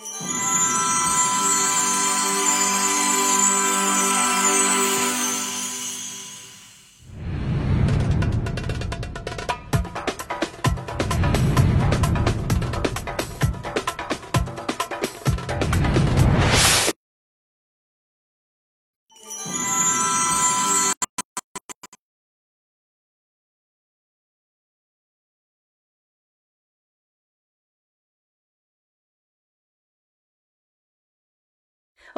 you 0.00 0.67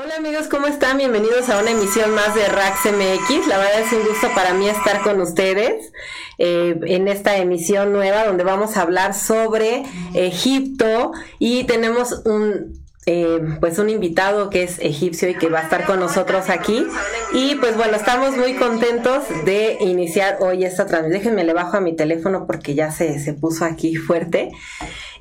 Hola 0.03 0.17
amigos, 0.17 0.49
¿cómo 0.49 0.67
están? 0.67 0.97
Bienvenidos 0.97 1.51
a 1.51 1.61
una 1.61 1.73
emisión 1.73 2.15
más 2.15 2.35
de 2.35 2.47
Rax 2.47 2.87
MX. 2.87 3.47
La 3.49 3.59
verdad 3.59 3.81
es 3.81 3.93
un 3.93 4.03
gusto 4.09 4.29
para 4.35 4.55
mí 4.55 4.67
estar 4.67 5.03
con 5.03 5.21
ustedes 5.21 5.93
eh, 6.39 6.75
en 6.87 7.07
esta 7.07 7.37
emisión 7.37 7.93
nueva 7.93 8.25
donde 8.25 8.43
vamos 8.43 8.79
a 8.79 8.83
hablar 8.83 9.13
sobre 9.13 9.83
Egipto 10.15 11.13
y 11.39 11.65
tenemos 11.65 12.23
un 12.25 12.81
eh, 13.05 13.41
pues 13.61 13.79
un 13.79 13.91
invitado 13.91 14.51
que 14.51 14.63
es 14.63 14.79
egipcio 14.79 15.29
y 15.29 15.35
que 15.35 15.49
va 15.49 15.59
a 15.61 15.63
estar 15.65 15.85
con 15.85 16.01
nosotros 16.01 16.49
aquí. 16.49 16.87
Y 17.35 17.57
pues 17.57 17.77
bueno, 17.77 17.97
estamos 17.97 18.37
muy 18.37 18.55
contentos 18.55 19.25
de 19.45 19.79
iniciar 19.81 20.39
hoy 20.41 20.65
esta 20.65 20.87
transmisión. 20.87 21.23
Déjenme 21.23 21.45
le 21.45 21.53
bajo 21.53 21.77
a 21.77 21.81
mi 21.81 21.97
teléfono 21.97 22.47
porque 22.47 22.75
ya 22.75 22.91
se, 22.91 23.19
se 23.19 23.35
puso 23.35 23.65
aquí 23.65 23.97
fuerte. 23.97 24.51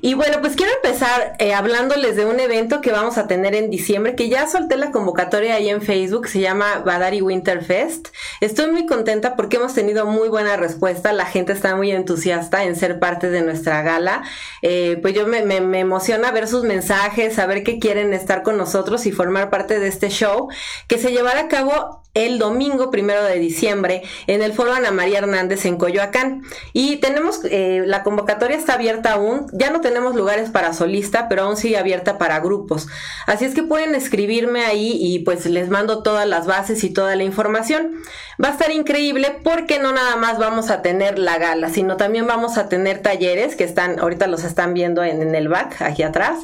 Y 0.02 0.14
bueno, 0.14 0.38
pues 0.40 0.56
quiero 0.56 0.72
empezar 0.82 1.34
eh, 1.38 1.52
hablándoles 1.52 2.16
de 2.16 2.24
un 2.24 2.40
evento 2.40 2.80
que 2.80 2.90
vamos 2.90 3.18
a 3.18 3.26
tener 3.26 3.54
en 3.54 3.68
diciembre, 3.68 4.14
que 4.14 4.28
ya 4.30 4.46
solté 4.46 4.76
la 4.76 4.90
convocatoria 4.90 5.54
ahí 5.54 5.68
en 5.68 5.82
Facebook, 5.82 6.26
se 6.28 6.40
llama 6.40 6.82
Badari 6.84 7.20
Winter 7.20 7.62
Fest. 7.62 8.08
Estoy 8.40 8.70
muy 8.70 8.86
contenta 8.86 9.36
porque 9.36 9.56
hemos 9.56 9.74
tenido 9.74 10.06
muy 10.06 10.28
buena 10.28 10.56
respuesta, 10.56 11.12
la 11.12 11.26
gente 11.26 11.52
está 11.52 11.76
muy 11.76 11.90
entusiasta 11.90 12.64
en 12.64 12.76
ser 12.76 12.98
parte 12.98 13.28
de 13.28 13.42
nuestra 13.42 13.82
gala. 13.82 14.22
Eh, 14.62 14.98
pues 15.02 15.14
yo 15.14 15.26
me, 15.26 15.42
me, 15.42 15.60
me 15.60 15.80
emociona 15.80 16.30
ver 16.32 16.48
sus 16.48 16.64
mensajes, 16.64 17.34
saber 17.34 17.62
que 17.62 17.78
quieren 17.78 18.14
estar 18.14 18.42
con 18.42 18.56
nosotros 18.56 19.04
y 19.04 19.12
formar 19.12 19.50
parte 19.50 19.78
de 19.78 19.88
este 19.88 20.08
show 20.08 20.48
que 20.88 20.98
se 20.98 21.12
llevará 21.12 21.40
a 21.40 21.48
cabo 21.48 21.99
el 22.26 22.38
domingo 22.38 22.90
primero 22.90 23.24
de 23.24 23.38
diciembre 23.38 24.02
en 24.26 24.42
el 24.42 24.52
foro 24.52 24.72
Ana 24.72 24.90
María 24.90 25.18
Hernández 25.18 25.64
en 25.64 25.76
Coyoacán. 25.76 26.42
Y 26.72 26.96
tenemos, 26.96 27.40
eh, 27.44 27.82
la 27.86 28.02
convocatoria 28.02 28.56
está 28.56 28.74
abierta 28.74 29.12
aún, 29.12 29.46
ya 29.52 29.70
no 29.70 29.80
tenemos 29.80 30.14
lugares 30.14 30.50
para 30.50 30.72
solista, 30.72 31.28
pero 31.28 31.42
aún 31.42 31.56
sigue 31.56 31.78
abierta 31.78 32.18
para 32.18 32.40
grupos. 32.40 32.88
Así 33.26 33.44
es 33.44 33.54
que 33.54 33.62
pueden 33.62 33.94
escribirme 33.94 34.64
ahí 34.64 34.96
y 35.00 35.20
pues 35.20 35.46
les 35.46 35.68
mando 35.68 36.02
todas 36.02 36.26
las 36.26 36.46
bases 36.46 36.84
y 36.84 36.90
toda 36.90 37.16
la 37.16 37.24
información. 37.24 37.96
Va 38.42 38.48
a 38.48 38.52
estar 38.52 38.70
increíble 38.70 39.36
porque 39.42 39.78
no 39.78 39.92
nada 39.92 40.16
más 40.16 40.38
vamos 40.38 40.70
a 40.70 40.82
tener 40.82 41.18
la 41.18 41.38
gala, 41.38 41.70
sino 41.70 41.96
también 41.96 42.26
vamos 42.26 42.58
a 42.58 42.68
tener 42.68 43.00
talleres 43.00 43.56
que 43.56 43.64
están, 43.64 43.98
ahorita 43.98 44.26
los 44.26 44.44
están 44.44 44.74
viendo 44.74 45.04
en, 45.04 45.22
en 45.22 45.34
el 45.34 45.48
back, 45.48 45.82
aquí 45.82 46.02
atrás. 46.02 46.38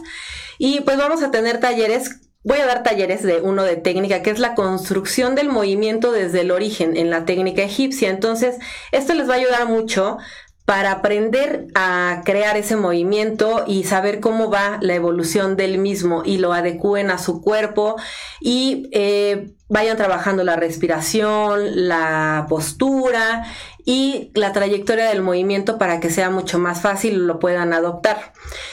Y 0.59 0.81
pues 0.81 0.97
vamos 0.97 1.23
a 1.23 1.31
tener 1.31 1.61
talleres 1.61 2.26
Voy 2.47 2.59
a 2.59 2.67
dar 2.67 2.85
talleres 2.85 3.25
de 3.25 3.41
uno 3.41 3.65
de 3.65 3.75
técnica, 3.75 4.23
que 4.23 4.31
es 4.31 4.39
la 4.39 4.55
construcción 4.55 5.35
del 5.35 5.49
movimiento 5.49 6.13
desde 6.13 6.43
el 6.43 6.53
origen 6.53 6.97
en 6.97 7.11
la 7.11 7.25
técnica 7.25 7.65
egipcia. 7.65 8.09
Entonces, 8.09 8.55
esto 8.93 9.15
les 9.15 9.29
va 9.29 9.35
a 9.35 9.39
ayudar 9.39 9.67
mucho 9.67 10.19
para 10.65 10.93
aprender 10.93 11.67
a 11.75 12.23
crear 12.25 12.57
ese 12.57 12.77
movimiento 12.77 13.65
y 13.67 13.83
saber 13.83 14.21
cómo 14.21 14.49
va 14.49 14.79
la 14.81 14.95
evolución 14.95 15.57
del 15.57 15.79
mismo 15.79 16.23
y 16.25 16.39
lo 16.39 16.53
adecúen 16.53 17.11
a 17.11 17.19
su 17.19 17.43
cuerpo 17.43 17.97
y 18.41 18.89
eh, 18.93 19.51
vayan 19.69 19.97
trabajando 19.97 20.45
la 20.45 20.55
respiración, 20.55 21.89
la 21.89 22.47
postura 22.49 23.45
y 23.89 24.33
la 24.35 24.53
trayectoria 24.53 25.09
del 25.09 25.23
movimiento 25.23 25.79
para 25.79 26.01
que 26.01 26.11
sea 26.11 26.29
mucho 26.29 26.59
más 26.59 26.83
fácil 26.83 27.25
lo 27.27 27.39
puedan 27.39 27.73
adoptar. 27.73 28.33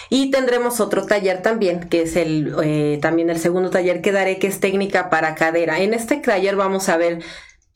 Y 0.09 0.31
tendremos 0.31 0.79
otro 0.79 1.06
taller 1.06 1.44
también, 1.44 1.88
que 1.88 2.01
es 2.01 2.16
el 2.16 2.53
eh, 2.63 2.97
también 3.00 3.29
el 3.29 3.40
segundo 3.40 3.69
taller 3.69 4.01
que 4.01 4.12
daré, 4.12 4.40
que 4.40 4.47
es 4.47 4.59
técnica 4.59 5.12
para 5.12 5.35
cadera. 5.35 5.79
En 5.79 5.94
este 5.94 6.18
taller 6.18 6.56
vamos 6.56 6.90
a 6.90 6.97
ver 6.97 7.19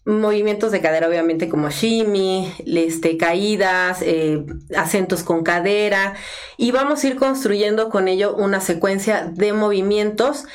movimientos 0.03 0.71
de 0.71 0.81
cadera, 0.81 1.07
obviamente, 1.07 1.47
como 1.47 1.69
shimmy, 1.69 2.51
este, 2.65 3.17
caídas, 3.17 4.01
eh, 4.01 4.43
acentos 4.75 5.21
con 5.21 5.43
cadera, 5.43 6.15
y 6.57 6.71
vamos 6.71 7.03
a 7.03 7.07
ir 7.07 7.17
construyendo 7.17 7.89
con 7.89 8.07
ello 8.07 8.35
una 8.35 8.61
secuencia 8.61 9.29
de 9.31 9.53
movimientos. 9.53 10.45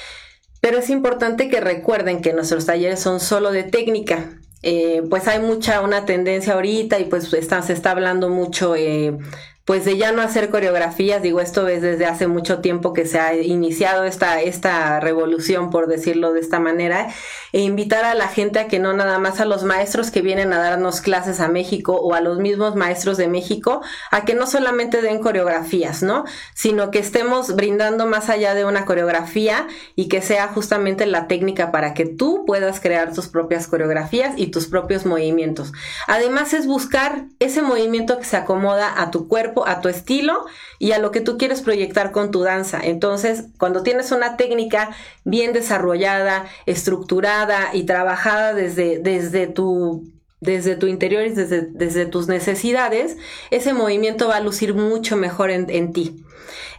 Pero 0.60 0.78
es 0.78 0.90
importante 0.90 1.48
que 1.48 1.60
recuerden 1.60 2.22
que 2.22 2.32
nuestros 2.32 2.66
talleres 2.66 2.98
son 3.00 3.20
solo 3.20 3.52
de 3.52 3.62
técnica. 3.62 4.41
Eh, 4.62 5.02
pues 5.10 5.26
hay 5.26 5.40
mucha, 5.40 5.80
una 5.80 6.04
tendencia 6.04 6.54
ahorita 6.54 7.00
y 7.00 7.06
pues 7.06 7.32
está, 7.34 7.62
se 7.62 7.72
está 7.72 7.90
hablando 7.90 8.28
mucho 8.28 8.76
eh, 8.76 9.18
pues 9.64 9.84
de 9.84 9.96
ya 9.96 10.10
no 10.10 10.22
hacer 10.22 10.50
coreografías, 10.50 11.22
digo, 11.22 11.40
esto 11.40 11.68
es 11.68 11.82
desde 11.82 12.06
hace 12.06 12.26
mucho 12.26 12.58
tiempo 12.58 12.92
que 12.92 13.06
se 13.06 13.20
ha 13.20 13.34
iniciado 13.36 14.04
esta, 14.04 14.40
esta 14.40 14.98
revolución, 14.98 15.70
por 15.70 15.86
decirlo 15.86 16.32
de 16.32 16.40
esta 16.40 16.58
manera, 16.58 17.08
e 17.52 17.60
invitar 17.60 18.04
a 18.04 18.14
la 18.14 18.26
gente 18.26 18.58
a 18.58 18.66
que 18.66 18.80
no 18.80 18.92
nada 18.92 19.20
más 19.20 19.40
a 19.40 19.44
los 19.44 19.62
maestros 19.62 20.10
que 20.10 20.20
vienen 20.20 20.52
a 20.52 20.58
darnos 20.58 21.00
clases 21.00 21.38
a 21.38 21.46
México 21.46 21.94
o 21.94 22.14
a 22.14 22.20
los 22.20 22.38
mismos 22.38 22.74
maestros 22.74 23.16
de 23.18 23.28
México, 23.28 23.82
a 24.10 24.24
que 24.24 24.34
no 24.34 24.48
solamente 24.48 25.00
den 25.00 25.20
coreografías, 25.20 26.02
¿no? 26.02 26.24
Sino 26.54 26.90
que 26.90 26.98
estemos 26.98 27.54
brindando 27.54 28.06
más 28.06 28.30
allá 28.30 28.54
de 28.54 28.64
una 28.64 28.84
coreografía 28.84 29.68
y 29.94 30.08
que 30.08 30.22
sea 30.22 30.48
justamente 30.48 31.06
la 31.06 31.28
técnica 31.28 31.70
para 31.70 31.94
que 31.94 32.06
tú 32.06 32.44
puedas 32.46 32.80
crear 32.80 33.14
tus 33.14 33.28
propias 33.28 33.68
coreografías 33.68 34.34
y 34.36 34.48
tus 34.48 34.66
propios 34.66 35.06
movimientos. 35.06 35.72
Además 36.08 36.52
es 36.52 36.66
buscar 36.66 37.26
ese 37.38 37.62
movimiento 37.62 38.18
que 38.18 38.24
se 38.24 38.36
acomoda 38.36 39.00
a 39.00 39.12
tu 39.12 39.28
cuerpo, 39.28 39.51
a 39.66 39.80
tu 39.80 39.88
estilo 39.88 40.46
y 40.78 40.92
a 40.92 40.98
lo 40.98 41.10
que 41.10 41.20
tú 41.20 41.38
quieres 41.38 41.62
proyectar 41.62 42.10
con 42.12 42.30
tu 42.30 42.42
danza. 42.42 42.80
Entonces, 42.82 43.44
cuando 43.58 43.82
tienes 43.82 44.10
una 44.12 44.36
técnica 44.36 44.90
bien 45.24 45.52
desarrollada, 45.52 46.46
estructurada 46.66 47.70
y 47.72 47.84
trabajada 47.84 48.54
desde, 48.54 48.98
desde 48.98 49.46
tu 49.46 50.12
desde 50.42 50.74
tu 50.74 50.88
interior 50.88 51.24
y 51.24 51.30
desde, 51.30 51.62
desde, 51.62 52.04
tus 52.04 52.26
necesidades, 52.26 53.16
ese 53.50 53.72
movimiento 53.72 54.26
va 54.28 54.36
a 54.36 54.40
lucir 54.40 54.74
mucho 54.74 55.16
mejor 55.16 55.50
en, 55.50 55.70
en 55.70 55.92
ti. 55.92 56.24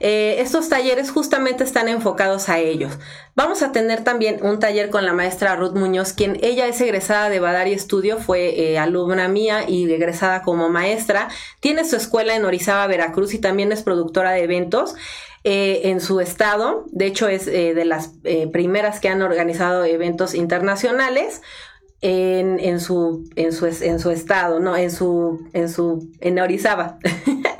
Eh, 0.01 0.41
estos 0.41 0.67
talleres 0.67 1.11
justamente 1.11 1.63
están 1.63 1.87
enfocados 1.87 2.49
a 2.49 2.59
ellos. 2.59 2.99
Vamos 3.35 3.63
a 3.63 3.71
tener 3.71 4.03
también 4.03 4.39
un 4.41 4.59
taller 4.59 4.89
con 4.89 5.05
la 5.05 5.13
maestra 5.13 5.55
Ruth 5.55 5.75
Muñoz, 5.75 6.11
quien 6.11 6.37
ella 6.41 6.67
es 6.67 6.81
egresada 6.81 7.29
de 7.29 7.39
Badari 7.39 7.71
Estudio, 7.71 8.17
fue 8.17 8.59
eh, 8.59 8.77
alumna 8.77 9.29
mía 9.29 9.63
y 9.65 9.89
egresada 9.89 10.41
como 10.41 10.67
maestra. 10.67 11.29
Tiene 11.61 11.85
su 11.85 11.95
escuela 11.95 12.35
en 12.35 12.43
Orizaba, 12.43 12.85
Veracruz 12.87 13.33
y 13.33 13.39
también 13.39 13.71
es 13.71 13.81
productora 13.81 14.31
de 14.31 14.43
eventos. 14.43 14.95
Eh, 15.45 15.89
en 15.89 16.01
su 16.01 16.19
estado, 16.19 16.85
de 16.91 17.05
hecho 17.05 17.27
es 17.27 17.45
de 17.45 17.85
las 17.85 18.11
primeras 18.53 19.01
que 19.01 19.09
han 19.09 19.21
organizado 19.21 19.83
eventos 19.85 20.35
internacionales. 20.35 21.41
En, 22.05 22.81
su, 22.81 23.23
en, 23.37 23.53
su, 23.53 23.65
en 23.65 23.99
su 23.99 24.11
estado, 24.11 24.59
no, 24.59 24.75
en 24.75 24.91
su, 24.91 25.47
en 25.53 25.69
su, 25.69 26.11
en 26.19 26.37
Orizaba. 26.37 26.97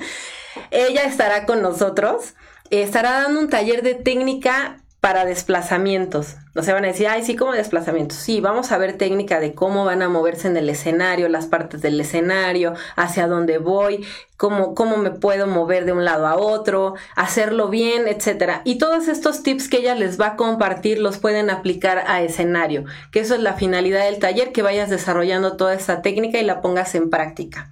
Ella 0.71 1.05
estará 1.05 1.45
con 1.45 1.61
nosotros, 1.61 2.33
estará 2.69 3.21
dando 3.21 3.39
un 3.39 3.47
taller 3.47 3.83
de 3.83 3.95
técnica 3.95 4.83
para 5.03 5.25
desplazamientos. 5.25 6.37
No 6.55 6.63
se 6.63 6.71
van 6.71 6.85
a 6.85 6.87
decir, 6.87 7.07
ay, 7.07 7.25
sí, 7.25 7.35
como 7.35 7.51
desplazamientos. 7.51 8.17
Sí, 8.17 8.39
vamos 8.39 8.71
a 8.71 8.77
ver 8.77 8.97
técnica 8.97 9.41
de 9.41 9.53
cómo 9.53 9.83
van 9.83 10.01
a 10.01 10.07
moverse 10.07 10.47
en 10.47 10.55
el 10.55 10.69
escenario, 10.69 11.27
las 11.27 11.47
partes 11.47 11.81
del 11.81 11.99
escenario, 11.99 12.73
hacia 12.95 13.27
dónde 13.27 13.57
voy, 13.57 14.05
cómo, 14.43 14.75
cómo 14.75 14.97
me 14.97 15.11
puedo 15.11 15.47
mover 15.47 15.85
de 15.85 15.93
un 15.93 16.03
lado 16.03 16.27
a 16.27 16.35
otro, 16.35 16.95
hacerlo 17.15 17.69
bien, 17.69 18.09
etcétera. 18.09 18.61
Y 18.65 18.77
todos 18.77 19.07
estos 19.07 19.41
tips 19.41 19.69
que 19.69 19.77
ella 19.77 19.95
les 19.95 20.19
va 20.19 20.27
a 20.27 20.35
compartir 20.35 20.99
los 20.99 21.17
pueden 21.17 21.49
aplicar 21.49 22.03
a 22.07 22.21
escenario, 22.21 22.83
que 23.11 23.21
eso 23.21 23.35
es 23.35 23.39
la 23.39 23.53
finalidad 23.53 24.03
del 24.03 24.19
taller, 24.19 24.51
que 24.51 24.61
vayas 24.61 24.89
desarrollando 24.89 25.55
toda 25.55 25.73
esta 25.73 26.01
técnica 26.01 26.39
y 26.39 26.43
la 26.43 26.61
pongas 26.61 26.93
en 26.93 27.09
práctica. 27.09 27.71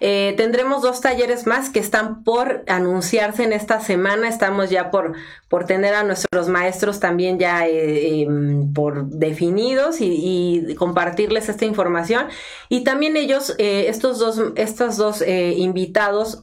Eh, 0.00 0.34
tendremos 0.36 0.82
dos 0.82 1.00
talleres 1.00 1.46
más 1.46 1.70
que 1.70 1.78
están 1.78 2.22
por 2.22 2.64
anunciarse 2.68 3.44
en 3.44 3.54
esta 3.54 3.80
semana. 3.80 4.28
Estamos 4.28 4.68
ya 4.68 4.90
por, 4.90 5.14
por 5.48 5.64
tener 5.64 5.94
a 5.94 6.04
nuestros 6.04 6.48
maestros 6.48 7.00
también 7.00 7.38
ya 7.38 7.66
eh, 7.66 8.00
Em, 8.10 8.72
por 8.72 9.06
definidos 9.06 10.00
y, 10.00 10.74
compartirles 10.78 11.48
esta 11.48 11.64
información. 11.64 12.26
Y 12.68 12.84
también 12.84 13.16
ellos, 13.16 13.54
eh, 13.58 13.86
estos 13.88 14.18
dos, 14.18 14.40
estos 14.56 14.96
dos 14.96 15.22
eh, 15.22 15.54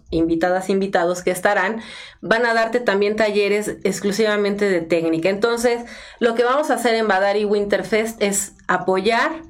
invitadas, 0.10 0.70
invitados 0.70 1.22
que 1.22 1.32
estarán, 1.32 1.82
van 2.22 2.46
a 2.46 2.54
darte 2.54 2.80
también 2.80 3.16
talleres 3.16 3.78
exclusivamente 3.84 4.70
de 4.70 4.82
técnica. 4.82 5.30
Entonces, 5.30 5.84
lo 6.20 6.36
que 6.36 6.44
vamos 6.44 6.70
a 6.72 6.76
hacer 6.76 6.96
en 6.96 7.08
Badari 7.08 7.46
Winterfest 7.46 8.22
es 8.22 8.54
apoyar 8.68 9.44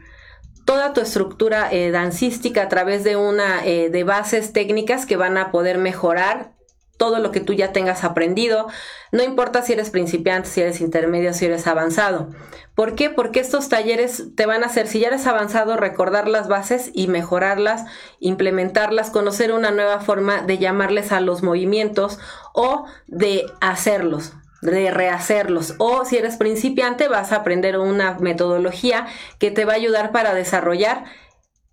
toda 0.66 0.94
tu 0.94 1.02
estructura 1.02 1.72
eh, 1.72 1.92
dancística 1.92 2.64
a 2.64 2.68
través 2.68 3.04
de 3.04 3.16
una 3.16 3.62
de 3.62 4.04
bases 4.04 4.52
técnicas 4.52 5.06
que 5.06 5.16
van 5.16 5.38
a 5.38 5.52
poder 5.52 5.78
mejorar 5.78 6.57
todo 6.98 7.20
lo 7.20 7.32
que 7.32 7.40
tú 7.40 7.54
ya 7.54 7.72
tengas 7.72 8.04
aprendido. 8.04 8.68
No 9.12 9.24
importa 9.24 9.62
si 9.62 9.74
eres 9.74 9.90
principiante, 9.90 10.50
si 10.50 10.62
eres 10.62 10.82
intermedio, 10.82 11.34
si 11.34 11.46
eres 11.46 11.68
avanzado. 11.68 12.30
¿Por 12.76 12.96
qué? 12.96 13.10
Porque 13.10 13.40
estos 13.40 13.70
talleres 13.70 14.36
te 14.36 14.46
van 14.46 14.64
a 14.64 14.68
hacer, 14.68 14.88
si 14.88 15.00
ya 15.00 15.08
eres 15.08 15.26
avanzado, 15.26 15.78
recordar 15.78 16.28
las 16.28 16.48
bases 16.48 16.92
y 16.94 17.08
mejorarlas, 17.08 17.86
implementarlas, 18.20 19.10
conocer 19.10 19.52
una 19.52 19.72
nueva 19.72 20.00
forma 20.00 20.42
de 20.42 20.58
llamarles 20.58 21.12
a 21.12 21.22
los 21.22 21.42
movimientos 21.42 22.20
o 22.54 22.86
de 23.08 23.46
hacerlos 23.62 24.34
de 24.62 24.90
rehacerlos 24.90 25.76
o 25.78 26.04
si 26.04 26.18
eres 26.18 26.38
principiante 26.38 27.08
vas 27.08 27.32
a 27.32 27.38
aprender 27.38 27.78
una 27.78 28.18
metodología 28.20 29.06
que 29.38 29.52
te 29.52 29.66
va 29.66 29.74
a 29.74 29.76
ayudar 29.76 30.12
para 30.12 30.34
desarrollar 30.34 31.06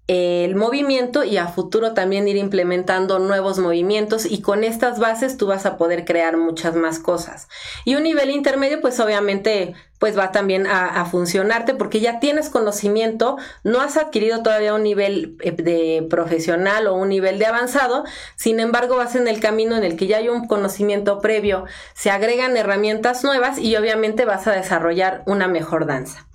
el 0.07 0.55
movimiento 0.55 1.25
y 1.25 1.39
a 1.39 1.49
futuro 1.49 1.95
también 1.95 2.29
ir 2.29 2.37
implementando 2.37 3.19
nuevos 3.19 3.59
movimientos 3.59 4.27
y 4.27 4.43
con 4.43 4.63
estas 4.63 4.99
bases 4.99 5.39
tú 5.39 5.47
vas 5.47 5.65
a 5.65 5.79
poder 5.79 6.05
crear 6.05 6.37
muchas 6.37 6.77
más 6.77 6.99
cosas. 6.99 7.49
Y 7.87 7.95
un 7.95 8.03
nivel 8.03 8.31
intermedio 8.31 8.83
pues 8.83 9.01
obviamente 9.01 9.75
pues 9.99 10.19
va 10.19 10.33
también 10.33 10.67
a, 10.67 11.03
funcionarte 11.07 11.75
porque 11.75 12.01
ya 12.01 12.21
tienes 12.21 12.51
conocimiento, 12.51 13.39
no 13.63 13.81
has 13.81 13.97
adquirido 13.97 14.43
todavía 14.43 14.75
un 14.75 14.83
nivel 14.83 15.39
eh, 15.41 15.53
de 15.53 16.07
profesional 16.11 16.87
o 16.89 16.95
un 16.95 17.09
nivel 17.09 17.39
de 17.39 17.47
avanzado, 17.47 18.05
sin 18.37 18.61
embargo 18.61 18.97
vas 18.97 19.15
en 19.17 19.29
el 19.29 19.41
camino 19.41 19.77
en 19.77 19.85
el 19.85 19.97
que 19.97 20.07
ya 20.07 20.19
hay 20.19 20.29
un 20.29 20.47
conocimiento 20.47 21.21
previo, 21.21 21.65
se 21.95 22.11
agregan 22.11 22.59
herramientas 22.59 23.25
nuevas 23.25 23.59
y 23.59 23.75
obviamente 23.77 24.27
vas 24.27 24.47
a 24.47 24.53
desarrollar 24.53 25.23
una 25.25 25.49
mejor 25.49 25.87
danza. 25.87 26.27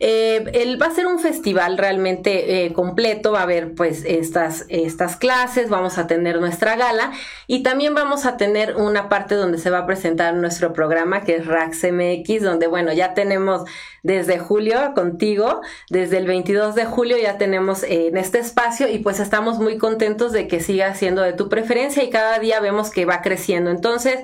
Eh, 0.00 0.76
va 0.80 0.86
a 0.86 0.90
ser 0.94 1.06
un 1.06 1.18
festival 1.18 1.78
realmente 1.78 2.64
eh, 2.64 2.72
completo, 2.72 3.32
va 3.32 3.40
a 3.40 3.42
haber 3.42 3.74
pues 3.74 4.04
estas, 4.04 4.64
estas 4.68 5.16
clases, 5.16 5.68
vamos 5.68 5.98
a 5.98 6.06
tener 6.06 6.40
nuestra 6.40 6.76
gala 6.76 7.12
y 7.46 7.62
también 7.62 7.94
vamos 7.94 8.26
a 8.26 8.36
tener 8.36 8.76
una 8.76 9.08
parte 9.08 9.34
donde 9.34 9.58
se 9.58 9.70
va 9.70 9.78
a 9.78 9.86
presentar 9.86 10.34
nuestro 10.34 10.72
programa 10.72 11.22
que 11.22 11.36
es 11.36 11.46
Rax 11.46 11.84
MX, 11.84 12.42
donde 12.42 12.66
bueno, 12.66 12.92
ya 12.92 13.14
tenemos 13.14 13.64
desde 14.04 14.38
julio 14.38 14.92
contigo, 14.94 15.62
desde 15.88 16.18
el 16.18 16.26
22 16.26 16.74
de 16.74 16.84
julio 16.84 17.16
ya 17.16 17.38
tenemos 17.38 17.82
eh, 17.82 18.08
en 18.08 18.18
este 18.18 18.38
espacio 18.38 18.88
y 18.88 18.98
pues 18.98 19.18
estamos 19.18 19.58
muy 19.58 19.78
contentos 19.78 20.30
de 20.32 20.46
que 20.46 20.60
siga 20.60 20.94
siendo 20.94 21.22
de 21.22 21.32
tu 21.32 21.48
preferencia 21.48 22.04
y 22.04 22.10
cada 22.10 22.38
día 22.38 22.60
vemos 22.60 22.90
que 22.90 23.06
va 23.06 23.22
creciendo. 23.22 23.70
Entonces, 23.70 24.18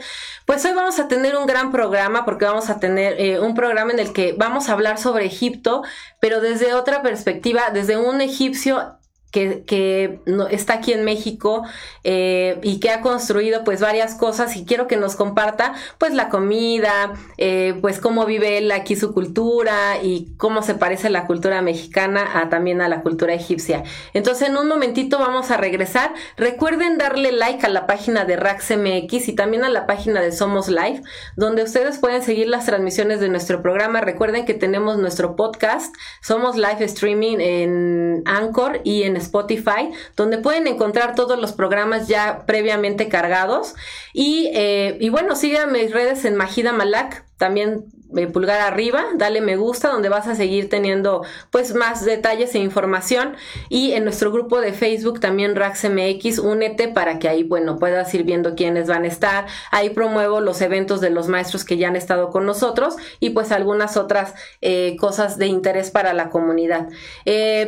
pues 0.44 0.64
hoy 0.66 0.72
vamos 0.74 0.98
a 0.98 1.08
tener 1.08 1.34
un 1.34 1.46
gran 1.46 1.72
programa 1.72 2.26
porque 2.26 2.44
vamos 2.44 2.68
a 2.68 2.78
tener 2.78 3.14
eh, 3.18 3.40
un 3.40 3.54
programa 3.54 3.92
en 3.92 4.00
el 4.00 4.12
que 4.12 4.34
vamos 4.36 4.68
a 4.68 4.72
hablar 4.72 4.98
sobre 4.98 5.30
Egipto, 5.40 5.82
pero 6.20 6.40
desde 6.40 6.74
otra 6.74 7.02
perspectiva, 7.02 7.70
desde 7.72 7.96
un 7.96 8.20
egipcio 8.20 8.98
que, 9.30 10.20
no, 10.26 10.48
está 10.48 10.74
aquí 10.74 10.92
en 10.92 11.04
México 11.04 11.62
eh, 12.04 12.58
y 12.62 12.80
que 12.80 12.90
ha 12.90 13.00
construido 13.00 13.64
pues 13.64 13.80
varias 13.80 14.14
cosas 14.14 14.56
y 14.56 14.64
quiero 14.64 14.88
que 14.88 14.96
nos 14.96 15.16
comparta 15.16 15.74
pues 15.98 16.14
la 16.14 16.28
comida, 16.28 17.12
eh, 17.38 17.78
pues 17.80 18.00
cómo 18.00 18.26
vive 18.26 18.58
él 18.58 18.72
aquí 18.72 18.96
su 18.96 19.12
cultura 19.12 20.02
y 20.02 20.32
cómo 20.36 20.62
se 20.62 20.74
parece 20.74 21.10
la 21.10 21.26
cultura 21.26 21.62
mexicana 21.62 22.40
a 22.40 22.48
también 22.48 22.80
a 22.80 22.88
la 22.88 23.02
cultura 23.02 23.34
egipcia. 23.34 23.84
Entonces 24.14 24.48
en 24.48 24.56
un 24.56 24.68
momentito 24.68 25.18
vamos 25.18 25.50
a 25.50 25.56
regresar. 25.56 26.12
Recuerden 26.36 26.98
darle 26.98 27.32
like 27.32 27.64
a 27.64 27.68
la 27.68 27.86
página 27.86 28.24
de 28.24 28.36
RaxMX 28.36 29.28
y 29.28 29.34
también 29.34 29.64
a 29.64 29.68
la 29.68 29.86
página 29.86 30.20
de 30.20 30.32
Somos 30.32 30.68
Live, 30.68 31.02
donde 31.36 31.62
ustedes 31.62 31.98
pueden 31.98 32.22
seguir 32.22 32.48
las 32.48 32.66
transmisiones 32.66 33.20
de 33.20 33.28
nuestro 33.28 33.62
programa. 33.62 34.00
Recuerden 34.00 34.44
que 34.44 34.54
tenemos 34.54 34.98
nuestro 34.98 35.36
podcast, 35.36 35.94
Somos 36.20 36.56
Live 36.56 36.84
Streaming 36.84 37.38
en 37.40 38.22
Anchor 38.26 38.80
y 38.84 39.04
en 39.04 39.19
Spotify, 39.20 39.90
donde 40.16 40.38
pueden 40.38 40.66
encontrar 40.66 41.14
todos 41.14 41.38
los 41.38 41.52
programas 41.52 42.08
ya 42.08 42.44
previamente 42.46 43.08
cargados. 43.08 43.74
Y, 44.12 44.50
eh, 44.54 45.08
bueno, 45.10 45.36
sigan 45.36 45.72
mis 45.72 45.92
redes 45.92 46.24
en 46.24 46.36
Majida 46.36 46.72
Malak, 46.72 47.24
también 47.36 47.84
eh, 48.16 48.26
pulgar 48.26 48.60
arriba, 48.60 49.04
dale 49.16 49.40
me 49.40 49.56
gusta, 49.56 49.88
donde 49.88 50.08
vas 50.08 50.26
a 50.26 50.34
seguir 50.34 50.68
teniendo 50.68 51.24
pues 51.50 51.74
más 51.74 52.04
detalles 52.04 52.54
e 52.54 52.58
información. 52.58 53.36
Y 53.68 53.92
en 53.92 54.04
nuestro 54.04 54.32
grupo 54.32 54.60
de 54.60 54.72
Facebook 54.72 55.20
también 55.20 55.56
RaxMX, 55.56 56.38
únete 56.38 56.88
para 56.88 57.18
que 57.18 57.28
ahí, 57.28 57.44
bueno, 57.44 57.78
puedas 57.78 58.12
ir 58.14 58.24
viendo 58.24 58.54
quiénes 58.54 58.88
van 58.88 59.04
a 59.04 59.08
estar. 59.08 59.46
Ahí 59.70 59.90
promuevo 59.90 60.40
los 60.40 60.60
eventos 60.60 61.00
de 61.00 61.10
los 61.10 61.28
maestros 61.28 61.64
que 61.64 61.76
ya 61.76 61.88
han 61.88 61.96
estado 61.96 62.30
con 62.30 62.46
nosotros 62.46 62.96
y 63.20 63.30
pues 63.30 63.52
algunas 63.52 63.96
otras 63.96 64.34
eh, 64.60 64.96
cosas 64.98 65.38
de 65.38 65.46
interés 65.46 65.90
para 65.90 66.12
la 66.12 66.30
comunidad. 66.30 66.88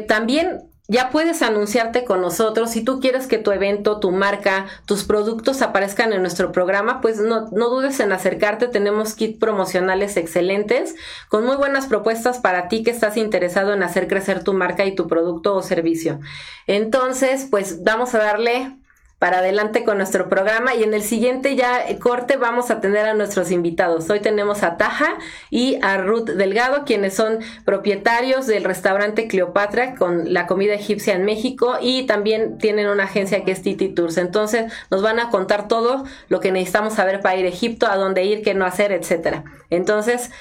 también 0.08 0.71
ya 0.92 1.08
puedes 1.08 1.40
anunciarte 1.40 2.04
con 2.04 2.20
nosotros. 2.20 2.70
Si 2.70 2.84
tú 2.84 3.00
quieres 3.00 3.26
que 3.26 3.38
tu 3.38 3.50
evento, 3.50 3.98
tu 3.98 4.10
marca, 4.10 4.66
tus 4.84 5.04
productos 5.04 5.62
aparezcan 5.62 6.12
en 6.12 6.20
nuestro 6.20 6.52
programa, 6.52 7.00
pues 7.00 7.18
no, 7.18 7.48
no 7.50 7.70
dudes 7.70 7.98
en 8.00 8.12
acercarte. 8.12 8.68
Tenemos 8.68 9.14
kits 9.14 9.38
promocionales 9.38 10.18
excelentes 10.18 10.94
con 11.30 11.46
muy 11.46 11.56
buenas 11.56 11.86
propuestas 11.86 12.38
para 12.38 12.68
ti 12.68 12.82
que 12.82 12.90
estás 12.90 13.16
interesado 13.16 13.72
en 13.72 13.82
hacer 13.82 14.06
crecer 14.06 14.44
tu 14.44 14.52
marca 14.52 14.84
y 14.84 14.94
tu 14.94 15.08
producto 15.08 15.54
o 15.54 15.62
servicio. 15.62 16.20
Entonces, 16.66 17.48
pues 17.50 17.82
vamos 17.82 18.14
a 18.14 18.18
darle 18.18 18.76
para 19.22 19.38
adelante 19.38 19.84
con 19.84 19.98
nuestro 19.98 20.28
programa 20.28 20.74
y 20.74 20.82
en 20.82 20.94
el 20.94 21.04
siguiente 21.04 21.54
ya 21.54 21.80
eh, 21.86 22.00
corte 22.00 22.36
vamos 22.36 22.72
a 22.72 22.80
tener 22.80 23.06
a 23.06 23.14
nuestros 23.14 23.52
invitados. 23.52 24.10
Hoy 24.10 24.19
tenemos 24.19 24.64
a 24.64 24.76
Taja 24.76 25.16
y 25.48 25.78
a 25.80 25.96
Ruth 25.98 26.30
Delgado, 26.30 26.82
quienes 26.84 27.14
son 27.14 27.38
propietarios 27.64 28.48
del 28.48 28.64
restaurante 28.64 29.28
Cleopatra 29.28 29.94
con 29.94 30.32
la 30.32 30.48
comida 30.48 30.74
egipcia 30.74 31.14
en 31.14 31.24
México 31.24 31.76
y 31.80 32.04
también 32.06 32.58
tienen 32.58 32.88
una 32.88 33.04
agencia 33.04 33.44
que 33.44 33.52
es 33.52 33.62
Titi 33.62 33.90
Tours. 33.90 34.19
Entonces 34.19 34.72
nos 34.90 35.02
van 35.02 35.20
a 35.20 35.30
contar 35.30 35.68
todo 35.68 36.02
lo 36.26 36.40
que 36.40 36.50
necesitamos 36.50 36.94
saber 36.94 37.20
para 37.20 37.36
ir 37.36 37.46
a 37.46 37.50
Egipto, 37.50 37.86
a 37.86 37.94
dónde 37.94 38.25
ir, 38.25 38.42
qué 38.42 38.54
no 38.54 38.66
hacer, 38.66 38.90
etcétera. 38.90 39.44
Entonces 39.70 40.32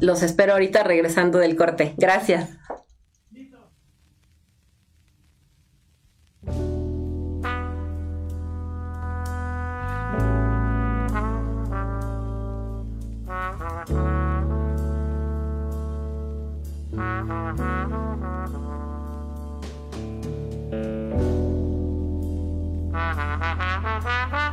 los 0.00 0.22
espero 0.22 0.54
ahorita 0.54 0.82
regresando 0.82 1.38
del 1.40 1.56
corte. 1.56 1.92
Gracias. 1.98 2.48
Ha 23.40 23.54
ha 23.58 23.80
ha 23.80 24.00
ha 24.04 24.28
ha! 24.32 24.49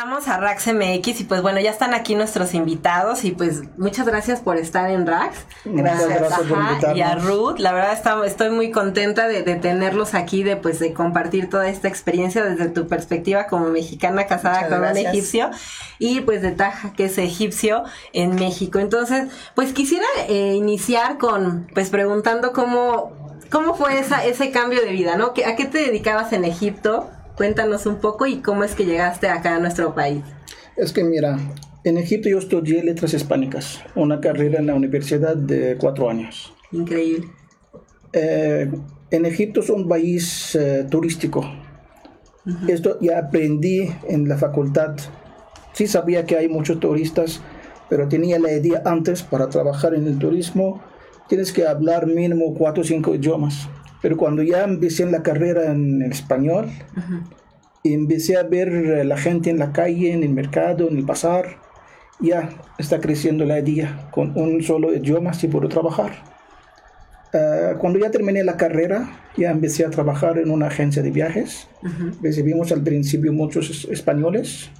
Regresamos 0.00 0.28
a 0.28 0.38
Rax 0.38 0.66
MX 0.68 1.20
y 1.20 1.24
pues 1.24 1.42
bueno, 1.42 1.60
ya 1.60 1.70
están 1.70 1.92
aquí 1.92 2.14
nuestros 2.14 2.54
invitados 2.54 3.22
y 3.24 3.32
pues 3.32 3.64
muchas 3.76 4.06
gracias 4.06 4.40
por 4.40 4.56
estar 4.56 4.88
en 4.88 5.06
Rax. 5.06 5.44
Gracias, 5.66 6.22
y 6.94 7.02
a 7.02 7.16
Ruth, 7.16 7.58
la 7.58 7.72
verdad 7.72 8.24
estoy 8.24 8.48
muy 8.48 8.70
contenta 8.70 9.28
de, 9.28 9.42
tenerlos 9.42 10.14
aquí, 10.14 10.42
de 10.42 10.56
pues 10.56 10.78
de 10.78 10.94
compartir 10.94 11.50
toda 11.50 11.68
esta 11.68 11.88
experiencia 11.88 12.42
desde 12.42 12.70
tu 12.70 12.88
perspectiva 12.88 13.46
como 13.46 13.66
mexicana 13.66 14.26
casada 14.26 14.68
con 14.68 14.80
un 14.80 14.96
egipcio 14.96 15.50
y 15.98 16.22
pues 16.22 16.40
de 16.40 16.52
Taja, 16.52 16.94
que 16.94 17.04
es 17.04 17.18
egipcio 17.18 17.84
en 18.14 18.36
México. 18.36 18.78
Entonces, 18.78 19.28
pues 19.54 19.74
quisiera 19.74 20.06
eh, 20.28 20.54
iniciar 20.54 21.18
con 21.18 21.68
pues 21.74 21.90
preguntando 21.90 22.54
cómo, 22.54 23.12
cómo 23.50 23.74
fue 23.74 23.98
esa, 23.98 24.24
ese 24.24 24.50
cambio 24.50 24.80
de 24.80 24.92
vida, 24.92 25.16
¿no? 25.16 25.34
¿A 25.46 25.56
qué 25.56 25.66
te 25.66 25.76
dedicabas 25.76 26.32
en 26.32 26.46
Egipto? 26.46 27.10
Cuéntanos 27.40 27.86
un 27.86 27.96
poco 27.96 28.26
y 28.26 28.42
cómo 28.42 28.64
es 28.64 28.74
que 28.74 28.84
llegaste 28.84 29.26
acá 29.26 29.56
a 29.56 29.60
nuestro 29.60 29.94
país. 29.94 30.22
Es 30.76 30.92
que 30.92 31.02
mira, 31.02 31.38
en 31.84 31.96
Egipto 31.96 32.28
yo 32.28 32.36
estudié 32.38 32.84
letras 32.84 33.14
hispánicas, 33.14 33.80
una 33.94 34.20
carrera 34.20 34.58
en 34.58 34.66
la 34.66 34.74
universidad 34.74 35.36
de 35.36 35.78
cuatro 35.80 36.10
años. 36.10 36.52
Increíble. 36.70 37.28
Eh, 38.12 38.70
en 39.10 39.24
Egipto 39.24 39.60
es 39.60 39.70
un 39.70 39.88
país 39.88 40.54
eh, 40.54 40.86
turístico. 40.90 41.50
Esto 42.68 42.98
ya 43.00 43.18
aprendí 43.18 43.90
en 44.06 44.28
la 44.28 44.36
facultad. 44.36 44.96
Sí 45.72 45.86
sabía 45.86 46.26
que 46.26 46.36
hay 46.36 46.50
muchos 46.50 46.78
turistas, 46.78 47.40
pero 47.88 48.06
tenía 48.06 48.38
la 48.38 48.52
idea 48.52 48.82
antes 48.84 49.22
para 49.22 49.48
trabajar 49.48 49.94
en 49.94 50.06
el 50.06 50.18
turismo. 50.18 50.82
Tienes 51.26 51.54
que 51.54 51.66
hablar 51.66 52.06
mínimo 52.06 52.52
cuatro 52.52 52.82
o 52.82 52.84
cinco 52.84 53.14
idiomas. 53.14 53.66
Pero 54.02 54.16
cuando 54.16 54.42
ya 54.42 54.64
empecé 54.64 55.02
en 55.02 55.12
la 55.12 55.22
carrera 55.22 55.72
en 55.72 56.02
español, 56.02 56.70
empecé 57.84 58.36
a 58.36 58.42
ver 58.42 59.04
la 59.04 59.16
gente 59.16 59.50
en 59.50 59.58
la 59.58 59.72
calle, 59.72 60.12
en 60.12 60.22
el 60.22 60.30
mercado, 60.30 60.88
en 60.88 60.96
el 60.96 61.04
bazar, 61.04 61.56
ya 62.20 62.50
está 62.78 63.00
creciendo 63.00 63.44
la 63.44 63.58
idea. 63.58 64.08
Con 64.10 64.36
un 64.38 64.62
solo 64.62 64.94
idioma 64.94 65.32
sí 65.34 65.48
puedo 65.48 65.68
trabajar. 65.68 66.12
Ah, 67.32 67.74
cuando 67.78 67.98
ya 67.98 68.10
terminé 68.10 68.42
la 68.42 68.56
carrera, 68.56 69.08
ya 69.36 69.50
empecé 69.50 69.84
a 69.84 69.90
trabajar 69.90 70.38
en 70.38 70.50
una 70.50 70.66
agencia 70.66 71.02
de 71.02 71.10
viajes. 71.10 71.68
Recibimos 72.22 72.72
al 72.72 72.82
principio 72.82 73.32
muchos 73.32 73.86
españoles. 73.90 74.70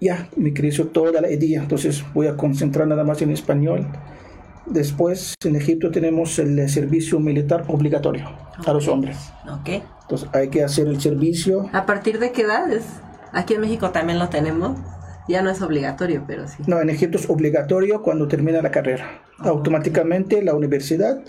Ya 0.00 0.28
me 0.36 0.52
creció 0.52 0.88
toda 0.88 1.20
la 1.20 1.30
idea, 1.30 1.62
entonces 1.62 2.04
voy 2.12 2.26
a 2.26 2.36
concentrar 2.36 2.86
nada 2.86 3.04
más 3.04 3.22
en 3.22 3.30
español 3.30 3.86
Después, 4.66 5.34
en 5.44 5.56
Egipto 5.56 5.90
tenemos 5.90 6.38
el 6.38 6.68
servicio 6.68 7.20
militar 7.20 7.64
obligatorio 7.68 8.30
a 8.64 8.72
los 8.72 8.88
hombres. 8.88 9.16
Ok. 9.50 9.82
Entonces, 10.02 10.28
hay 10.32 10.48
que 10.48 10.64
hacer 10.64 10.86
el 10.88 11.00
servicio. 11.00 11.68
¿A 11.72 11.86
partir 11.86 12.18
de 12.18 12.32
qué 12.32 12.42
edades? 12.42 12.84
Aquí 13.32 13.54
en 13.54 13.60
México 13.60 13.90
también 13.90 14.18
lo 14.18 14.28
tenemos. 14.28 14.78
Ya 15.28 15.42
no 15.42 15.50
es 15.50 15.60
obligatorio, 15.62 16.24
pero 16.26 16.46
sí. 16.46 16.62
No, 16.66 16.80
en 16.80 16.90
Egipto 16.90 17.18
es 17.18 17.28
obligatorio 17.28 18.02
cuando 18.02 18.28
termina 18.28 18.60
la 18.62 18.70
carrera. 18.70 19.22
Automáticamente 19.38 20.42
la 20.42 20.54
universidad 20.54 21.22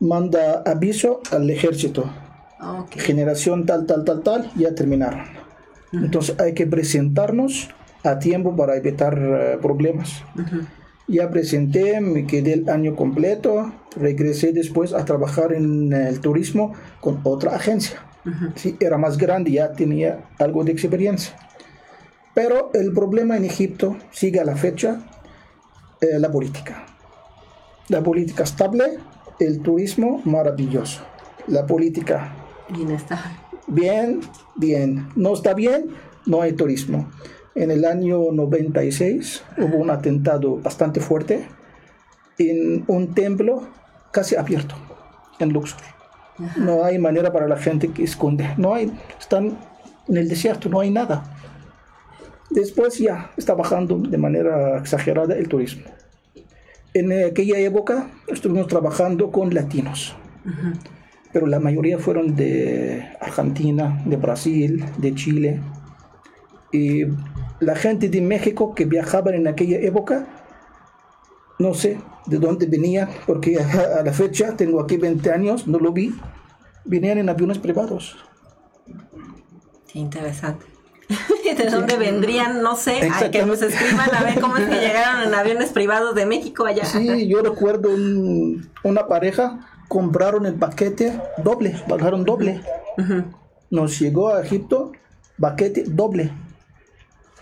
manda 0.00 0.62
aviso 0.66 1.20
al 1.30 1.48
ejército. 1.50 2.10
Generación 2.90 3.66
tal, 3.66 3.86
tal, 3.86 4.04
tal, 4.04 4.22
tal, 4.22 4.50
ya 4.56 4.74
terminaron. 4.74 5.22
Entonces 5.92 6.38
hay 6.38 6.54
que 6.54 6.66
presentarnos 6.66 7.70
a 8.04 8.18
tiempo 8.18 8.54
para 8.54 8.76
evitar 8.76 9.18
eh, 9.18 9.58
problemas. 9.60 10.22
Ya 11.08 11.30
presenté, 11.30 12.00
me 12.00 12.26
quedé 12.26 12.52
el 12.52 12.68
año 12.68 12.94
completo, 12.94 13.72
regresé 13.96 14.52
después 14.52 14.92
a 14.92 15.06
trabajar 15.06 15.54
en 15.54 15.92
el 15.92 16.20
turismo 16.20 16.74
con 17.00 17.20
otra 17.24 17.56
agencia. 17.56 17.98
sí, 18.54 18.76
era 18.78 18.98
más 18.98 19.16
grande, 19.16 19.52
ya 19.52 19.72
tenía 19.72 20.28
algo 20.38 20.64
de 20.64 20.72
experiencia. 20.72 21.34
Pero 22.34 22.70
el 22.74 22.92
problema 22.92 23.36
en 23.36 23.44
Egipto 23.44 23.96
sigue 24.10 24.38
a 24.38 24.44
la 24.44 24.54
fecha 24.54 25.00
eh, 26.00 26.18
la 26.18 26.30
política. 26.30 26.86
La 27.88 28.02
política 28.02 28.44
estable, 28.44 28.98
el 29.40 29.60
turismo 29.60 30.20
maravilloso. 30.24 31.00
La 31.46 31.66
política... 31.66 32.34
Bien 32.68 32.90
está. 32.90 33.18
Bien, 33.66 34.20
bien. 34.56 35.08
No 35.16 35.32
está 35.32 35.54
bien, 35.54 35.88
no 36.26 36.42
hay 36.42 36.52
turismo. 36.52 37.08
En 37.58 37.72
el 37.72 37.84
año 37.84 38.30
96 38.30 39.42
hubo 39.58 39.78
un 39.78 39.90
atentado 39.90 40.58
bastante 40.58 41.00
fuerte 41.00 41.44
en 42.38 42.84
un 42.86 43.14
templo 43.14 43.66
casi 44.12 44.36
abierto 44.36 44.76
en 45.40 45.52
Luxor. 45.52 45.80
No 46.56 46.84
hay 46.84 47.00
manera 47.00 47.32
para 47.32 47.48
la 47.48 47.56
gente 47.56 47.88
que 47.88 48.04
esconde. 48.04 48.48
No 48.58 48.74
hay, 48.74 48.92
están 49.18 49.58
en 50.06 50.16
el 50.16 50.28
desierto, 50.28 50.68
no 50.68 50.78
hay 50.78 50.92
nada. 50.92 51.24
Después 52.48 52.96
ya 52.98 53.32
está 53.36 53.54
bajando 53.54 53.98
de 53.98 54.18
manera 54.18 54.78
exagerada 54.78 55.34
el 55.34 55.48
turismo. 55.48 55.82
En 56.94 57.12
aquella 57.24 57.58
época 57.58 58.08
estuvimos 58.28 58.68
trabajando 58.68 59.32
con 59.32 59.52
latinos, 59.52 60.14
pero 61.32 61.48
la 61.48 61.58
mayoría 61.58 61.98
fueron 61.98 62.36
de 62.36 63.04
Argentina, 63.20 64.00
de 64.06 64.16
Brasil, 64.16 64.84
de 64.96 65.14
Chile. 65.16 65.60
Y 66.70 67.04
la 67.60 67.74
gente 67.76 68.08
de 68.08 68.20
México 68.20 68.74
que 68.74 68.84
viajaban 68.84 69.34
en 69.34 69.48
aquella 69.48 69.78
época, 69.78 70.26
no 71.58 71.74
sé 71.74 71.98
de 72.26 72.38
dónde 72.38 72.66
venían, 72.66 73.08
porque 73.26 73.58
a, 73.58 74.02
la 74.02 74.12
fecha 74.12 74.56
tengo 74.56 74.80
aquí 74.80 74.96
20 74.96 75.32
años, 75.32 75.66
no 75.66 75.78
lo 75.78 75.92
vi, 75.92 76.14
venían 76.84 77.18
en 77.18 77.28
aviones 77.28 77.58
privados. 77.58 78.16
Qué 79.90 79.98
interesante. 79.98 80.66
¿De 81.56 81.70
dónde 81.70 81.96
vendrían? 81.96 82.62
No 82.62 82.76
sé. 82.76 83.08
Ay, 83.10 83.30
que 83.30 83.44
nos 83.46 83.62
escriban 83.62 84.14
a 84.14 84.22
ver 84.22 84.40
cómo 84.40 84.58
es 84.58 84.68
que 84.68 84.74
llegaron 84.80 85.26
en 85.26 85.34
aviones 85.34 85.70
privados 85.70 86.14
de 86.14 86.26
México 86.26 86.66
allá. 86.66 86.84
Sí, 86.84 87.26
yo 87.26 87.40
recuerdo 87.40 87.88
una 88.84 89.06
pareja, 89.08 89.66
compraron 89.88 90.44
el 90.44 90.54
paquete 90.54 91.18
doble, 91.38 91.82
bajaron 91.88 92.24
doble. 92.24 92.60
Nos 93.70 93.98
llegó 93.98 94.28
a 94.28 94.42
Egipto, 94.42 94.92
paquete 95.40 95.84
doble. 95.86 96.30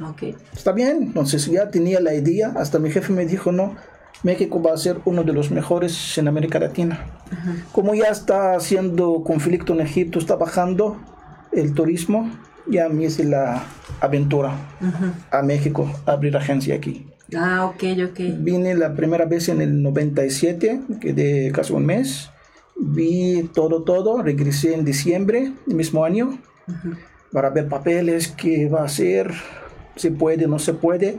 Okay. 0.01 0.35
Está 0.53 0.73
bien, 0.73 1.03
entonces 1.03 1.47
ya 1.47 1.71
tenía 1.71 2.01
la 2.01 2.15
idea, 2.15 2.53
hasta 2.57 2.79
mi 2.79 2.91
jefe 2.91 3.13
me 3.13 3.25
dijo, 3.25 3.51
no, 3.51 3.77
México 4.23 4.63
va 4.63 4.75
a 4.75 4.77
ser 4.77 5.01
uno 5.05 5.25
de 5.25 5.33
los 5.33 5.51
mejores 5.51 6.19
en 6.19 6.29
América 6.29 6.59
Latina. 6.59 7.07
Como 7.73 7.95
ya 7.95 8.09
está 8.09 8.55
haciendo 8.55 9.23
conflicto 9.25 9.73
en 9.73 9.81
Egipto, 9.81 10.19
está 10.19 10.37
bajando 10.37 10.97
el 11.53 11.73
turismo, 11.75 12.31
ya 12.67 12.89
me 12.89 13.05
hice 13.05 13.25
la 13.25 13.65
aventura 14.01 14.53
a 15.31 15.43
México, 15.43 15.91
a 16.05 16.13
abrir 16.13 16.37
agencia 16.37 16.75
aquí. 16.75 17.07
Ah, 17.35 17.67
ok, 17.67 17.83
ok. 18.11 18.21
Vine 18.39 18.75
la 18.75 18.95
primera 18.95 19.25
vez 19.25 19.49
en 19.49 19.61
el 19.61 19.83
97, 19.83 20.81
quedé 21.01 21.51
casi 21.53 21.73
un 21.73 21.87
mes. 21.87 22.31
Vi 22.79 23.51
todo, 23.55 23.83
todo. 23.83 24.23
Regresé 24.23 24.75
en 24.75 24.85
diciembre 24.85 25.53
del 25.67 25.77
mismo 25.77 26.05
año 26.05 26.39
para 27.33 27.51
ver 27.51 27.69
papeles, 27.69 28.29
qué 28.29 28.69
va 28.69 28.83
a 28.83 28.85
hacer, 28.85 29.33
si 29.97 30.11
puede, 30.11 30.47
no 30.47 30.59
se 30.59 30.75
puede. 30.75 31.19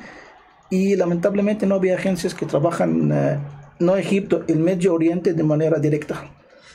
Y 0.69 0.96
lamentablemente 0.96 1.65
no 1.65 1.75
había 1.75 1.96
agencias 1.96 2.34
que 2.34 2.46
trabajan, 2.46 3.12
eh, 3.12 3.39
no 3.79 3.96
Egipto, 3.96 4.43
el 4.48 4.60
Medio 4.60 4.93
Oriente 4.93 5.34
de 5.34 5.43
manera 5.43 5.79
directa. 5.79 6.31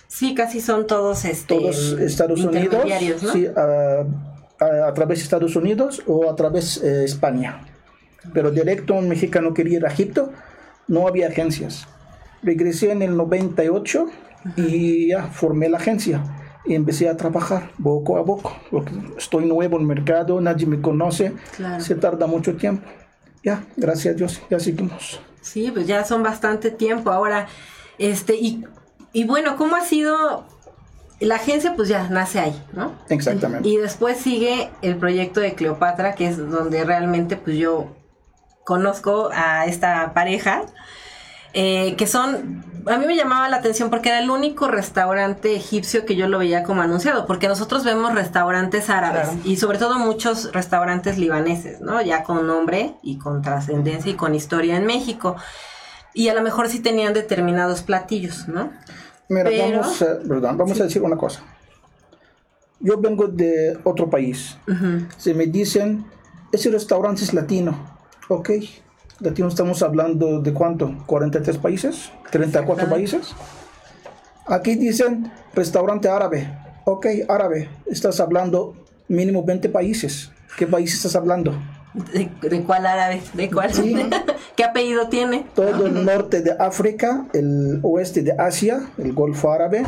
Sí, 0.08 0.34
casi 0.34 0.60
son 0.60 0.86
todos, 0.86 1.24
este, 1.24 1.54
todos 1.54 1.92
Estados 1.92 2.44
Unidos. 2.44 2.84
¿no? 3.22 3.32
Sí, 3.32 3.46
a, 3.46 4.92
través 4.94 5.18
de 5.18 5.24
Estados 5.24 5.56
Unidos 5.56 6.02
o 6.06 6.30
a 6.30 6.36
través 6.36 6.80
de 6.80 7.02
eh, 7.02 7.04
España. 7.04 7.66
Pero 8.32 8.50
directo 8.50 8.94
un 8.94 9.08
mexicano 9.08 9.52
quería 9.52 9.78
ir 9.78 9.86
a 9.86 9.88
Egipto, 9.88 10.32
no 10.86 11.08
había 11.08 11.28
agencias. 11.28 11.88
Regresé 12.42 12.92
en 12.92 13.02
el 13.02 13.16
98 13.16 14.06
y 14.56 15.08
ya 15.08 15.26
formé 15.26 15.68
la 15.68 15.78
agencia 15.78 16.22
y 16.64 16.74
empecé 16.74 17.08
a 17.08 17.16
trabajar 17.16 17.70
poco 17.82 18.18
a 18.18 18.24
poco, 18.24 18.56
porque 18.70 18.92
estoy 19.18 19.46
nuevo 19.46 19.76
en 19.76 19.82
el 19.82 19.88
mercado, 19.88 20.40
nadie 20.40 20.66
me 20.66 20.80
conoce, 20.80 21.34
se 21.78 21.94
tarda 21.96 22.26
mucho 22.26 22.56
tiempo. 22.56 22.88
Ya, 23.44 23.64
gracias 23.76 24.14
a 24.14 24.16
Dios, 24.16 24.42
ya 24.48 24.60
seguimos. 24.60 25.20
Sí, 25.40 25.70
pues 25.72 25.86
ya 25.86 26.04
son 26.04 26.22
bastante 26.22 26.70
tiempo 26.70 27.10
ahora. 27.10 27.48
Este, 27.98 28.36
y, 28.36 28.64
y 29.12 29.24
bueno, 29.24 29.56
¿cómo 29.56 29.74
ha 29.74 29.84
sido 29.84 30.46
la 31.22 31.36
agencia 31.36 31.74
pues 31.76 31.88
ya 31.88 32.08
nace 32.08 32.40
ahí, 32.40 32.62
¿no? 32.72 32.94
Exactamente. 33.08 33.68
Y 33.68 33.76
después 33.76 34.18
sigue 34.18 34.70
el 34.82 34.96
proyecto 34.96 35.40
de 35.40 35.54
Cleopatra, 35.54 36.14
que 36.14 36.26
es 36.26 36.36
donde 36.36 36.84
realmente 36.84 37.36
pues 37.36 37.56
yo 37.56 37.94
conozco 38.64 39.30
a 39.32 39.66
esta 39.66 40.14
pareja, 40.14 40.62
eh, 41.54 41.94
que 41.96 42.06
son, 42.06 42.64
a 42.86 42.98
mí 42.98 43.06
me 43.06 43.16
llamaba 43.16 43.48
la 43.48 43.56
atención 43.56 43.90
porque 43.90 44.08
era 44.08 44.18
el 44.20 44.30
único 44.30 44.68
restaurante 44.68 45.54
egipcio 45.54 46.04
que 46.04 46.16
yo 46.16 46.28
lo 46.28 46.38
veía 46.38 46.62
como 46.62 46.82
anunciado, 46.82 47.26
porque 47.26 47.48
nosotros 47.48 47.84
vemos 47.84 48.14
restaurantes 48.14 48.90
árabes 48.90 49.28
y 49.44 49.56
sobre 49.56 49.78
todo 49.78 49.98
muchos 49.98 50.52
restaurantes 50.52 51.18
libaneses, 51.18 51.80
¿no? 51.80 52.00
Ya 52.02 52.22
con 52.24 52.46
nombre 52.46 52.94
y 53.02 53.18
con 53.18 53.42
trascendencia 53.42 54.12
y 54.12 54.14
con 54.14 54.34
historia 54.34 54.76
en 54.76 54.86
México. 54.86 55.36
Y 56.14 56.28
a 56.28 56.34
lo 56.34 56.42
mejor 56.42 56.68
sí 56.68 56.80
tenían 56.80 57.14
determinados 57.14 57.82
platillos, 57.82 58.48
¿no? 58.48 58.70
Mira, 59.28 59.50
vamos, 59.50 60.02
a, 60.02 60.52
vamos 60.52 60.80
a 60.80 60.84
decir 60.84 61.02
una 61.02 61.16
cosa. 61.16 61.42
Yo 62.80 62.98
vengo 62.98 63.28
de 63.28 63.78
otro 63.84 64.10
país. 64.10 64.56
Se 65.16 65.32
me 65.34 65.46
dicen, 65.46 66.04
ese 66.50 66.70
restaurante 66.70 67.22
es 67.22 67.32
latino. 67.32 67.78
Ok, 68.28 68.50
latino 69.22 69.48
estamos 69.48 69.82
hablando 69.82 70.40
de 70.40 70.52
cuánto? 70.52 70.90
¿43 71.06 71.58
países? 71.58 72.10
¿34 72.30 72.88
países? 72.88 73.34
Aquí 74.46 74.74
dicen 74.74 75.30
restaurante 75.54 76.08
árabe. 76.08 76.48
Ok, 76.84 77.06
árabe. 77.28 77.68
Estás 77.86 78.18
hablando 78.20 78.74
mínimo 79.08 79.44
20 79.44 79.68
países. 79.68 80.32
¿Qué 80.58 80.66
país 80.66 80.92
estás 80.92 81.14
hablando? 81.14 81.54
¿De, 82.12 82.62
cuál 82.64 82.86
árabe? 82.86 83.22
¿De 83.34 83.50
cuál? 83.50 83.70
¿Qué 84.56 84.64
apellido 84.64 85.08
tiene? 85.08 85.46
Todo 85.54 85.86
el 85.86 86.04
norte 86.04 86.40
de 86.42 86.56
África, 86.58 87.26
el 87.32 87.78
oeste 87.82 88.22
de 88.22 88.32
Asia, 88.32 88.88
el 88.98 89.12
Golfo 89.12 89.52
Árabe, 89.52 89.84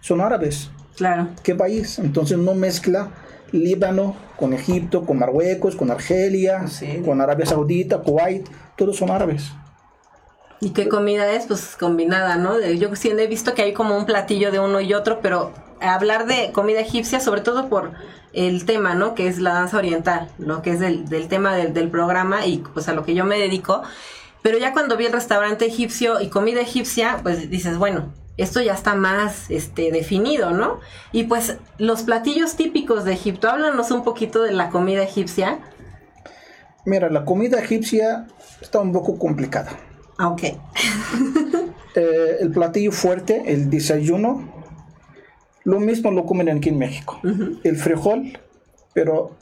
son 0.00 0.20
árabes. 0.20 0.70
Claro. 0.96 1.28
¿Qué 1.42 1.54
país? 1.54 1.98
Entonces 1.98 2.38
no 2.38 2.54
mezcla 2.54 3.10
Líbano 3.54 4.16
con 4.36 4.52
Egipto, 4.52 5.06
con 5.06 5.18
Marruecos, 5.18 5.76
con 5.76 5.90
Argelia, 5.90 6.64
con 7.04 7.20
Arabia 7.20 7.46
Saudita, 7.46 7.98
Kuwait, 7.98 8.48
todos 8.76 8.96
son 8.96 9.10
árabes. 9.10 9.52
¿Y 10.60 10.70
qué 10.70 10.88
comida 10.88 11.30
es? 11.32 11.46
Pues 11.46 11.76
combinada, 11.78 12.36
¿no? 12.36 12.60
Yo 12.60 12.94
sí 12.96 13.10
he 13.10 13.26
visto 13.26 13.54
que 13.54 13.62
hay 13.62 13.72
como 13.72 13.96
un 13.96 14.06
platillo 14.06 14.50
de 14.50 14.58
uno 14.58 14.80
y 14.80 14.94
otro, 14.94 15.20
pero 15.20 15.52
hablar 15.80 16.26
de 16.26 16.50
comida 16.52 16.80
egipcia, 16.80 17.20
sobre 17.20 17.42
todo 17.42 17.68
por 17.68 17.92
el 18.32 18.64
tema, 18.64 18.94
¿no? 18.94 19.14
Que 19.14 19.28
es 19.28 19.38
la 19.38 19.54
danza 19.54 19.78
oriental, 19.78 20.28
lo 20.38 20.62
que 20.62 20.70
es 20.70 20.80
del, 20.80 21.28
tema 21.28 21.54
del, 21.54 21.74
del, 21.74 21.90
programa 21.90 22.46
y 22.46 22.58
pues 22.72 22.88
a 22.88 22.94
lo 22.94 23.04
que 23.04 23.14
yo 23.14 23.24
me 23.24 23.38
dedico. 23.38 23.82
Pero 24.42 24.58
ya 24.58 24.72
cuando 24.72 24.96
vi 24.96 25.06
el 25.06 25.12
restaurante 25.12 25.66
egipcio 25.66 26.20
y 26.20 26.28
comida 26.28 26.60
egipcia, 26.60 27.20
pues 27.22 27.48
dices, 27.50 27.78
bueno, 27.78 28.12
esto 28.36 28.60
ya 28.60 28.74
está 28.74 28.94
más 28.94 29.50
este, 29.50 29.92
definido, 29.92 30.50
¿no? 30.50 30.80
Y 31.12 31.24
pues 31.24 31.58
los 31.78 32.02
platillos 32.02 32.56
típicos 32.56 33.04
de 33.04 33.12
Egipto, 33.12 33.48
háblanos 33.48 33.90
un 33.90 34.02
poquito 34.02 34.42
de 34.42 34.52
la 34.52 34.70
comida 34.70 35.02
egipcia. 35.02 35.60
Mira, 36.84 37.10
la 37.10 37.24
comida 37.24 37.60
egipcia 37.60 38.26
está 38.60 38.80
un 38.80 38.92
poco 38.92 39.18
complicada. 39.18 39.72
Ah, 40.18 40.28
ok. 40.28 40.42
Eh, 41.96 42.38
el 42.40 42.50
platillo 42.50 42.90
fuerte, 42.90 43.44
el 43.52 43.70
desayuno, 43.70 44.52
lo 45.62 45.78
mismo 45.78 46.10
lo 46.10 46.26
comen 46.26 46.48
aquí 46.50 46.70
en 46.70 46.78
México. 46.78 47.20
El 47.22 47.76
frijol, 47.76 48.36
pero 48.92 49.36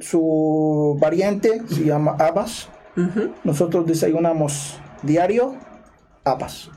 su 0.00 0.98
variante 1.00 1.62
se 1.68 1.84
llama 1.84 2.16
habas. 2.18 2.68
Nosotros 3.44 3.86
desayunamos 3.86 4.80
diario 5.04 5.54
habas. 6.24 6.71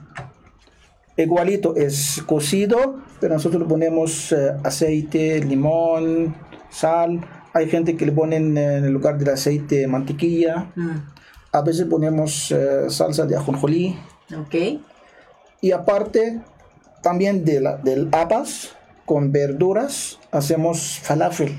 Igualito 1.18 1.76
es 1.76 2.22
cocido, 2.26 3.00
pero 3.20 3.36
nosotros 3.36 3.62
le 3.62 3.68
ponemos 3.68 4.32
eh, 4.32 4.54
aceite, 4.64 5.40
limón, 5.40 6.36
sal. 6.70 7.22
Hay 7.54 7.70
gente 7.70 7.96
que 7.96 8.06
le 8.06 8.12
ponen 8.12 8.58
en 8.58 8.86
el 8.86 8.92
lugar 8.92 9.18
del 9.18 9.30
aceite 9.30 9.88
mantequilla. 9.88 10.72
Mm. 10.76 10.98
A 11.54 11.62
veces 11.62 11.86
ponemos 11.86 12.52
eh, 12.52 12.90
salsa 12.90 13.26
de 13.26 13.38
ajonjolí. 13.38 13.98
Ok. 14.38 14.56
Y 15.62 15.72
aparte, 15.72 16.42
también 17.02 17.46
de 17.46 17.62
la, 17.62 17.78
del 17.78 18.10
habas, 18.12 18.76
con 19.06 19.32
verduras 19.32 20.20
hacemos 20.32 21.00
falafel. 21.00 21.56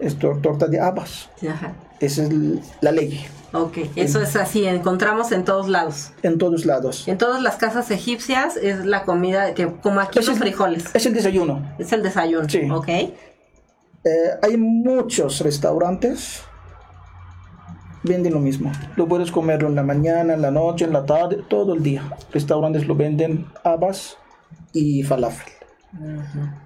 Esto, 0.00 0.38
torta 0.42 0.66
de 0.66 0.80
habas. 0.80 1.30
Esa 2.00 2.24
es 2.24 2.30
la 2.80 2.92
ley. 2.92 3.26
Ok, 3.52 3.78
eso 3.96 4.20
es 4.22 4.36
así, 4.36 4.64
encontramos 4.64 5.32
en 5.32 5.44
todos 5.44 5.68
lados. 5.68 6.12
En 6.22 6.38
todos 6.38 6.64
lados. 6.64 7.08
En 7.08 7.18
todas 7.18 7.42
las 7.42 7.56
casas 7.56 7.90
egipcias 7.90 8.56
es 8.56 8.84
la 8.84 9.04
comida 9.04 9.54
que, 9.54 9.72
como 9.82 10.00
aquí 10.00 10.20
los 10.20 10.38
frijoles. 10.38 10.84
Es 10.94 11.06
el 11.06 11.14
desayuno. 11.14 11.74
Es 11.78 11.92
el 11.92 12.02
desayuno. 12.02 12.48
Sí. 12.48 12.70
Ok. 12.70 12.88
Eh, 12.88 13.10
hay 14.42 14.56
muchos 14.56 15.40
restaurantes 15.40 16.42
venden 18.02 18.32
lo 18.32 18.40
mismo. 18.40 18.72
Lo 18.96 19.06
puedes 19.06 19.30
comer 19.30 19.62
en 19.62 19.74
la 19.74 19.82
mañana, 19.82 20.34
en 20.34 20.42
la 20.42 20.50
noche, 20.50 20.84
en 20.84 20.92
la 20.92 21.04
tarde, 21.04 21.44
todo 21.48 21.74
el 21.74 21.82
día. 21.82 22.02
Restaurantes 22.32 22.86
lo 22.86 22.94
venden 22.94 23.46
habas 23.64 24.16
y 24.72 25.02
falafel. 25.02 25.52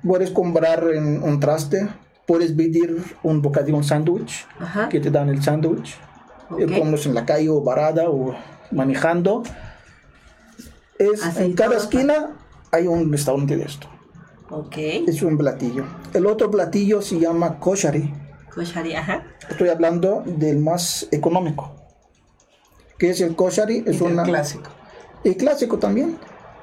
Puedes 0.07 0.31
comprar 0.31 0.85
en 0.93 1.23
un 1.23 1.41
traste, 1.41 1.89
puedes 2.27 2.53
pedir 2.53 3.03
un 3.23 3.43
bocadillo, 3.43 3.77
un 3.77 3.85
sándwich, 3.85 4.47
que 4.91 5.01
te 5.01 5.11
dan 5.11 5.29
el 5.29 5.43
sándwich. 5.43 5.99
Okay. 6.51 6.81
en 6.81 7.15
la 7.15 7.25
calle 7.25 7.49
o 7.49 7.63
varada 7.63 8.09
o 8.11 8.35
manejando. 8.71 9.43
Es, 10.99 11.37
en 11.39 11.55
cada 11.55 11.77
esquina 11.77 12.37
hay 12.71 12.87
un 12.87 13.11
restaurante 13.11 13.57
de 13.57 13.65
esto. 13.65 13.89
Okay. 14.51 15.05
Es 15.09 15.23
un 15.23 15.39
platillo. 15.39 15.85
El 16.13 16.27
otro 16.27 16.51
platillo 16.51 17.01
se 17.03 17.19
llama 17.19 17.59
koshari. 17.59 18.13
Koshari, 18.55 18.95
ajá. 18.95 19.25
Estoy 19.49 19.69
hablando 19.69 20.23
del 20.27 20.59
más 20.59 21.09
económico. 21.11 21.75
¿Qué 22.99 23.11
es 23.11 23.21
el 23.21 23.35
koshari? 23.35 23.83
Es 23.87 24.01
un 24.01 24.17
clásico. 24.17 24.71
Y 25.25 25.35
clásico 25.35 25.79
también. 25.79 26.19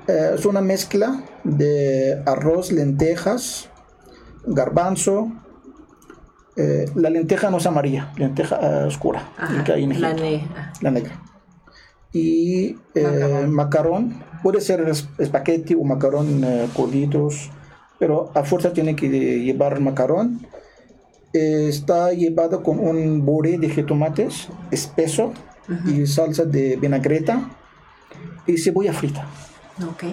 Eh, 0.08 0.32
es 0.36 0.45
una 0.45 0.62
mezcla 0.62 1.24
de 1.43 2.21
arroz, 2.26 2.71
lentejas, 2.71 3.69
garbanzo. 4.45 5.32
Eh, 6.57 6.85
la 6.95 7.09
lenteja 7.09 7.49
no 7.49 7.57
es 7.57 7.65
amarilla, 7.65 8.11
lenteja 8.17 8.59
eh, 8.61 8.83
oscura, 8.85 9.29
Ajá, 9.37 9.63
que 9.63 9.71
hay 9.71 9.83
en 9.83 10.01
la, 10.01 10.13
ne- 10.13 10.47
la 10.81 10.91
negra. 10.91 11.21
Y 12.13 12.75
eh, 12.93 13.03
Macarrón. 13.03 13.51
macarrón, 13.55 14.23
puede 14.43 14.59
ser 14.61 14.81
es- 14.89 15.07
espagueti 15.17 15.75
o 15.75 15.83
macarrón 15.83 16.43
eh, 16.43 16.67
coditos, 16.75 17.49
pero 17.99 18.31
a 18.35 18.43
fuerza 18.43 18.73
tiene 18.73 18.95
que 18.95 19.07
llevar 19.09 19.79
macarrón. 19.79 20.45
Eh, 21.33 21.67
está 21.69 22.11
llevado 22.11 22.61
con 22.61 22.79
un 22.79 23.23
puré 23.25 23.57
de 23.57 23.69
jitomates 23.69 24.49
espeso 24.71 25.31
y 25.85 26.05
salsa 26.05 26.43
de 26.43 26.75
vinagreta 26.75 27.49
y 28.45 28.57
cebolla 28.57 28.91
frita. 28.91 29.25
Ok. 29.89 30.03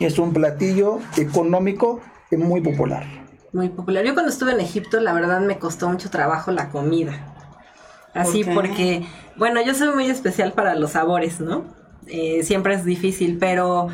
Es 0.00 0.18
un 0.18 0.32
platillo 0.32 0.98
económico 1.18 2.00
y 2.30 2.36
muy 2.36 2.62
popular. 2.62 3.04
Muy 3.52 3.68
popular. 3.68 4.04
Yo 4.04 4.14
cuando 4.14 4.32
estuve 4.32 4.52
en 4.52 4.60
Egipto, 4.60 5.00
la 5.00 5.12
verdad 5.12 5.40
me 5.40 5.58
costó 5.58 5.88
mucho 5.88 6.10
trabajo 6.10 6.50
la 6.50 6.70
comida. 6.70 7.12
Así 8.14 8.44
porque, 8.44 9.06
bueno, 9.36 9.62
yo 9.62 9.74
soy 9.74 9.94
muy 9.94 10.06
especial 10.06 10.52
para 10.52 10.74
los 10.74 10.92
sabores, 10.92 11.40
¿no? 11.40 11.64
Eh, 12.06 12.42
siempre 12.42 12.74
es 12.74 12.84
difícil, 12.84 13.38
pero 13.38 13.88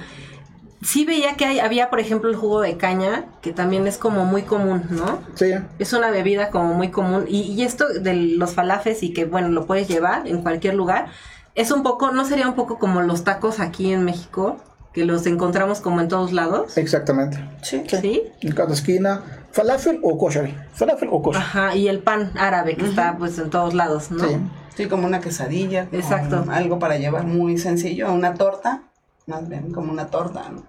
sí 0.82 1.04
veía 1.04 1.34
que 1.34 1.44
hay, 1.44 1.60
había, 1.60 1.90
por 1.90 2.00
ejemplo, 2.00 2.30
el 2.30 2.36
jugo 2.36 2.60
de 2.60 2.76
caña, 2.76 3.26
que 3.42 3.52
también 3.52 3.86
es 3.86 3.98
como 3.98 4.24
muy 4.24 4.42
común, 4.42 4.84
¿no? 4.90 5.20
Sí, 5.34 5.52
Es 5.78 5.92
una 5.92 6.10
bebida 6.10 6.50
como 6.50 6.74
muy 6.74 6.90
común. 6.90 7.26
Y, 7.28 7.42
y 7.42 7.62
esto 7.62 7.88
de 7.88 8.14
los 8.14 8.54
falafes 8.54 9.02
y 9.02 9.12
que, 9.12 9.24
bueno, 9.24 9.48
lo 9.48 9.66
puedes 9.66 9.88
llevar 9.88 10.26
en 10.26 10.42
cualquier 10.42 10.74
lugar, 10.74 11.06
es 11.54 11.70
un 11.70 11.82
poco, 11.82 12.10
¿no 12.10 12.24
sería 12.24 12.48
un 12.48 12.54
poco 12.54 12.78
como 12.78 13.02
los 13.02 13.24
tacos 13.24 13.60
aquí 13.60 13.92
en 13.92 14.04
México? 14.04 14.58
Que 14.98 15.04
los 15.04 15.26
encontramos 15.26 15.78
como 15.78 16.00
en 16.00 16.08
todos 16.08 16.32
lados. 16.32 16.76
exactamente. 16.76 17.38
Sí. 17.62 17.84
¿Sí? 17.86 18.22
En 18.40 18.52
cada 18.52 18.74
esquina, 18.74 19.22
falafel 19.52 20.00
o 20.02 20.18
kosher. 20.18 20.52
Falafel 20.72 21.08
o 21.12 21.22
kosher. 21.22 21.40
Ajá, 21.40 21.76
y 21.76 21.86
el 21.86 22.00
pan 22.00 22.32
árabe 22.36 22.74
que 22.76 22.84
está 22.84 23.16
pues 23.16 23.38
en 23.38 23.48
todos 23.48 23.74
lados, 23.74 24.10
¿no? 24.10 24.26
Sí. 24.26 24.36
Sí, 24.74 24.86
como 24.86 25.06
una 25.06 25.20
quesadilla. 25.20 25.86
Exacto. 25.92 26.44
Algo 26.50 26.80
para 26.80 26.98
llevar 26.98 27.26
muy 27.28 27.58
sencillo. 27.58 28.12
Una 28.12 28.34
torta, 28.34 28.82
más 29.26 29.48
bien 29.48 29.70
como 29.70 29.92
una 29.92 30.08
torta. 30.08 30.48
¿no? 30.50 30.64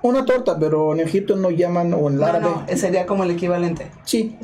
Una 0.00 0.24
torta, 0.24 0.58
pero 0.58 0.94
en 0.94 1.00
Egipto 1.00 1.36
no 1.36 1.50
llaman, 1.50 1.92
o 1.92 2.08
en 2.08 2.14
el 2.14 2.20
No, 2.20 2.24
árabe. 2.26 2.46
no, 2.70 2.76
sería 2.78 3.04
como 3.04 3.24
el 3.24 3.32
equivalente. 3.32 3.90
Sí, 4.04 4.38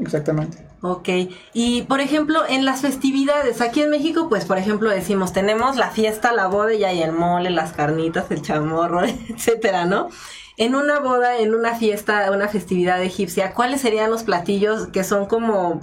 exactamente. 0.00 0.58
Ok, 0.84 1.08
y 1.54 1.82
por 1.82 2.00
ejemplo, 2.00 2.40
en 2.48 2.64
las 2.64 2.80
festividades, 2.80 3.60
aquí 3.60 3.82
en 3.82 3.90
México, 3.90 4.28
pues 4.28 4.44
por 4.46 4.58
ejemplo 4.58 4.90
decimos, 4.90 5.32
tenemos 5.32 5.76
la 5.76 5.90
fiesta, 5.90 6.32
la 6.32 6.48
boda 6.48 6.74
y 6.74 6.82
hay 6.82 7.02
el 7.02 7.12
mole, 7.12 7.50
las 7.50 7.72
carnitas, 7.72 8.28
el 8.32 8.42
chamorro, 8.42 9.04
etcétera, 9.28 9.84
¿no? 9.84 10.08
En 10.56 10.74
una 10.74 10.98
boda, 10.98 11.38
en 11.38 11.54
una 11.54 11.76
fiesta, 11.76 12.28
una 12.32 12.48
festividad 12.48 13.00
egipcia, 13.00 13.54
¿cuáles 13.54 13.80
serían 13.80 14.10
los 14.10 14.24
platillos 14.24 14.88
que 14.88 15.04
son 15.04 15.26
como 15.26 15.80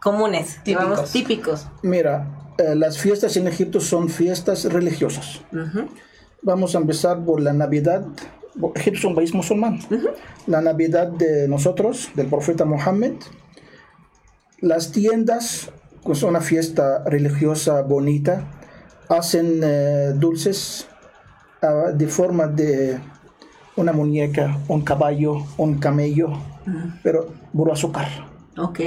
comunes? 0.00 0.58
Típicos. 0.62 0.84
digamos, 0.84 1.10
típicos. 1.10 1.66
Mira, 1.82 2.28
eh, 2.58 2.74
las 2.74 2.98
fiestas 2.98 3.34
en 3.38 3.48
Egipto 3.48 3.80
son 3.80 4.10
fiestas 4.10 4.64
religiosas. 4.66 5.40
Ujú, 5.52 5.88
Vamos 6.42 6.74
a 6.74 6.78
empezar 6.78 7.24
por 7.24 7.40
la 7.40 7.54
Navidad. 7.54 8.04
Egipto 8.74 8.98
es 8.98 9.04
un 9.04 9.14
país 9.14 9.32
musulmán. 9.32 9.80
La 10.46 10.60
Navidad 10.60 11.08
de 11.08 11.48
nosotros, 11.48 12.10
del 12.14 12.26
profeta 12.26 12.64
Mohammed. 12.64 13.14
Las 14.60 14.92
tiendas, 14.92 15.70
que 16.04 16.12
es 16.12 16.22
una 16.22 16.40
fiesta 16.40 17.04
religiosa 17.04 17.82
bonita, 17.82 18.42
hacen 19.08 19.60
eh, 19.62 20.12
dulces 20.14 20.88
ah, 21.62 21.92
de 21.94 22.06
forma 22.08 22.46
de 22.46 22.98
una 23.76 23.92
muñeca, 23.92 24.58
un 24.68 24.82
caballo, 24.82 25.44
un 25.56 25.78
camello, 25.78 26.30
pero 27.02 27.32
puro 27.52 27.72
azúcar. 27.72 28.08
Ok, 28.56 28.80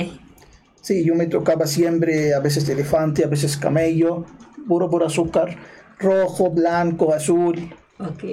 Sí, 0.81 1.05
yo 1.05 1.13
me 1.13 1.27
tocaba 1.27 1.67
siempre, 1.67 2.33
a 2.33 2.39
veces 2.39 2.67
elefante, 2.67 3.23
a 3.23 3.27
veces 3.27 3.55
camello, 3.55 4.25
puro 4.67 4.89
por 4.89 5.03
azúcar, 5.03 5.55
rojo, 5.99 6.49
blanco, 6.49 7.13
azul, 7.13 7.71
ok. 7.99 8.23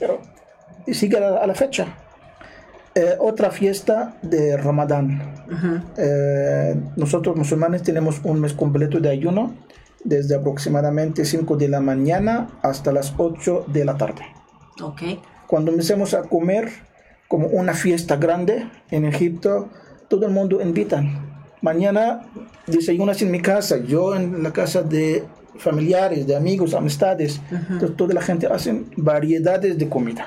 pero 0.00 0.20
y 0.84 0.94
sigue 0.94 1.16
a 1.16 1.20
la, 1.20 1.38
a 1.38 1.46
la 1.46 1.54
fecha. 1.54 1.96
Eh, 2.94 3.16
otra 3.18 3.50
fiesta 3.50 4.16
de 4.22 4.56
Ramadán. 4.56 5.22
Ujú, 5.50 5.80
Eh, 5.96 6.76
nosotros 6.96 7.36
musulmanes 7.36 7.82
tenemos 7.82 8.20
un 8.24 8.40
mes 8.40 8.52
completo 8.52 9.00
de 9.00 9.08
ayuno, 9.08 9.54
desde 10.04 10.34
aproximadamente 10.34 11.24
5 11.24 11.56
de 11.56 11.68
la 11.68 11.80
mañana 11.80 12.48
hasta 12.62 12.92
las 12.92 13.14
8 13.16 13.64
de 13.68 13.84
la 13.84 13.96
tarde. 13.96 14.22
Ok, 14.82 15.02
Cuando 15.46 15.70
empecemos 15.70 16.12
a 16.14 16.22
comer 16.22 16.70
como 17.28 17.46
una 17.48 17.74
fiesta 17.74 18.16
grande 18.16 18.68
en 18.90 19.04
Egipto, 19.04 19.68
todo 20.08 20.26
el 20.26 20.32
mundo 20.32 20.60
invitan. 20.60 21.30
Mañana 21.62 22.22
desayunas 22.66 23.22
en 23.22 23.30
mi 23.30 23.40
casa, 23.40 23.76
yo 23.78 24.14
en 24.14 24.42
la 24.42 24.52
casa 24.52 24.82
de 24.82 25.24
familiares, 25.58 26.26
de 26.26 26.34
amigos, 26.36 26.74
amistades. 26.74 27.40
Entonces 27.50 27.96
toda 27.96 28.14
la 28.14 28.22
gente 28.22 28.46
hace 28.46 28.84
variedades 28.96 29.78
de 29.78 29.88
comida. 29.88 30.26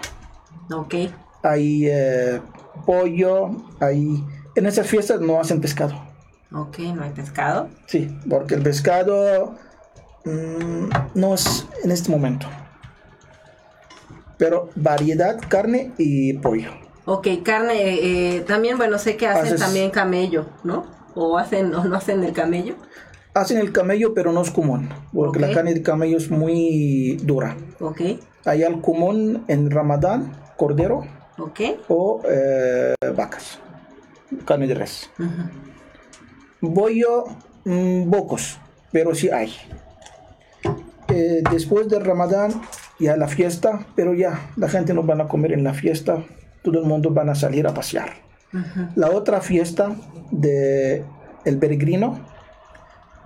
ok. 0.73 0.95
Hay 1.43 1.85
eh, 1.87 2.39
pollo, 2.85 3.51
hay... 3.79 4.23
En 4.55 4.65
esas 4.65 4.87
fiestas 4.87 5.19
no 5.21 5.39
hacen 5.39 5.59
pescado. 5.61 5.93
Ok, 6.53 6.79
no 6.79 7.03
hay 7.03 7.11
pescado. 7.11 7.67
Sí, 7.87 8.09
porque 8.29 8.55
el 8.55 8.61
pescado 8.61 9.55
mm, 10.23 10.89
no 11.15 11.33
es 11.33 11.67
en 11.83 11.91
este 11.91 12.09
momento. 12.09 12.47
Pero 14.37 14.69
variedad, 14.75 15.37
carne 15.47 15.91
y 15.97 16.33
pollo. 16.33 16.71
Ok, 17.05 17.27
carne, 17.43 17.73
eh, 17.81 18.37
eh, 18.37 18.41
también, 18.41 18.77
bueno, 18.77 18.97
sé 18.97 19.15
que 19.15 19.27
hacen 19.27 19.53
Haces- 19.55 19.59
también 19.59 19.91
camello, 19.91 20.45
¿no? 20.63 20.85
O 21.13 21.37
hacen, 21.37 21.73
o 21.75 21.83
no 21.85 21.95
hacen 21.95 22.23
el 22.23 22.33
camello. 22.33 22.75
Hacen 23.33 23.57
el 23.57 23.71
camello, 23.71 24.13
pero 24.13 24.31
no 24.31 24.41
es 24.41 24.49
común, 24.51 24.89
porque 25.13 25.39
la 25.39 25.51
carne 25.51 25.73
de 25.73 25.81
camello 25.81 26.17
es 26.17 26.31
muy 26.31 27.17
dura. 27.23 27.57
Ok, 27.81 28.01
Hay 28.45 28.63
al 28.63 28.79
común 28.81 29.43
en 29.47 29.69
Ramadán, 29.71 30.31
cordero 30.55 31.03
ok. 31.37 31.59
o 31.89 32.21
eh, 32.27 32.95
vacas, 33.15 33.59
carne 34.45 34.67
de 34.67 34.75
res. 34.75 35.09
Ujú. 35.19 36.73
Bollo, 36.73 37.25
mm, 37.63 38.09
pocos, 38.09 38.59
pero 38.91 39.13
sí 39.13 39.29
hay. 39.29 39.53
Eh, 41.07 41.43
después 41.51 41.87
del 41.87 42.03
Ramadán, 42.03 42.61
ya 42.99 43.15
la 43.17 43.27
fiesta, 43.27 43.85
pero 43.95 44.13
ya 44.13 44.49
la 44.55 44.69
gente 44.69 44.93
no 44.93 45.03
van 45.03 45.21
a 45.21 45.27
comer 45.27 45.53
en 45.53 45.63
la 45.63 45.73
fiesta, 45.73 46.23
todo 46.63 46.79
el 46.79 46.85
mundo 46.85 47.11
van 47.11 47.29
a 47.29 47.35
salir 47.35 47.67
a 47.67 47.73
pasear. 47.73 48.25
La 48.95 49.09
otra 49.09 49.41
fiesta 49.41 49.95
de 50.31 51.03
el 51.43 51.57
peregrino, 51.59 52.19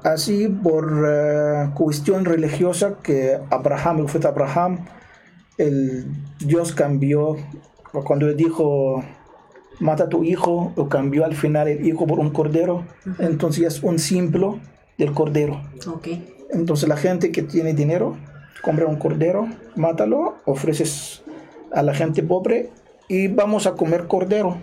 así 0.04 0.48
por 0.48 1.06
eh, 1.08 1.70
cuestión 1.76 2.26
religiosa 2.26 2.98
que 3.04 3.40
Abraham, 3.52 4.00
el 4.00 4.04
profeta 4.06 4.30
Abraham, 4.30 4.86
el 5.58 6.08
Dios 6.40 6.74
cambió 6.74 7.38
cuando 7.92 8.28
le 8.28 8.36
dijo 8.36 9.04
mata 9.80 10.06
a 10.06 10.10
tu 10.10 10.24
hijo, 10.24 10.74
o 10.76 10.90
cambió 10.90 11.26
al 11.26 11.36
final 11.36 11.68
el 11.68 11.86
hijo 11.88 12.06
por 12.06 12.20
un 12.20 12.32
cordero, 12.32 12.86
entonces 13.20 13.66
es 13.66 13.84
un 13.84 13.98
símbolo 13.98 14.60
del 14.98 15.14
cordero. 15.14 15.62
Ok, 15.88 16.08
Entonces 16.52 16.90
la 16.90 16.98
gente 16.98 17.32
que 17.32 17.42
tiene 17.44 17.74
dinero, 17.74 18.18
compra 18.62 18.86
un 18.86 18.98
cordero, 18.98 19.48
mátalo, 19.76 20.36
ofreces 20.46 21.24
a 21.72 21.82
la 21.82 21.94
gente 21.94 22.24
pobre 22.24 22.70
y 23.08 23.28
vamos 23.28 23.68
a 23.68 23.74
comer 23.74 24.08
cordero. 24.08 24.58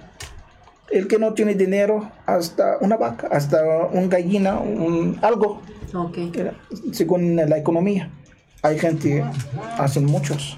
El 0.91 1.09
que 1.09 1.19
no 1.19 1.33
tiene 1.33 1.55
dinero, 1.55 2.11
hasta 2.27 2.77
una 2.81 2.97
vaca, 2.97 3.27
hasta 3.33 3.87
un 3.93 4.09
gallina, 4.09 4.59
un, 4.61 5.19
algo, 5.23 5.63
ok. 5.93 6.17
eh, 6.17 6.53
según 6.93 7.35
la 7.37 7.57
economía. 7.59 8.11
Hay 8.63 8.79
gente, 8.79 9.25
hacen 9.79 10.05
muchos. 10.05 10.57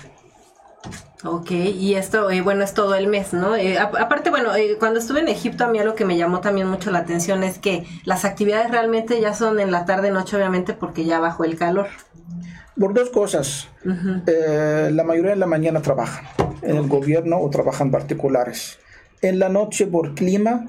Ok, 1.25 1.51
y 1.51 1.95
esto, 1.95 2.31
eh, 2.31 2.43
bueno, 2.43 2.63
es 2.63 2.75
todo 2.75 2.95
el 2.95 3.09
mes, 3.09 3.33
¿no? 3.33 3.57
Eh, 3.57 3.77
a- 3.77 3.91
aparte, 4.01 4.31
bueno, 4.31 4.55
eh, 4.55 4.77
cuando 4.79 5.01
estuve 5.01 5.19
en 5.21 5.27
Egipto, 5.29 5.65
a 5.65 5.69
mí 5.69 5.79
algo 5.81 5.97
que 5.97 6.05
me 6.05 6.17
llamó 6.17 6.41
también 6.41 6.69
mucho 6.69 6.93
la 6.93 7.01
atención 7.01 7.43
es 7.43 7.59
que 7.59 7.85
las 8.05 8.25
actividades 8.25 8.71
realmente 8.71 9.21
ya 9.21 9.35
son 9.35 9.59
en 9.59 9.73
la 9.73 9.85
tarde, 9.85 10.13
noche, 10.13 10.37
obviamente, 10.37 10.75
porque 10.75 11.05
ya 11.05 11.19
bajó 11.19 11.43
el 11.45 11.57
calor. 11.59 11.89
Por 12.79 12.95
dos 12.95 13.11
cosas. 13.11 13.69
La 13.85 15.03
mayoría 15.03 15.31
de 15.33 15.37
la 15.37 15.47
mañana 15.47 15.83
trabajan 15.83 16.25
en 16.63 16.77
el 16.77 16.87
gobierno 16.87 17.41
o 17.41 17.51
trabajan 17.51 17.91
particulares. 17.91 18.79
En 19.21 19.41
la 19.41 19.49
noche 19.49 19.87
por 19.89 20.15
clima 20.15 20.67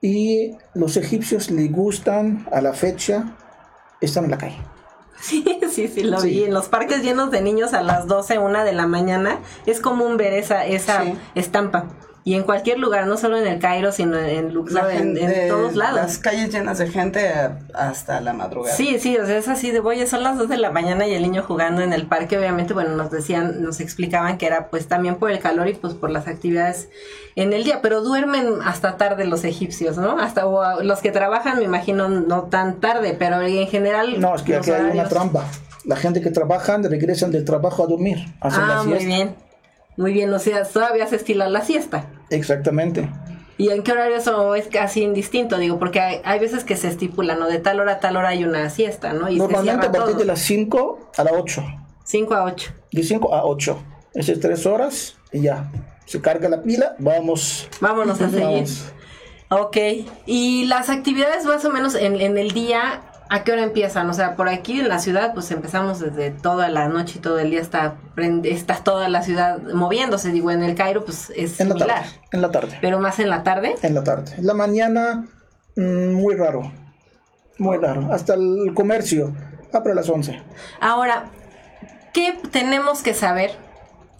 y 0.00 0.52
los 0.74 0.96
egipcios 0.96 1.50
les 1.50 1.72
gustan 1.72 2.46
a 2.52 2.60
la 2.60 2.72
fecha 2.74 3.36
están 4.00 4.24
en 4.26 4.30
la 4.30 4.38
calle. 4.38 4.58
Sí, 5.20 5.44
sí, 5.70 5.88
sí, 5.88 6.02
lo 6.02 6.18
Sí. 6.20 6.28
vi. 6.30 6.44
En 6.44 6.54
los 6.54 6.68
parques 6.68 7.02
llenos 7.02 7.30
de 7.30 7.40
niños 7.42 7.72
a 7.74 7.82
las 7.82 8.06
12, 8.06 8.38
una 8.38 8.64
de 8.64 8.72
la 8.72 8.86
mañana, 8.86 9.38
es 9.66 9.80
común 9.80 10.16
ver 10.16 10.32
esa, 10.32 10.64
esa 10.66 11.04
Sí. 11.04 11.14
estampa. 11.34 11.86
Y 12.22 12.34
en 12.34 12.42
cualquier 12.42 12.78
lugar, 12.78 13.06
no 13.06 13.16
solo 13.16 13.38
en 13.38 13.46
el 13.46 13.58
Cairo, 13.58 13.92
sino 13.92 14.18
en 14.18 14.52
Luxor, 14.52 14.84
La 14.84 14.94
en, 14.94 15.48
todos 15.48 15.74
lados. 15.74 15.96
Las 15.96 16.18
calles 16.18 16.52
llenas 16.52 16.78
de 16.78 16.88
gente 16.88 17.32
hasta 17.72 18.20
la 18.20 18.34
madrugada. 18.34 18.76
Sí, 18.76 18.98
sí, 18.98 19.16
o 19.16 19.24
sea, 19.24 19.38
es 19.38 19.48
así 19.48 19.70
de, 19.70 19.80
oye, 19.80 20.06
son 20.06 20.22
las 20.22 20.36
2 20.36 20.48
de 20.48 20.58
la 20.58 20.70
mañana 20.70 21.06
y 21.06 21.14
el 21.14 21.22
niño 21.22 21.42
jugando 21.42 21.80
en 21.80 21.94
el 21.94 22.06
parque, 22.06 22.36
obviamente, 22.36 22.74
bueno, 22.74 22.94
nos 22.94 23.10
decían, 23.10 23.62
nos 23.62 23.80
explicaban 23.80 24.36
que 24.36 24.46
era 24.46 24.68
pues 24.68 24.86
también 24.86 25.16
por 25.16 25.30
el 25.30 25.38
calor 25.38 25.68
y 25.68 25.74
pues 25.74 25.94
por 25.94 26.10
las 26.10 26.28
actividades 26.28 26.88
en 27.36 27.52
el 27.54 27.64
día, 27.64 27.80
pero 27.80 28.02
duermen 28.02 28.58
hasta 28.64 28.98
tarde 28.98 29.24
los 29.24 29.44
egipcios, 29.44 29.96
¿no? 29.96 30.18
Hasta 30.18 30.46
o 30.46 30.82
los 30.82 31.00
que 31.00 31.12
trabajan, 31.12 31.58
me 31.58 31.64
imagino, 31.64 32.08
no 32.08 32.44
tan 32.44 32.80
tarde, 32.80 33.16
pero 33.18 33.40
en 33.40 33.66
general... 33.66 34.20
No, 34.20 34.34
es 34.34 34.42
que 34.42 34.56
aquí 34.56 34.70
hay 34.70 34.90
una 34.90 35.08
trampa. 35.08 35.44
La 35.84 35.96
gente 35.96 36.20
que 36.20 36.30
trabajan 36.30 36.84
regresan 36.84 37.30
del 37.30 37.46
trabajo 37.46 37.84
a 37.84 37.86
dormir, 37.86 38.18
hacen 38.40 38.62
Ah, 38.62 38.74
la 38.76 38.82
muy 38.82 39.04
bien. 39.06 39.34
Muy 40.00 40.14
bien, 40.14 40.32
o 40.32 40.38
sea, 40.38 40.64
todavía 40.64 41.06
se 41.06 41.16
estila 41.16 41.46
la 41.50 41.60
siesta. 41.60 42.06
Exactamente. 42.30 43.06
¿Y 43.58 43.68
en 43.68 43.82
qué 43.82 43.92
horario 43.92 44.16
eso 44.16 44.54
es 44.54 44.68
casi 44.68 45.02
indistinto? 45.02 45.58
Digo, 45.58 45.78
porque 45.78 46.00
hay, 46.00 46.22
hay 46.24 46.38
veces 46.38 46.64
que 46.64 46.74
se 46.74 46.88
estipula, 46.88 47.34
¿no? 47.34 47.46
De 47.46 47.58
tal 47.58 47.78
hora 47.80 47.92
a 47.92 48.00
tal 48.00 48.16
hora 48.16 48.30
hay 48.30 48.42
una 48.42 48.70
siesta, 48.70 49.12
¿no? 49.12 49.28
Y 49.28 49.36
Normalmente 49.36 49.88
a 49.88 49.92
partir 49.92 50.12
todo. 50.12 50.20
de 50.20 50.24
las 50.24 50.40
5 50.40 51.10
a 51.18 51.22
las 51.24 51.34
8. 51.34 51.62
5 52.04 52.34
a 52.34 52.44
8. 52.44 52.72
De 52.92 53.02
5 53.02 53.34
a 53.34 53.44
8. 53.44 53.82
Esas 54.14 54.40
tres 54.40 54.64
horas 54.64 55.16
y 55.32 55.42
ya. 55.42 55.70
Se 56.06 56.22
carga 56.22 56.48
la 56.48 56.62
pila, 56.62 56.96
vamos. 56.98 57.68
Vámonos 57.82 58.22
a 58.22 58.30
seguir. 58.30 58.44
Vamos. 58.46 58.86
Ok. 59.50 59.76
Y 60.24 60.64
las 60.64 60.88
actividades 60.88 61.44
más 61.44 61.62
o 61.66 61.70
menos 61.70 61.94
en, 61.94 62.18
en 62.18 62.38
el 62.38 62.52
día, 62.52 63.02
¿a 63.30 63.42
qué 63.44 63.52
hora 63.52 63.62
empiezan? 63.62 64.10
O 64.10 64.12
sea, 64.12 64.36
por 64.36 64.48
aquí 64.48 64.80
en 64.80 64.88
la 64.88 64.98
ciudad, 64.98 65.32
pues 65.32 65.50
empezamos 65.50 66.00
desde 66.00 66.30
toda 66.30 66.68
la 66.68 66.88
noche 66.88 67.14
y 67.18 67.20
todo 67.22 67.38
el 67.38 67.50
día 67.50 67.60
está, 67.60 67.94
prende- 68.14 68.50
está 68.52 68.74
toda 68.76 69.08
la 69.08 69.22
ciudad 69.22 69.58
moviéndose. 69.72 70.30
Digo, 70.30 70.50
en 70.50 70.62
el 70.62 70.74
Cairo, 70.74 71.04
pues 71.04 71.30
es 71.36 71.58
En 71.60 71.68
la 71.70 71.74
similar. 71.76 72.02
tarde. 72.02 72.10
En 72.32 72.42
la 72.42 72.50
tarde. 72.50 72.78
Pero 72.82 72.98
más 72.98 73.18
en 73.18 73.30
la 73.30 73.42
tarde. 73.42 73.74
En 73.82 73.94
la 73.94 74.04
tarde. 74.04 74.34
En 74.36 74.46
la 74.46 74.54
mañana, 74.54 75.26
mm, 75.76 76.12
muy 76.12 76.34
raro. 76.34 76.70
Muy 77.58 77.78
raro. 77.78 78.12
Hasta 78.12 78.34
el 78.34 78.72
comercio. 78.74 79.32
Abre 79.72 79.92
a 79.92 79.94
las 79.94 80.08
11. 80.08 80.42
Ahora, 80.80 81.26
¿qué 82.12 82.38
tenemos 82.50 83.02
que 83.02 83.14
saber 83.14 83.52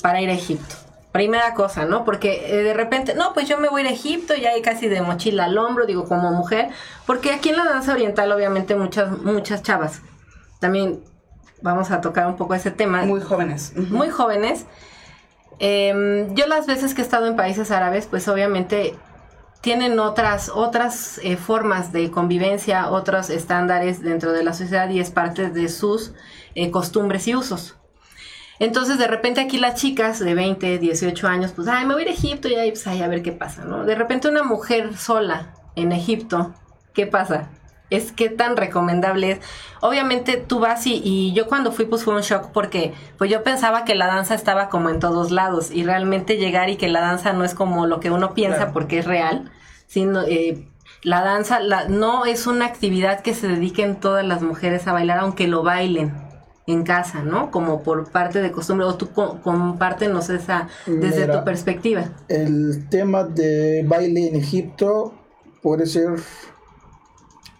para 0.02 0.20
ir 0.20 0.30
a 0.30 0.34
Egipto? 0.34 0.76
Primera 1.12 1.54
cosa, 1.54 1.84
¿no? 1.86 2.04
Porque 2.04 2.46
eh, 2.46 2.62
de 2.62 2.74
repente, 2.74 3.14
no, 3.14 3.32
pues 3.32 3.48
yo 3.48 3.58
me 3.58 3.68
voy 3.68 3.82
a 3.82 3.90
Egipto, 3.90 4.34
ya 4.34 4.50
hay 4.50 4.62
casi 4.62 4.88
de 4.88 5.02
mochila 5.02 5.46
al 5.46 5.58
hombro, 5.58 5.86
digo, 5.86 6.06
como 6.06 6.30
mujer, 6.30 6.68
porque 7.06 7.32
aquí 7.32 7.48
en 7.48 7.56
la 7.56 7.64
danza 7.64 7.92
oriental, 7.92 8.30
obviamente, 8.30 8.76
muchas, 8.76 9.10
muchas 9.18 9.62
chavas, 9.62 10.02
también 10.60 11.00
vamos 11.62 11.90
a 11.90 12.00
tocar 12.00 12.26
un 12.26 12.36
poco 12.36 12.54
ese 12.54 12.70
tema, 12.70 13.02
Muy 13.02 13.20
jóvenes. 13.20 13.72
Muy 13.76 14.10
jóvenes. 14.10 14.66
Em, 15.58 16.34
yo 16.34 16.46
las 16.46 16.66
veces 16.66 16.94
que 16.94 17.02
he 17.02 17.04
estado 17.04 17.26
en 17.26 17.36
países 17.36 17.70
árabes, 17.70 18.06
pues 18.06 18.28
obviamente 18.28 18.96
tienen 19.60 19.98
otras, 19.98 20.50
otras 20.54 21.20
eh, 21.22 21.36
formas 21.36 21.92
de 21.92 22.10
convivencia, 22.10 22.88
otros 22.90 23.28
estándares 23.30 24.00
dentro 24.00 24.32
de 24.32 24.42
la 24.42 24.54
sociedad 24.54 24.88
y 24.88 25.00
es 25.00 25.10
parte 25.10 25.50
de 25.50 25.68
sus 25.68 26.12
eh, 26.54 26.70
costumbres 26.70 27.28
y 27.28 27.34
usos. 27.34 27.76
Entonces, 28.60 28.98
de 28.98 29.08
repente 29.08 29.40
aquí 29.40 29.58
las 29.58 29.74
chicas 29.74 30.20
de 30.20 30.34
20, 30.34 30.78
18 30.78 31.26
años, 31.26 31.52
pues, 31.56 31.66
ay, 31.66 31.84
me 31.86 31.94
voy 31.94 32.02
a 32.02 32.06
ir 32.06 32.10
a 32.10 32.14
Egipto 32.14 32.46
y 32.46 32.54
ahí, 32.54 32.70
pues, 32.70 32.86
ay, 32.86 33.02
a 33.02 33.08
ver 33.08 33.22
qué 33.22 33.32
pasa, 33.32 33.64
¿no? 33.64 33.84
De 33.84 33.94
repente 33.96 34.28
una 34.28 34.42
mujer 34.44 34.96
sola 34.96 35.54
en 35.76 35.90
Egipto, 35.92 36.54
¿qué 36.94 37.06
pasa? 37.06 37.48
Es 37.88 38.12
que 38.12 38.28
tan 38.28 38.56
recomendable 38.56 39.32
es. 39.32 39.40
Obviamente 39.80 40.36
tú 40.36 40.60
vas 40.60 40.86
y, 40.86 41.00
y 41.02 41.32
yo 41.32 41.46
cuando 41.48 41.72
fui 41.72 41.86
pues 41.86 42.04
fue 42.04 42.14
un 42.14 42.20
shock 42.20 42.50
porque 42.52 42.92
pues 43.18 43.28
yo 43.30 43.42
pensaba 43.42 43.84
que 43.84 43.96
la 43.96 44.06
danza 44.06 44.34
estaba 44.36 44.68
como 44.68 44.90
en 44.90 45.00
todos 45.00 45.32
lados 45.32 45.72
y 45.72 45.82
realmente 45.82 46.36
llegar 46.36 46.70
y 46.70 46.76
que 46.76 46.88
la 46.88 47.00
danza 47.00 47.32
no 47.32 47.42
es 47.44 47.52
como 47.54 47.86
lo 47.86 47.98
que 47.98 48.10
uno 48.12 48.32
piensa 48.32 48.58
Claro. 48.58 48.72
porque 48.74 48.98
es 49.00 49.06
real, 49.06 49.50
sino 49.88 50.22
eh, 50.22 50.68
la 51.02 51.22
danza 51.22 51.58
la, 51.58 51.88
no 51.88 52.26
es 52.26 52.46
una 52.46 52.66
actividad 52.66 53.22
que 53.22 53.34
se 53.34 53.48
dediquen 53.48 53.96
todas 53.96 54.24
las 54.24 54.40
mujeres 54.42 54.86
a 54.86 54.92
bailar 54.92 55.18
aunque 55.18 55.48
lo 55.48 55.64
bailen 55.64 56.12
en 56.70 56.82
casa, 56.84 57.22
¿no? 57.22 57.50
Como 57.50 57.82
por 57.82 58.10
parte 58.10 58.40
de 58.42 58.50
costumbre 58.52 58.86
o 58.86 58.94
tú 58.94 59.10
co- 59.12 59.40
compártenos 59.42 60.30
esa 60.30 60.68
desde 60.86 61.22
Mira. 61.22 61.38
tu 61.38 61.44
perspectiva. 61.44 62.04
El 62.28 62.88
tema 62.88 63.24
de 63.24 63.84
baile 63.86 64.28
en 64.28 64.36
Egipto 64.36 65.14
puede 65.62 65.86
ser 65.86 66.10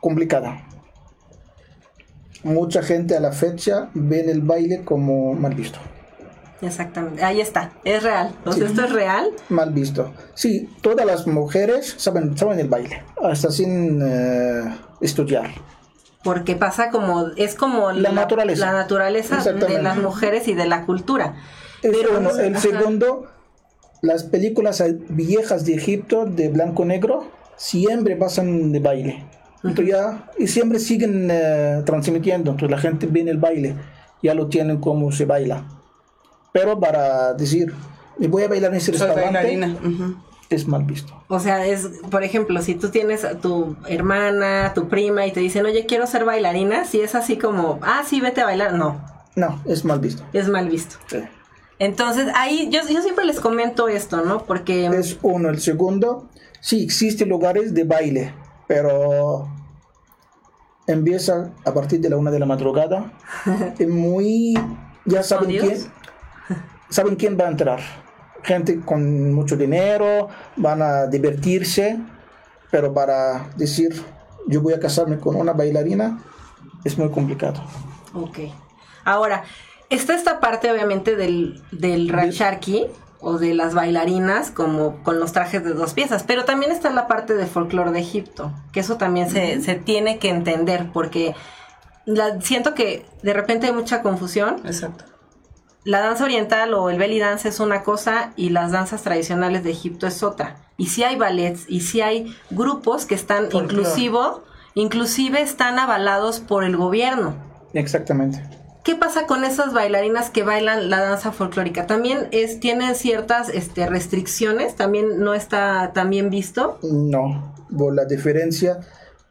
complicada. 0.01 0.63
Mucha 2.43 2.83
gente 2.83 3.17
a 3.17 3.21
la 3.21 3.33
fecha 3.33 3.91
ven 3.95 4.29
el 4.31 4.41
baile 4.41 4.83
como 4.85 5.35
mal 5.35 5.55
visto. 5.55 5.79
Exactamente, 6.63 7.25
ahí 7.25 7.41
está, 7.41 7.73
es 7.85 8.03
real. 8.03 8.35
O 8.45 8.53
sea, 8.53 8.67
Sí. 8.67 8.71
esto 8.73 8.85
es 8.85 8.93
real. 8.93 9.31
Mal 9.49 9.73
visto. 9.73 10.13
Sí, 10.35 10.69
todas 10.83 11.07
las 11.07 11.27
mujeres 11.27 11.95
saben, 11.99 12.37
saben 12.37 12.59
el 12.59 12.69
baile, 12.69 13.03
hasta 13.23 13.51
sin 13.51 14.01
eh, 14.03 14.63
estudiar. 15.01 15.51
Porque 16.23 16.55
pasa 16.55 16.91
como, 16.91 17.29
es 17.37 17.55
como 17.55 17.93
La 17.93 18.13
naturaleza. 18.13 18.67
la 18.67 18.73
naturaleza 18.73 19.43
de 19.53 19.83
las 19.83 19.97
mujeres 19.97 20.49
y 20.49 20.55
de 20.55 20.67
la 20.67 20.85
cultura. 20.85 21.37
Es 21.83 21.91
Pero- 21.93 22.19
uno. 22.19 22.31
El 22.39 22.57
ajá. 22.57 22.61
segundo, 22.69 23.27
las 24.03 24.25
películas 24.25 24.83
viejas 25.09 25.65
de 25.65 25.75
Egipto 25.75 26.27
de 26.27 26.49
blanco-negro 26.51 27.25
siempre 27.57 28.17
pasan 28.17 28.71
de 28.73 28.81
baile. 28.81 29.25
Entonces 29.65 29.89
ya, 29.95 30.31
y 30.39 30.47
siempre 30.47 30.79
siguen 30.79 31.29
eh, 31.31 31.83
transmitiendo. 31.85 32.51
Entonces 32.51 32.71
la 32.75 32.81
gente 32.83 33.07
ve 33.07 33.21
el 33.23 33.39
baile, 33.39 33.77
ya 34.23 34.35
lo 34.35 34.49
tienen 34.49 34.79
como 34.79 35.13
se 35.13 35.25
baila. 35.27 35.65
Pero 36.53 36.81
para 36.81 37.33
decir, 37.35 37.73
me 38.19 38.29
voy 38.29 38.43
a 38.43 38.49
bailar 38.49 38.73
en 38.73 38.77
ese 38.79 38.93
Soy 38.97 39.07
restaurante. 39.07 39.77
Es 40.51 40.67
mal 40.67 40.83
visto. 40.85 41.13
O 41.29 41.39
sea, 41.41 41.65
es, 41.65 41.89
por 42.11 42.25
ejemplo, 42.25 42.61
si 42.61 42.75
tú 42.75 42.91
tienes 42.91 43.25
a 43.25 43.39
tu 43.39 43.77
hermana, 43.89 44.73
tu 44.75 44.89
prima 44.89 45.25
y 45.27 45.33
te 45.33 45.41
dicen, 45.41 45.65
oye, 45.65 45.87
quiero 45.87 46.07
ser 46.07 46.25
bailarina, 46.25 46.85
si 46.85 47.01
es 47.01 47.15
así 47.15 47.39
como, 47.39 47.79
ah, 47.83 48.03
sí, 48.05 48.21
vete 48.21 48.41
a 48.43 48.47
bailar, 48.47 48.75
no, 48.75 49.01
No, 49.37 49.63
es 49.65 49.85
mal 49.85 50.01
visto. 50.01 50.25
es 50.33 50.49
mal 50.49 50.69
visto. 50.69 50.97
Sí. 51.07 51.19
Entonces, 51.79 52.29
ahí 52.35 52.69
yo, 52.71 52.81
yo 52.91 53.01
siempre 53.01 53.25
les 53.25 53.41
comento 53.41 53.89
esto, 53.89 54.23
¿no? 54.23 54.45
Porque 54.45 54.87
Es 54.87 55.19
uno. 55.23 55.49
El 55.49 55.61
segundo, 55.61 56.29
sí, 56.61 56.83
existen 56.85 57.29
lugares 57.31 57.73
de 57.73 57.85
baile, 57.85 58.35
pero 58.67 59.49
empieza 60.87 61.53
a 61.65 61.73
partir 61.73 62.01
de 62.01 62.11
la 62.11 62.17
una 62.17 62.31
de 62.31 62.39
la 62.39 62.47
madrugada. 62.47 63.13
Es 63.79 63.89
muy. 63.89 64.55
Ya 65.07 65.23
saben 65.23 65.49
quién, 65.49 65.79
saben 66.91 67.17
quién 67.17 67.39
va 67.41 67.45
a 67.47 67.51
entrar. 67.51 67.81
Gente 68.43 68.81
con 68.81 69.33
mucho 69.35 69.57
dinero, 69.57 70.29
van 70.57 70.83
a 70.83 71.07
divertirse, 71.07 71.99
pero 72.71 72.93
para 72.95 73.51
decir 73.57 74.03
yo 74.47 74.63
voy 74.63 74.73
a 74.73 74.81
casarme 74.81 75.19
con 75.19 75.37
una 75.37 75.53
bailarina 75.53 76.19
es 76.85 76.97
muy 76.97 77.11
complicado. 77.11 77.63
Ok. 78.15 78.39
Ahora, 79.05 79.45
está 79.91 80.15
esta 80.15 80.41
parte 80.41 80.71
obviamente 80.71 81.17
del, 81.17 81.63
del 81.73 82.09
Raksharki 82.09 82.87
o 83.21 83.37
de 83.39 83.53
las 83.55 83.75
bailarinas 83.75 84.51
como 84.51 85.03
con 85.03 85.21
los 85.21 85.33
trajes 85.33 85.63
de 85.63 85.75
dos 85.75 85.93
piezas, 85.93 86.23
pero 86.27 86.47
también 86.47 86.73
está 86.73 86.89
la 86.91 87.07
parte 87.07 87.35
del 87.35 87.47
folclore 87.47 87.93
de 87.93 88.01
Egipto, 88.01 88.51
que 88.73 88.81
eso 88.81 88.97
también 88.97 89.29
se, 89.29 89.61
se 89.61 89.75
tiene 89.75 90.19
que 90.19 90.31
entender 90.31 90.89
porque 90.93 91.35
la- 92.07 92.41
siento 92.41 92.75
que 92.75 93.05
de 93.23 93.33
repente 93.35 93.67
hay 93.67 93.73
mucha 93.75 94.01
confusión. 94.01 94.57
Exacto. 94.65 95.05
La 95.85 96.01
danza 96.01 96.25
oriental 96.25 96.75
o 96.75 96.91
el 96.91 96.99
belly 96.99 97.19
dance 97.19 97.49
es 97.49 97.59
una 97.59 97.83
cosa 97.83 98.33
y 98.37 98.51
las 98.51 98.71
danzas 98.71 99.03
tradicionales 99.03 99.65
de 99.65 99.71
Egipto 99.71 100.07
es 100.07 100.23
otra. 100.23 100.57
Y 100.77 100.89
si 100.89 101.05
hay 101.05 101.17
ballets 101.17 101.65
y 101.69 101.81
si 101.81 102.03
hay 102.03 102.37
grupos 102.51 103.07
que 103.07 103.15
están 103.15 103.51
Folclore. 103.51 103.65
inclusivo, 103.65 104.43
inclusive 104.75 105.41
están 105.41 105.79
avalados 105.79 106.41
por 106.41 106.65
el 106.65 106.77
gobierno. 106.77 107.35
Exactamente. 107.73 108.43
¿Qué 108.85 108.95
pasa 108.95 109.27
con 109.27 109.45
esas 109.45 109.73
bailarinas 109.73 110.29
que 110.29 110.43
bailan 110.43 110.91
la 110.91 111.01
danza 111.01 111.33
folclórica? 111.33 111.87
También 111.87 112.29
es, 112.31 112.61
tienen 112.61 112.95
ciertas 112.95 113.49
este, 113.49 113.87
restricciones, 113.87 114.75
también 114.75 115.21
no 115.21 115.33
está 115.33 115.93
tan 115.95 116.11
bien 116.11 116.29
visto. 116.29 116.79
No, 116.83 117.55
por 117.77 117.95
la 117.95 118.05
diferencia, 118.05 118.81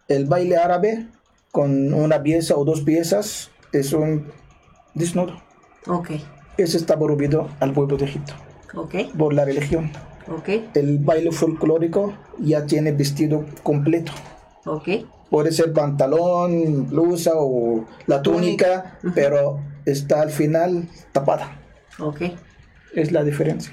el 0.08 0.26
baile 0.26 0.58
árabe 0.58 1.08
con 1.52 1.94
una 1.94 2.24
pieza 2.24 2.56
o 2.56 2.66
dos 2.66 2.82
piezas 2.82 3.52
es 3.72 3.94
un 3.94 4.32
desnudo. 4.94 5.42
Ok, 5.88 6.12
Ese 6.64 6.78
está 6.78 6.98
prohibido 6.98 7.48
al 7.60 7.72
pueblo 7.74 7.96
de 7.98 8.06
Egipto 8.06 8.34
ok, 8.76 8.96
por 9.18 9.34
la 9.34 9.46
religión. 9.46 9.92
ok, 10.28 10.50
El 10.76 11.00
baile 11.00 11.32
folclórico 11.32 12.14
ya 12.38 12.66
tiene 12.66 12.92
vestido 12.92 13.46
completo. 13.64 14.12
ok. 14.66 14.88
Puede 15.30 15.52
ser 15.52 15.74
pantalón, 15.74 16.88
blusa 16.90 17.34
o 17.36 17.86
la 18.08 18.20
túnica, 18.24 18.98
pero 19.14 19.60
está 19.86 20.22
al 20.22 20.32
final 20.32 20.88
tapada. 21.12 21.60
Ok. 22.00 22.22
Es 22.96 23.12
la 23.12 23.24
diferencia. 23.24 23.72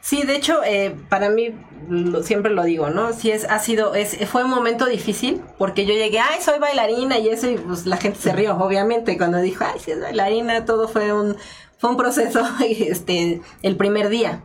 Sí, 0.00 0.22
de 0.22 0.36
hecho, 0.36 0.62
eh, 0.64 0.94
para 1.08 1.28
mí, 1.30 1.54
lo- 1.88 2.22
siempre 2.22 2.52
lo 2.52 2.62
digo, 2.64 2.90
¿no? 2.90 3.12
Sí, 3.12 3.30
es, 3.32 3.44
ha 3.50 3.58
sido, 3.58 3.94
es, 3.96 4.16
fue 4.28 4.44
un 4.44 4.50
momento 4.50 4.86
difícil 4.86 5.40
porque 5.58 5.86
yo 5.86 5.94
llegué, 5.94 6.18
ay, 6.20 6.40
soy 6.40 6.58
bailarina 6.60 7.18
y 7.18 7.28
eso, 7.28 7.48
y 7.50 7.56
pues 7.56 7.86
la 7.86 7.96
gente 7.96 8.18
se 8.20 8.32
rió, 8.32 8.56
obviamente, 8.56 9.16
cuando 9.18 9.38
dijo, 9.38 9.64
ay, 9.64 9.78
sí 9.84 9.90
es 9.92 10.00
bailarina, 10.00 10.64
todo 10.64 10.86
fue 10.88 11.12
un, 11.12 11.36
fue 11.82 11.90
un 11.90 11.96
proceso, 11.96 12.44
este, 12.60 13.40
el 13.62 13.76
primer 13.76 14.08
día. 14.08 14.44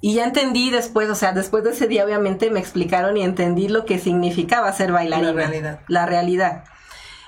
Y 0.00 0.14
ya 0.14 0.24
entendí 0.24 0.70
después, 0.70 1.10
o 1.10 1.16
sea, 1.16 1.32
después 1.32 1.64
de 1.64 1.70
ese 1.70 1.88
día 1.88 2.04
obviamente 2.04 2.50
me 2.52 2.60
explicaron 2.60 3.16
y 3.16 3.24
entendí 3.24 3.66
lo 3.66 3.84
que 3.84 3.98
significaba 3.98 4.72
ser 4.72 4.92
bailarina. 4.92 5.32
La 5.32 5.36
realidad. 5.36 5.80
La 5.88 6.06
realidad. 6.06 6.64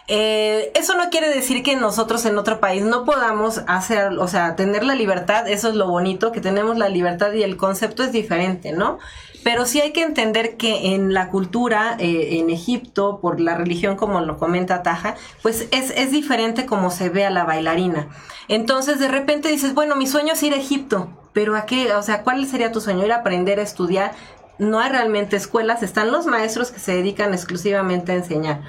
Eh, 0.06 0.70
eso 0.76 0.96
no 0.96 1.10
quiere 1.10 1.30
decir 1.30 1.64
que 1.64 1.74
nosotros 1.74 2.24
en 2.26 2.38
otro 2.38 2.60
país 2.60 2.84
no 2.84 3.04
podamos 3.04 3.62
hacer, 3.66 4.12
o 4.20 4.28
sea, 4.28 4.54
tener 4.54 4.84
la 4.84 4.94
libertad, 4.94 5.48
eso 5.48 5.68
es 5.68 5.74
lo 5.74 5.88
bonito, 5.88 6.30
que 6.30 6.40
tenemos 6.40 6.78
la 6.78 6.88
libertad 6.88 7.32
y 7.32 7.42
el 7.42 7.56
concepto 7.56 8.04
es 8.04 8.12
diferente, 8.12 8.70
¿no? 8.70 9.00
Pero 9.44 9.66
sí 9.66 9.80
hay 9.80 9.92
que 9.92 10.02
entender 10.02 10.56
que 10.56 10.94
en 10.94 11.12
la 11.12 11.28
cultura, 11.28 11.96
eh, 11.98 12.38
en 12.38 12.48
Egipto, 12.48 13.20
por 13.20 13.40
la 13.40 13.54
religión 13.54 13.94
como 13.96 14.20
lo 14.22 14.38
comenta 14.38 14.82
Taja, 14.82 15.16
pues 15.42 15.68
es, 15.70 15.90
es 15.90 16.10
diferente 16.10 16.64
como 16.64 16.90
se 16.90 17.10
ve 17.10 17.26
a 17.26 17.30
la 17.30 17.44
bailarina. 17.44 18.08
Entonces 18.48 18.98
de 18.98 19.08
repente 19.08 19.50
dices, 19.50 19.74
bueno, 19.74 19.96
mi 19.96 20.06
sueño 20.06 20.32
es 20.32 20.42
ir 20.42 20.54
a 20.54 20.56
Egipto, 20.56 21.10
pero 21.34 21.56
¿a 21.56 21.66
qué? 21.66 21.92
O 21.92 22.02
sea, 22.02 22.22
¿cuál 22.22 22.46
sería 22.46 22.72
tu 22.72 22.80
sueño? 22.80 23.04
Ir 23.04 23.12
a 23.12 23.16
aprender 23.16 23.60
a 23.60 23.62
estudiar. 23.62 24.12
No 24.58 24.80
hay 24.80 24.90
realmente 24.90 25.36
escuelas, 25.36 25.82
están 25.82 26.10
los 26.10 26.26
maestros 26.26 26.70
que 26.70 26.80
se 26.80 26.94
dedican 26.94 27.34
exclusivamente 27.34 28.12
a 28.12 28.16
enseñar. 28.16 28.62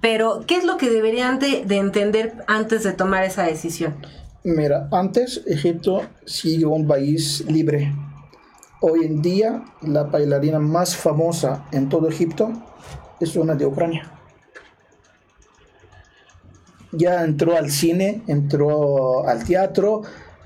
Pero, 0.00 0.44
¿qué 0.46 0.56
es 0.56 0.64
lo 0.64 0.76
que 0.76 0.90
deberían 0.90 1.38
de, 1.38 1.64
de 1.64 1.76
entender 1.76 2.34
antes 2.46 2.82
de 2.82 2.92
tomar 2.92 3.24
esa 3.24 3.42
decisión? 3.42 3.94
Mira, 4.42 4.88
antes 4.92 5.42
Egipto 5.46 6.02
sigue 6.24 6.66
un 6.66 6.86
país 6.86 7.44
libre. 7.48 7.92
Hoy 8.86 9.06
en 9.06 9.22
día 9.22 9.64
la 9.80 10.02
bailarina 10.02 10.58
más 10.58 10.94
famosa 10.94 11.64
en 11.72 11.88
todo 11.88 12.06
Egipto 12.06 12.52
es 13.18 13.34
una 13.34 13.54
de 13.54 13.64
Ucrania. 13.64 14.10
Ya 16.92 17.24
entró 17.24 17.56
al 17.56 17.70
cine, 17.70 18.22
entró 18.26 19.26
al 19.26 19.42
teatro, 19.44 20.02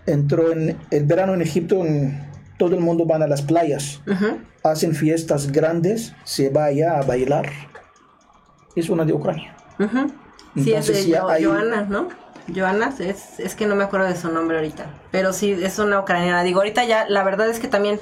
entró 0.06 0.52
en 0.52 0.78
el 0.92 1.04
verano 1.04 1.34
en 1.34 1.42
Egipto, 1.42 1.84
en- 1.84 2.30
todo 2.58 2.76
el 2.76 2.80
mundo 2.80 3.06
van 3.06 3.22
a 3.22 3.26
las 3.26 3.42
playas, 3.42 4.00
hacen 4.62 4.94
fiestas 4.94 5.50
grandes, 5.50 6.12
se 6.22 6.48
vaya 6.50 6.96
a 6.98 7.02
bailar. 7.02 7.50
Es 8.76 8.88
una 8.88 9.04
de 9.04 9.14
Ucrania. 9.14 9.56
Sí, 9.78 9.84
es 9.84 10.64
de 10.64 10.70
Entonces, 10.70 11.06
ya 11.08 11.22
Jo- 11.22 11.28
hay- 11.28 11.44
Joana, 11.44 11.82
¿no? 11.82 12.08
Joana, 12.54 12.94
es, 12.98 13.38
es 13.38 13.54
que 13.54 13.66
no 13.66 13.76
me 13.76 13.84
acuerdo 13.84 14.06
de 14.06 14.16
su 14.16 14.30
nombre 14.30 14.56
ahorita, 14.56 14.86
pero 15.10 15.32
sí, 15.32 15.52
es 15.52 15.78
una 15.78 16.00
ucraniana. 16.00 16.42
Digo, 16.42 16.60
ahorita 16.60 16.84
ya, 16.84 17.08
la 17.08 17.22
verdad 17.22 17.48
es 17.48 17.60
que 17.60 17.68
también 17.68 18.00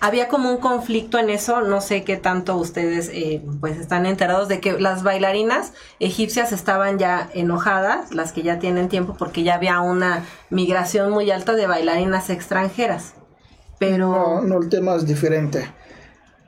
había 0.00 0.28
como 0.28 0.50
un 0.50 0.56
conflicto 0.56 1.18
en 1.18 1.30
eso, 1.30 1.60
no 1.60 1.80
sé 1.80 2.02
qué 2.02 2.16
tanto 2.16 2.56
ustedes 2.56 3.08
eh, 3.12 3.40
pues 3.60 3.78
están 3.78 4.04
enterados 4.04 4.48
de 4.48 4.60
que 4.60 4.80
las 4.80 5.02
bailarinas 5.02 5.72
egipcias 6.00 6.52
estaban 6.52 6.98
ya 6.98 7.30
enojadas, 7.34 8.12
las 8.12 8.32
que 8.32 8.42
ya 8.42 8.58
tienen 8.58 8.88
tiempo, 8.88 9.14
porque 9.16 9.44
ya 9.44 9.54
había 9.54 9.80
una 9.80 10.24
migración 10.50 11.10
muy 11.10 11.30
alta 11.30 11.54
de 11.54 11.66
bailarinas 11.66 12.30
extranjeras. 12.30 13.14
Pero... 13.78 14.08
No, 14.08 14.42
no, 14.42 14.58
el 14.58 14.68
tema 14.68 14.96
es 14.96 15.06
diferente. 15.06 15.70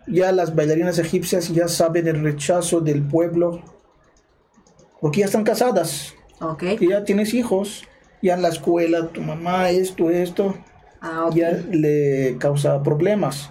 Ya 0.07 0.33
las 0.33 0.55
bailarinas 0.55 0.99
egipcias 0.99 1.49
ya 1.49 1.69
saben 1.69 2.09
el 2.09 2.23
rechazo 2.23 2.81
del 2.81 3.03
pueblo, 3.03 3.63
porque 5.01 5.21
ya 5.21 5.27
están 5.27 5.45
casadas, 5.45 6.15
Ok. 6.53 6.61
que 6.79 6.89
ya 6.89 7.05
tienes 7.05 7.35
hijos, 7.35 7.85
ya 8.23 8.35
en 8.35 8.43
la 8.43 8.49
escuela, 8.49 9.09
tu 9.09 9.21
mamá, 9.23 9.71
esto, 9.71 10.11
esto, 10.11 10.55
Ah, 11.01 11.29
ya 11.35 11.51
le 11.71 12.37
causa 12.39 12.83
problemas. 12.83 13.51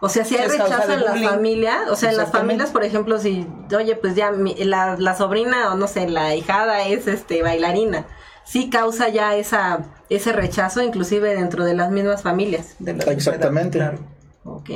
O 0.00 0.10
sea, 0.10 0.22
si 0.26 0.36
hay 0.36 0.46
rechazo 0.48 0.92
en 0.92 1.00
la 1.02 1.14
familia, 1.30 1.78
o 1.90 1.96
sea, 1.96 2.10
en 2.10 2.18
las 2.18 2.30
familias, 2.30 2.70
por 2.70 2.84
ejemplo, 2.84 3.18
si, 3.18 3.46
oye, 3.74 3.96
pues 3.96 4.14
ya 4.14 4.32
mi- 4.32 4.54
la, 4.56 4.96
la 4.98 5.16
sobrina 5.16 5.72
o 5.72 5.76
no 5.76 5.86
sé, 5.88 6.06
la 6.10 6.34
hijada 6.34 6.86
es 6.86 7.06
este 7.06 7.42
bailarina, 7.42 8.06
sí 8.44 8.68
causa 8.68 9.08
ya 9.08 9.34
esa 9.34 9.86
ese 10.10 10.32
rechazo, 10.32 10.82
inclusive 10.82 11.34
dentro 11.34 11.64
de 11.64 11.72
las 11.74 11.90
mismas 11.90 12.20
familias. 12.22 12.74
De 12.80 12.92
la 12.92 13.04
Exactamente. 13.04 13.78
claro. 13.78 13.98
Ok. 14.44 14.68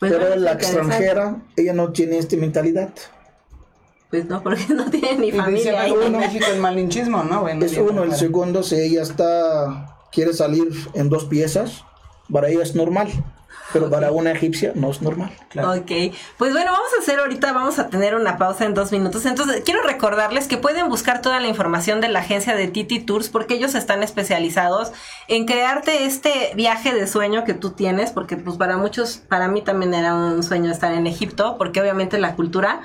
Pues 0.00 0.12
Pero 0.12 0.34
la 0.34 0.52
extranjera, 0.52 1.36
ella 1.56 1.72
no 1.72 1.92
tiene 1.92 2.18
esta 2.18 2.36
mentalidad. 2.36 2.90
Pues 4.10 4.24
no, 4.26 4.42
porque 4.42 4.66
no 4.74 4.88
tiene 4.90 5.18
ni 5.18 5.28
Y 5.28 5.32
familia 5.32 5.82
ahí. 5.82 5.92
México 6.10 6.46
el 6.52 6.60
malinchismo, 6.60 7.24
¿no? 7.24 7.42
Bueno, 7.42 7.64
Es 7.64 7.76
uno, 7.76 8.04
el 8.04 8.14
segundo, 8.14 8.62
si 8.62 8.76
ella 8.76 9.02
está, 9.02 9.98
quiere 10.10 10.32
salir 10.32 10.68
en 10.94 11.08
dos 11.08 11.24
piezas, 11.26 11.84
para 12.32 12.48
ella 12.48 12.62
es 12.62 12.74
normal, 12.74 13.08
pero 13.72 13.90
para 13.90 14.10
una 14.12 14.32
egipcia 14.32 14.72
no 14.74 14.90
es 14.90 15.02
normal. 15.02 15.30
Claro. 15.50 15.72
Ok, 15.72 15.90
pues 16.38 16.52
bueno, 16.52 16.72
vamos 16.72 16.88
a 16.96 17.02
hacer 17.02 17.18
ahorita, 17.18 17.52
vamos 17.52 17.78
a 17.78 17.88
tener 17.88 18.14
una 18.14 18.38
pausa 18.38 18.64
en 18.64 18.72
dos 18.72 18.92
minutos. 18.92 19.26
Entonces, 19.26 19.62
quiero 19.62 19.82
recordarles 19.82 20.46
que 20.46 20.56
pueden 20.56 20.88
buscar 20.88 21.20
toda 21.20 21.38
la 21.40 21.48
información 21.48 22.00
de 22.00 22.08
la 22.08 22.20
agencia 22.20 22.54
de 22.54 22.68
Titi 22.68 23.00
Tours 23.00 23.28
porque 23.28 23.54
ellos 23.54 23.74
están 23.74 24.02
especializados 24.02 24.92
en 25.26 25.44
crearte 25.44 26.04
este 26.04 26.52
viaje 26.54 26.94
de 26.94 27.06
sueño 27.06 27.44
que 27.44 27.52
tú 27.52 27.72
tienes, 27.72 28.10
porque 28.10 28.38
pues 28.38 28.56
para 28.56 28.78
muchos, 28.78 29.18
para 29.28 29.48
mí 29.48 29.60
también 29.60 29.92
era 29.92 30.14
un 30.14 30.42
sueño 30.42 30.70
estar 30.70 30.92
en 30.92 31.06
Egipto, 31.06 31.56
porque 31.58 31.80
obviamente 31.82 32.18
la 32.18 32.36
cultura... 32.36 32.80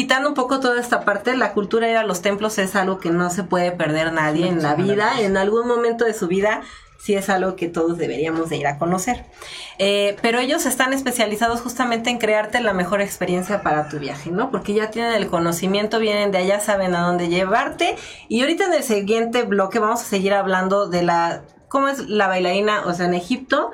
Quitando 0.00 0.30
un 0.30 0.34
poco 0.34 0.60
toda 0.60 0.80
esta 0.80 1.04
parte, 1.04 1.36
la 1.36 1.52
cultura 1.52 1.86
ir 1.86 1.98
a 1.98 2.04
los 2.04 2.22
templos 2.22 2.56
es 2.56 2.74
algo 2.74 2.98
que 3.00 3.10
no 3.10 3.28
se 3.28 3.42
puede 3.42 3.70
perder 3.70 4.14
nadie 4.14 4.48
en 4.48 4.62
la 4.62 4.74
vida, 4.74 5.20
en 5.20 5.36
algún 5.36 5.68
momento 5.68 6.06
de 6.06 6.14
su 6.14 6.26
vida 6.26 6.62
sí 6.98 7.12
es 7.12 7.28
algo 7.28 7.54
que 7.54 7.68
todos 7.68 7.98
deberíamos 7.98 8.48
de 8.48 8.56
ir 8.56 8.66
a 8.66 8.78
conocer. 8.78 9.26
Eh, 9.76 10.16
pero 10.22 10.38
ellos 10.38 10.64
están 10.64 10.94
especializados 10.94 11.60
justamente 11.60 12.08
en 12.08 12.16
crearte 12.16 12.62
la 12.62 12.72
mejor 12.72 13.02
experiencia 13.02 13.60
para 13.60 13.90
tu 13.90 13.98
viaje, 13.98 14.30
¿no? 14.30 14.50
Porque 14.50 14.72
ya 14.72 14.90
tienen 14.90 15.12
el 15.12 15.26
conocimiento, 15.26 15.98
vienen 15.98 16.32
de 16.32 16.38
allá, 16.38 16.60
saben 16.60 16.94
a 16.94 17.02
dónde 17.02 17.28
llevarte. 17.28 17.94
Y 18.30 18.40
ahorita 18.40 18.68
en 18.68 18.72
el 18.72 18.82
siguiente 18.82 19.42
bloque 19.42 19.80
vamos 19.80 20.00
a 20.00 20.04
seguir 20.04 20.32
hablando 20.32 20.88
de 20.88 21.02
la 21.02 21.42
cómo 21.68 21.88
es 21.88 22.08
la 22.08 22.26
bailarina, 22.26 22.86
o 22.86 22.94
sea, 22.94 23.04
en 23.04 23.12
Egipto. 23.12 23.70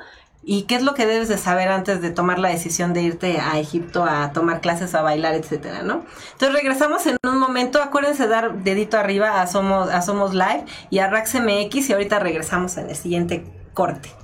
¿Y 0.49 0.61
qué 0.61 0.75
es 0.75 0.81
lo 0.81 0.93
que 0.93 1.05
debes 1.05 1.27
de 1.27 1.37
saber 1.37 1.67
antes 1.67 2.01
de 2.01 2.09
tomar 2.09 2.39
la 2.39 2.47
decisión 2.47 2.93
de 2.93 3.01
irte 3.01 3.37
a 3.37 3.59
Egipto 3.59 4.05
a 4.05 4.31
tomar 4.31 4.61
clases, 4.61 4.95
a 4.95 5.01
bailar, 5.01 5.35
etcétera, 5.35 5.83
¿no? 5.83 6.05
Entonces 6.31 6.53
regresamos 6.53 7.05
en 7.05 7.17
un 7.21 7.37
momento. 7.37 7.81
Acuérdense 7.81 8.23
de 8.23 8.29
dar 8.29 8.63
dedito 8.63 8.97
arriba 8.97 9.41
a 9.41 9.47
Somos, 9.47 9.89
a 9.89 10.01
Somos 10.01 10.33
Live 10.33 10.63
y 10.89 10.99
a 10.99 11.09
Rax 11.09 11.35
y 11.35 11.91
ahorita 11.91 12.19
regresamos 12.19 12.77
en 12.77 12.89
el 12.89 12.95
siguiente 12.95 13.43
corte. 13.73 14.16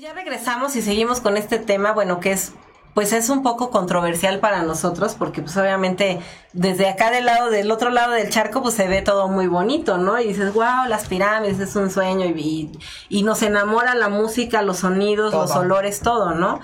Ya 0.00 0.14
regresamos 0.14 0.76
y 0.76 0.80
seguimos 0.80 1.20
con 1.20 1.36
este 1.36 1.58
tema, 1.58 1.92
bueno, 1.92 2.20
que 2.20 2.32
es 2.32 2.54
pues 2.94 3.12
es 3.12 3.28
un 3.28 3.42
poco 3.42 3.68
controversial 3.68 4.40
para 4.40 4.62
nosotros 4.62 5.14
porque 5.14 5.42
pues 5.42 5.54
obviamente 5.58 6.20
desde 6.54 6.88
acá 6.88 7.10
del 7.10 7.26
lado 7.26 7.50
del 7.50 7.70
otro 7.70 7.90
lado 7.90 8.12
del 8.12 8.30
charco 8.30 8.62
pues 8.62 8.74
se 8.76 8.88
ve 8.88 9.02
todo 9.02 9.28
muy 9.28 9.46
bonito, 9.46 9.98
¿no? 9.98 10.18
Y 10.18 10.28
dices, 10.28 10.54
wow, 10.54 10.86
las 10.88 11.06
pirámides 11.06 11.60
es 11.60 11.76
un 11.76 11.90
sueño 11.90 12.24
y, 12.24 12.72
y, 13.10 13.22
nos 13.24 13.42
enamora 13.42 13.94
la 13.94 14.08
música, 14.08 14.62
los 14.62 14.78
sonidos, 14.78 15.34
los 15.34 15.50
olores, 15.50 16.00
todo, 16.00 16.30
¿no? 16.32 16.60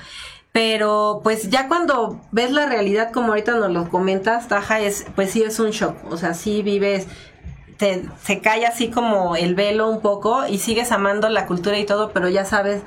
Pero 0.53 1.21
pues 1.23 1.51
ya 1.51 1.69
cuando 1.69 2.19
ves 2.33 2.53
la 2.53 2.65
realidad 2.65 3.13
como 3.13 3.29
ahorita 3.29 3.53
nos 3.53 3.71
lo 3.71 3.91
comentas, 3.91 4.49
Taja, 4.49 4.81
es, 4.81 5.05
pues 5.15 5.31
sí 5.33 5.43
es 5.43 5.61
un 5.61 5.73
shock, 5.73 5.95
o 6.11 6.17
sea, 6.17 6.33
sí 6.33 6.63
vives, 6.63 7.07
te, 7.77 8.09
se 8.23 8.41
cae 8.41 8.65
así 8.65 8.91
como 8.91 9.37
el 9.37 9.55
velo 9.55 9.91
un 9.91 10.01
poco 10.01 10.47
y 10.47 10.57
sigues 10.57 10.91
amando 10.91 11.29
la 11.29 11.45
cultura 11.45 11.77
y 11.77 11.85
todo, 11.85 12.13
pero 12.13 12.31
ya 12.31 12.47
sabes 12.47 12.81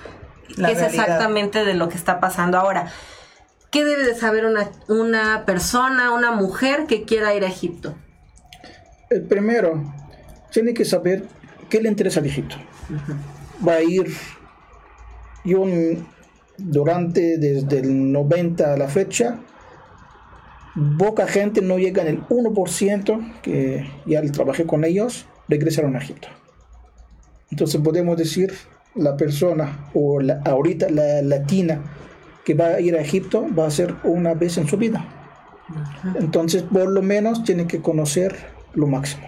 es 0.57 0.81
exactamente 0.81 1.65
de 1.65 1.73
lo 1.73 1.89
que 1.89 1.97
está 1.97 2.19
pasando 2.19 2.57
ahora. 2.57 2.91
¿Qué 3.71 3.85
debe 3.85 4.03
de 4.03 4.15
saber 4.15 4.45
una, 4.45 4.69
una 4.87 5.45
persona, 5.45 6.11
una 6.11 6.31
mujer 6.31 6.85
que 6.87 7.03
quiera 7.03 7.35
ir 7.35 7.43
a 7.43 7.47
Egipto? 7.47 7.95
El 9.09 9.23
primero, 9.23 9.83
tiene 10.51 10.73
que 10.73 10.85
saber 10.85 11.25
qué 11.69 11.81
le 11.81 11.89
interesa 11.89 12.19
a 12.19 12.25
Egipto. 12.25 12.55
Va 13.67 13.73
a 13.73 13.81
ir, 13.81 14.07
yo 15.43 15.65
durante 16.57 17.37
desde 17.37 17.79
el 17.79 18.11
90 18.11 18.73
a 18.73 18.77
la 18.77 18.87
fecha, 18.87 19.39
poca 20.97 21.27
gente, 21.27 21.61
no 21.61 21.77
llega 21.77 22.01
en 22.01 22.07
el 22.07 22.21
1%, 22.27 23.41
que 23.41 23.89
ya 24.05 24.21
trabajé 24.31 24.65
con 24.65 24.83
ellos, 24.83 25.25
regresaron 25.47 25.95
a 25.95 25.99
Egipto. 25.99 26.27
Entonces 27.51 27.81
podemos 27.81 28.17
decir, 28.17 28.53
la 28.99 29.17
persona 29.17 29.89
o 29.93 30.19
la, 30.19 30.41
ahorita 30.45 30.89
la 30.89 31.21
latina 31.21 31.81
que 32.43 32.53
va 32.53 32.67
a 32.67 32.79
ir 32.79 32.95
a 32.95 33.01
Egipto 33.01 33.45
va 33.57 33.67
a 33.67 33.71
ser 33.71 33.95
una 34.03 34.33
vez 34.33 34.57
en 34.57 34.67
su 34.67 34.77
vida. 34.77 35.05
Entonces, 36.15 36.63
por 36.63 36.89
lo 36.89 37.01
menos 37.01 37.43
tiene 37.43 37.67
que 37.67 37.81
conocer 37.81 38.35
lo 38.73 38.87
máximo. 38.87 39.27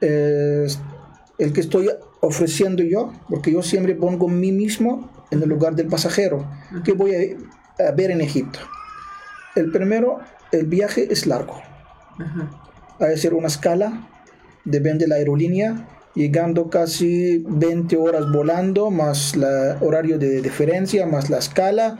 el 0.00 1.52
que 1.52 1.60
estoy 1.60 1.90
ofreciendo 2.20 2.82
yo, 2.82 3.12
porque 3.28 3.52
yo 3.52 3.62
siempre 3.62 3.94
pongo 3.94 4.28
mí 4.28 4.52
mismo 4.52 5.10
en 5.30 5.42
el 5.42 5.48
lugar 5.48 5.74
del 5.74 5.88
pasajero, 5.88 6.48
que 6.84 6.92
voy 6.92 7.12
a, 7.78 7.92
ver 7.92 8.10
en 8.10 8.20
Egipto. 8.20 8.58
El 9.54 9.70
primero, 9.70 10.18
el 10.50 10.66
viaje 10.66 11.12
es 11.12 11.26
largo. 11.26 11.60
Hay 12.98 13.08
que 13.08 13.14
hacer 13.14 13.34
una 13.34 13.46
escala, 13.46 14.08
depende 14.64 15.04
de 15.04 15.08
la 15.08 15.16
aerolínea, 15.16 15.86
llegando 16.18 16.68
casi 16.68 17.44
20 17.46 17.96
horas 17.96 18.30
volando, 18.30 18.90
más 18.90 19.34
el 19.34 19.44
horario 19.80 20.18
de 20.18 20.42
diferencia, 20.42 21.06
más 21.06 21.30
la 21.30 21.38
escala, 21.38 21.98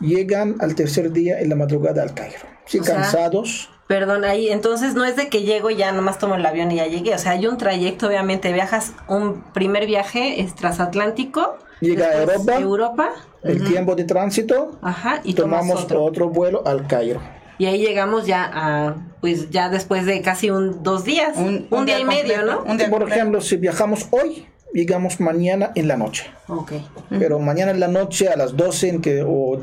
llegan 0.00 0.56
al 0.60 0.74
tercer 0.74 1.12
día 1.12 1.40
en 1.40 1.48
la 1.48 1.56
madrugada 1.56 2.02
al 2.02 2.12
Cairo. 2.12 2.40
Sí, 2.66 2.80
cansados. 2.80 3.70
perdón, 3.86 4.24
ahí, 4.24 4.50
entonces 4.50 4.94
no 4.94 5.04
es 5.06 5.16
de 5.16 5.28
que 5.28 5.42
llego 5.42 5.70
y 5.70 5.76
ya 5.76 5.92
nomás 5.92 6.18
tomo 6.18 6.34
el 6.34 6.44
avión 6.44 6.70
y 6.72 6.76
ya 6.76 6.86
llegué. 6.86 7.14
O 7.14 7.18
sea, 7.18 7.32
hay 7.32 7.46
un 7.46 7.56
trayecto, 7.56 8.06
obviamente, 8.06 8.52
viajas 8.52 8.92
un 9.08 9.42
primer 9.54 9.86
viaje 9.86 10.42
es 10.42 10.54
transatlántico. 10.54 11.56
Llega 11.80 12.08
a 12.08 12.20
Europa. 12.20 12.60
Europa. 12.60 13.10
El 13.42 13.64
tiempo 13.64 13.94
de 13.94 14.04
tránsito. 14.04 14.78
Ajá, 14.82 15.20
y 15.24 15.32
tomamos 15.32 15.86
otro 15.90 16.28
vuelo 16.28 16.62
al 16.66 16.86
Cairo 16.86 17.20
y 17.58 17.66
ahí 17.66 17.78
llegamos 17.78 18.26
ya 18.26 18.50
a, 18.52 18.96
pues 19.20 19.50
ya 19.50 19.68
después 19.68 20.06
de 20.06 20.20
casi 20.22 20.50
un 20.50 20.82
dos 20.82 21.04
días, 21.04 21.36
un, 21.36 21.86
día, 21.86 21.98
y 21.98 22.04
medio, 22.04 22.42
¿no? 22.42 22.64
Por 22.90 23.08
ejemplo, 23.10 23.40
si 23.40 23.56
viajamos 23.56 24.08
hoy, 24.10 24.46
llegamos 24.72 25.20
mañana 25.20 25.70
en 25.74 25.88
la 25.88 25.96
noche. 25.96 26.26
Ok. 26.48 26.72
Pero 27.10 27.38
mañana 27.38 27.70
en 27.70 27.80
la 27.80 27.88
noche 27.88 28.28
a 28.28 28.36
las 28.36 28.56
12, 28.56 28.88
en 28.88 29.00
que, 29.00 29.22
o 29.22 29.58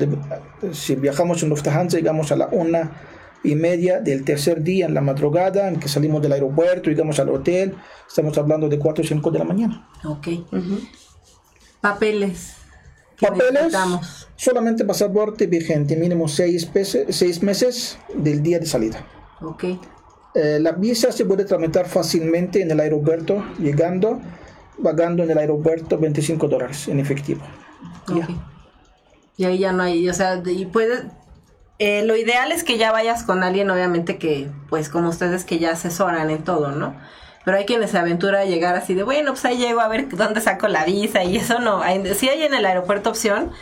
si 0.72 0.96
viajamos 0.96 1.42
en 1.42 1.50
Lufthansa, 1.50 1.98
llegamos 1.98 2.32
a 2.32 2.36
la 2.36 2.48
una 2.50 2.92
y 3.44 3.54
media 3.54 4.00
del 4.00 4.24
tercer 4.24 4.62
día 4.62 4.86
en 4.86 4.94
la 4.94 5.00
madrugada, 5.00 5.68
en 5.68 5.78
que 5.78 5.88
salimos 5.88 6.22
del 6.22 6.32
aeropuerto, 6.32 6.90
llegamos 6.90 7.18
al 7.18 7.28
hotel, 7.28 7.76
estamos 8.08 8.36
hablando 8.38 8.68
de 8.68 8.78
4 8.78 9.04
o 9.04 9.06
5 9.06 9.30
de 9.30 9.38
la 9.38 9.44
mañana. 9.44 9.88
Ok. 10.04 10.28
Papeles. 11.80 12.54
Papeles, 13.20 13.76
solamente 14.42 14.84
pasaporte 14.84 15.46
vigente, 15.46 15.94
mínimo 15.94 16.26
seis, 16.26 16.68
seis 17.10 17.42
meses 17.44 17.96
del 18.12 18.42
día 18.42 18.58
de 18.58 18.66
salida. 18.66 19.06
Ok. 19.40 19.64
Eh, 20.34 20.58
la 20.60 20.72
visa 20.72 21.12
se 21.12 21.24
puede 21.24 21.44
tramitar 21.44 21.86
fácilmente 21.86 22.60
en 22.60 22.72
el 22.72 22.80
aeropuerto, 22.80 23.44
llegando, 23.60 24.20
pagando 24.82 25.22
en 25.22 25.30
el 25.30 25.38
aeropuerto 25.38 25.96
25 25.96 26.48
dólares 26.48 26.88
en 26.88 26.98
efectivo. 26.98 27.40
Y 29.36 29.44
ahí 29.44 29.58
ya 29.58 29.70
no 29.70 29.84
hay, 29.84 30.08
o 30.08 30.14
sea, 30.14 30.42
y 30.44 30.66
puede, 30.66 31.04
eh, 31.78 32.04
lo 32.04 32.16
ideal 32.16 32.50
es 32.50 32.64
que 32.64 32.78
ya 32.78 32.90
vayas 32.90 33.22
con 33.22 33.44
alguien, 33.44 33.70
obviamente 33.70 34.18
que, 34.18 34.50
pues 34.68 34.88
como 34.88 35.10
ustedes 35.10 35.44
que 35.44 35.60
ya 35.60 35.70
asesoran 35.70 36.30
en 36.30 36.42
todo, 36.42 36.72
¿no? 36.72 36.96
Pero 37.44 37.58
hay 37.58 37.64
quienes 37.64 37.90
se 37.92 37.98
aventura 37.98 38.40
a 38.40 38.44
llegar 38.44 38.74
así 38.74 38.94
de, 38.94 39.04
bueno, 39.04 39.32
pues 39.32 39.44
ahí 39.44 39.58
llego 39.58 39.80
a 39.80 39.88
ver 39.88 40.08
dónde 40.08 40.40
saco 40.40 40.66
la 40.66 40.84
visa 40.84 41.22
y 41.22 41.36
eso 41.36 41.60
no. 41.60 41.80
Hay, 41.80 42.14
sí 42.14 42.28
hay 42.28 42.42
en 42.42 42.54
el 42.54 42.66
aeropuerto 42.66 43.10
opción, 43.10 43.52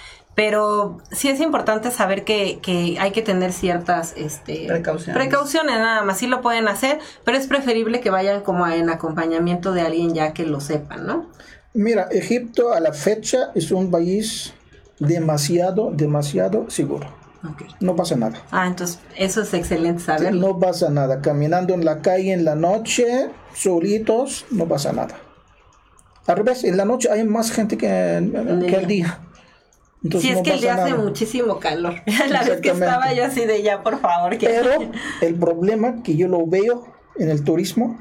pero 0.41 0.97
sí 1.12 1.28
es 1.28 1.38
importante 1.38 1.91
saber 1.91 2.24
que, 2.24 2.61
que 2.62 2.97
hay 2.99 3.11
que 3.11 3.20
tener 3.20 3.53
ciertas 3.53 4.14
este, 4.16 4.68
precauciones. 4.68 5.14
precauciones, 5.14 5.74
nada 5.76 6.03
más. 6.03 6.16
Sí 6.16 6.26
lo 6.26 6.41
pueden 6.41 6.66
hacer, 6.66 6.99
pero 7.26 7.36
es 7.36 7.47
preferible 7.47 8.01
que 8.01 8.09
vayan 8.09 8.41
como 8.41 8.66
en 8.66 8.88
acompañamiento 8.88 9.74
de 9.74 9.82
alguien 9.82 10.14
ya 10.14 10.32
que 10.32 10.47
lo 10.47 10.61
sepan, 10.61 11.07
¿no? 11.07 11.26
Mira, 11.74 12.09
Egipto 12.11 12.72
a 12.72 12.80
la 12.80 12.95
fecha 12.95 13.51
es 13.55 13.70
un 13.70 13.91
país 13.91 14.55
demasiado, 14.99 15.91
demasiado 15.93 16.70
seguro. 16.70 17.07
No 17.80 17.95
pasa 17.95 18.16
nada. 18.16 18.41
Ah, 18.51 18.66
entonces 18.66 18.99
eso 19.18 19.43
es 19.43 19.53
excelente 19.53 20.03
saber. 20.03 20.32
No 20.34 20.59
pasa 20.59 20.88
nada. 20.88 21.20
Caminando 21.20 21.74
en 21.74 21.84
la 21.84 22.01
calle 22.01 22.32
en 22.32 22.47
la 22.47 22.55
noche, 22.55 23.28
solitos, 23.53 24.47
no 24.51 24.64
pasa 24.64 24.91
nada. 24.95 25.18
Al 26.26 26.36
revés, 26.38 26.64
en 26.64 26.78
la 26.78 26.86
noche 26.86 27.11
hay 27.11 27.24
más 27.24 27.53
gente 27.53 27.76
que, 27.76 27.86
que 27.86 28.76
el 28.76 28.86
día. 28.86 29.20
Entonces, 30.03 30.30
sí, 30.30 30.36
es 30.36 30.42
que 30.42 30.55
el 30.55 30.61
día 30.61 30.74
hace 30.82 30.94
muchísimo 30.94 31.59
calor. 31.59 31.94
la 32.30 32.42
vez 32.42 32.61
que 32.61 32.70
estaba 32.70 33.12
yo 33.12 33.24
así 33.24 33.44
de 33.44 33.62
ya, 33.62 33.82
por 33.82 34.01
favor. 34.01 34.36
Pero 34.40 34.70
el 35.20 35.34
problema 35.34 36.03
que 36.03 36.16
yo 36.16 36.28
lo 36.28 36.46
veo 36.46 36.86
en 37.16 37.30
el 37.30 37.44
turismo, 37.44 37.98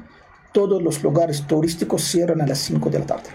todos 0.52 0.82
los 0.82 1.02
lugares 1.02 1.46
turísticos 1.46 2.02
cierran 2.02 2.40
a 2.40 2.46
las 2.46 2.58
5 2.58 2.90
de 2.90 2.98
la 2.98 3.06
tarde. 3.06 3.30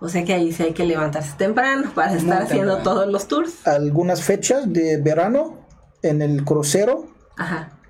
O 0.00 0.08
sea 0.08 0.24
que 0.24 0.32
ahí 0.32 0.52
sí 0.52 0.62
hay 0.62 0.72
que 0.72 0.84
levantarse 0.84 1.36
temprano 1.36 1.90
para 1.92 2.14
estar 2.14 2.42
haciendo 2.42 2.78
todos 2.78 3.08
los 3.08 3.26
tours. 3.26 3.66
Algunas 3.66 4.22
fechas 4.22 4.72
de 4.72 4.96
verano 4.98 5.58
en 6.02 6.22
el 6.22 6.44
crucero 6.44 7.08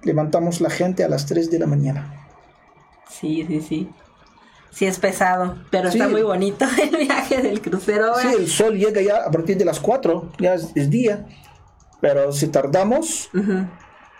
levantamos 0.02 0.62
la 0.62 0.70
gente 0.70 1.04
a 1.04 1.08
las 1.08 1.26
3 1.26 1.50
de 1.50 1.58
la 1.58 1.66
mañana. 1.66 2.26
Sí, 3.10 3.44
sí, 3.46 3.60
sí. 3.60 3.90
Sí 4.70 4.86
es 4.86 4.98
pesado, 4.98 5.56
pero 5.70 5.88
está 5.88 6.08
muy 6.08 6.22
bonito 6.22 6.64
el 6.82 7.06
viaje 7.06 7.42
del 7.42 7.60
crucero. 7.60 8.12
Sí, 8.20 8.28
el 8.36 8.48
sol 8.48 8.76
llega 8.76 9.00
ya 9.00 9.24
a 9.24 9.30
partir 9.30 9.56
de 9.56 9.64
las 9.64 9.80
4, 9.80 10.32
ya 10.38 10.54
es, 10.54 10.90
día. 10.90 11.26
Pero 12.00 12.32
si 12.32 12.46
tardamos 12.48 13.28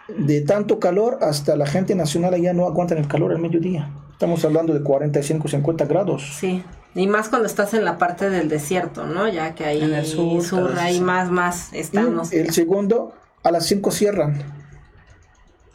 de 0.09 0.41
tanto 0.41 0.81
calor 0.81 1.19
hasta 1.21 1.55
la 1.55 1.67
gente 1.67 1.95
nacional 1.95 2.41
ya 2.41 2.53
no 2.53 2.67
aguantan 2.67 2.99
el 2.99 3.07
calor 3.07 3.33
al 3.33 3.39
mediodía. 3.39 3.91
Estamos 4.13 4.45
hablando 4.45 4.75
de 4.75 4.83
45, 4.83 5.47
50 5.47 5.85
grados. 5.85 6.39
Sí. 6.41 6.65
Y 6.95 7.07
más 7.07 7.29
cuando 7.29 7.47
estás 7.47 7.75
en 7.75 7.85
la 7.85 7.99
parte 7.99 8.31
del 8.31 8.49
desierto, 8.49 9.07
¿no? 9.07 9.29
Ya 9.29 9.55
que 9.55 9.65
ahí 9.65 9.81
en 9.81 9.95
el 9.95 10.05
sur, 10.05 10.77
ahí 10.79 11.01
más, 11.01 11.31
más 11.31 11.73
estamos. 11.73 12.33
el 12.33 12.53
segundo, 12.53 13.13
a 13.45 13.53
las 13.53 13.67
5 13.67 13.91
cierran. 13.93 14.43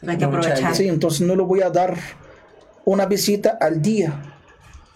Hay 0.06 0.18
que 0.18 0.24
aprovechar. 0.26 0.74
Sí, 0.74 0.88
entonces 0.88 1.26
no 1.26 1.36
le 1.36 1.42
voy 1.42 1.62
a 1.62 1.70
dar 1.70 1.96
una 2.84 3.06
visita 3.06 3.56
al 3.60 3.80
día. 3.80 4.33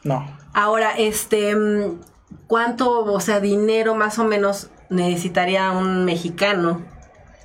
No. 0.04 0.26
Ahora, 0.54 0.92
este, 0.96 1.56
¿cuánto, 2.46 3.04
o 3.04 3.20
sea, 3.20 3.40
dinero 3.40 3.94
más 3.94 4.18
o 4.18 4.24
menos 4.24 4.68
necesitaría 4.90 5.70
un 5.72 6.04
mexicano? 6.04 6.82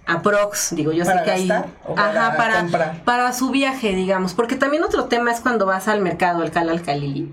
Aprox, 0.06 0.76
digo, 0.76 0.92
yo 0.92 1.06
sé 1.06 1.14
que 1.24 1.32
hay. 1.32 1.50
Ajá, 1.50 2.36
para, 2.36 3.02
para, 3.06 3.34
su 3.34 3.52
viaje, 3.52 3.96
digamos. 3.96 4.34
Porque 4.34 4.56
también 4.56 4.84
otro 4.84 5.06
tema 5.06 5.32
es 5.32 5.40
cuando 5.40 5.66
vas 5.66 5.88
al 5.88 6.02
mercado, 6.02 6.42
al 6.42 6.52
Cal 6.52 6.82
Calili 6.82 7.32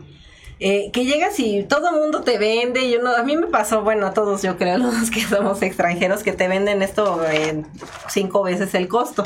eh, 0.62 0.90
que 0.92 1.06
llegas 1.06 1.40
y 1.40 1.62
todo 1.62 1.88
el 1.88 1.96
mundo 1.96 2.20
te 2.20 2.38
vende. 2.38 2.84
Y 2.84 2.96
uno, 2.96 3.16
a 3.16 3.22
mí 3.22 3.36
me 3.36 3.46
pasó, 3.46 3.82
bueno, 3.82 4.06
a 4.06 4.12
todos 4.12 4.42
yo 4.42 4.56
creo, 4.56 4.76
los 4.78 5.10
que 5.10 5.22
somos 5.22 5.62
extranjeros, 5.62 6.22
que 6.22 6.32
te 6.32 6.46
venden 6.48 6.82
esto 6.82 7.20
cinco 8.08 8.42
veces 8.42 8.74
el 8.74 8.86
costo. 8.86 9.24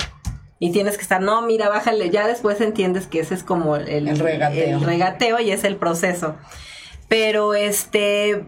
Y 0.65 0.73
tienes 0.73 0.97
que 0.97 1.03
estar, 1.03 1.21
no, 1.21 1.43
mira, 1.43 1.69
bájale. 1.69 2.09
Ya 2.09 2.27
después 2.27 2.59
entiendes 2.63 3.07
que 3.07 3.21
ese 3.21 3.35
es 3.35 3.43
como 3.43 3.77
el, 3.77 4.19
regateo. 4.19 4.79
el 4.79 4.83
regateo 4.83 5.39
y 5.39 5.51
es 5.51 5.63
el 5.63 5.77
proceso. 5.77 6.37
Pero 7.07 7.53
este, 7.53 8.47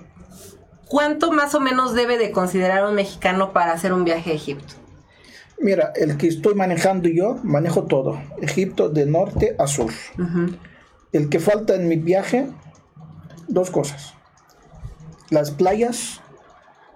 ¿cuánto 0.88 1.30
más 1.30 1.54
o 1.54 1.60
menos 1.60 1.92
debe 1.92 2.16
de 2.16 2.30
considerar 2.30 2.86
un 2.86 2.94
mexicano 2.94 3.52
para 3.52 3.72
hacer 3.72 3.92
un 3.92 4.04
viaje 4.04 4.30
a 4.30 4.32
Egipto? 4.32 4.72
Mira, 5.58 5.92
el 5.94 6.16
que 6.16 6.28
estoy 6.28 6.54
manejando 6.54 7.10
yo, 7.10 7.38
manejo 7.42 7.84
todo. 7.84 8.18
Egipto 8.40 8.88
de 8.88 9.04
norte 9.04 9.54
a 9.58 9.66
sur. 9.66 9.92
El 11.12 11.28
que 11.28 11.38
falta 11.38 11.74
en 11.74 11.86
mi 11.86 11.96
viaje 11.96 12.46
dos 13.46 13.70
cosas. 13.70 14.14
las 15.28 15.50
playas, 15.50 16.22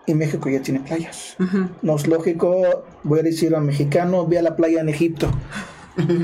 y 0.06 0.14
México 0.14 0.48
ya 0.48 0.60
tiene 0.62 0.80
playas. 0.80 1.36
No 1.82 1.96
es 1.96 2.06
lógico, 2.06 2.84
voy 3.04 3.20
a 3.20 3.22
decir 3.22 3.54
a 3.54 3.60
mexicano, 3.60 4.26
ve 4.26 4.38
a 4.38 4.42
la 4.42 4.56
playa 4.56 4.80
en 4.80 4.88
Egipto. 4.88 5.30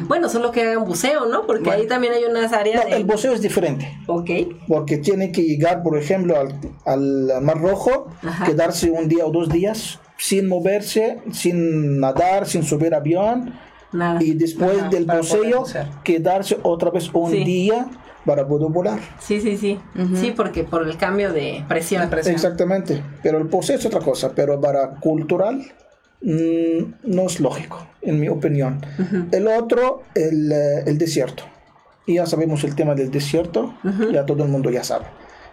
Bueno, 0.06 0.28
solo 0.30 0.52
que 0.52 0.62
hagan 0.62 0.84
buceo, 0.84 1.26
¿no? 1.26 1.44
Porque 1.46 1.70
ahí 1.70 1.86
también 1.86 2.14
hay 2.14 2.24
unas 2.24 2.52
áreas. 2.52 2.84
No, 2.88 2.96
el 2.96 3.04
buceo 3.04 3.32
es 3.34 3.42
diferente. 3.42 3.98
Ok. 4.06 4.30
Porque 4.68 4.96
tiene 4.96 5.32
que 5.32 5.42
llegar, 5.42 5.82
por 5.82 5.98
ejemplo, 5.98 6.36
al, 6.38 6.58
al 6.86 7.42
Mar 7.42 7.60
Rojo, 7.60 8.06
Ajá. 8.22 8.46
quedarse 8.46 8.90
un 8.90 9.08
día 9.08 9.26
o 9.26 9.30
dos 9.32 9.50
días 9.50 9.98
sin 10.16 10.48
moverse, 10.48 11.18
sin 11.32 11.98
nadar, 12.00 12.46
sin 12.46 12.62
subir 12.62 12.94
avión. 12.94 13.54
Nada. 13.92 14.22
Y 14.22 14.32
después 14.34 14.78
Ajá, 14.78 14.88
del 14.88 15.04
buceo, 15.04 15.64
quedarse 16.04 16.58
otra 16.62 16.90
vez 16.90 17.10
un 17.12 17.30
Sí. 17.32 17.44
día 17.44 17.86
para 18.26 18.46
poder 18.46 18.70
volar. 18.70 18.98
Sí, 19.20 19.40
sí, 19.40 19.56
sí. 19.56 19.78
Sí, 20.14 20.34
porque 20.36 20.64
por 20.64 20.86
el 20.86 20.96
cambio 20.96 21.32
de 21.32 21.64
presión. 21.68 22.10
Presión. 22.10 22.34
Exactamente. 22.34 23.02
Pero 23.22 23.38
el 23.38 23.44
buceo 23.44 23.76
es 23.76 23.86
otra 23.86 24.00
cosa. 24.00 24.32
Pero 24.34 24.60
para 24.60 24.96
cultural, 24.96 25.64
mm, 26.20 26.82
no 27.04 27.22
es 27.26 27.40
lógico, 27.40 27.86
en 28.02 28.20
mi 28.20 28.28
opinión. 28.28 28.84
El 29.30 29.46
otro, 29.46 30.02
el, 30.14 30.50
eh, 30.52 30.82
el 30.86 30.98
desierto. 30.98 31.44
Y 32.04 32.16
ya 32.16 32.26
sabemos 32.26 32.62
el 32.64 32.74
tema 32.74 32.94
del 32.94 33.10
desierto, 33.10 33.74
ya 34.12 34.24
todo 34.24 34.44
el 34.44 34.48
mundo 34.48 34.70
ya 34.70 34.84
sabe. 34.84 35.06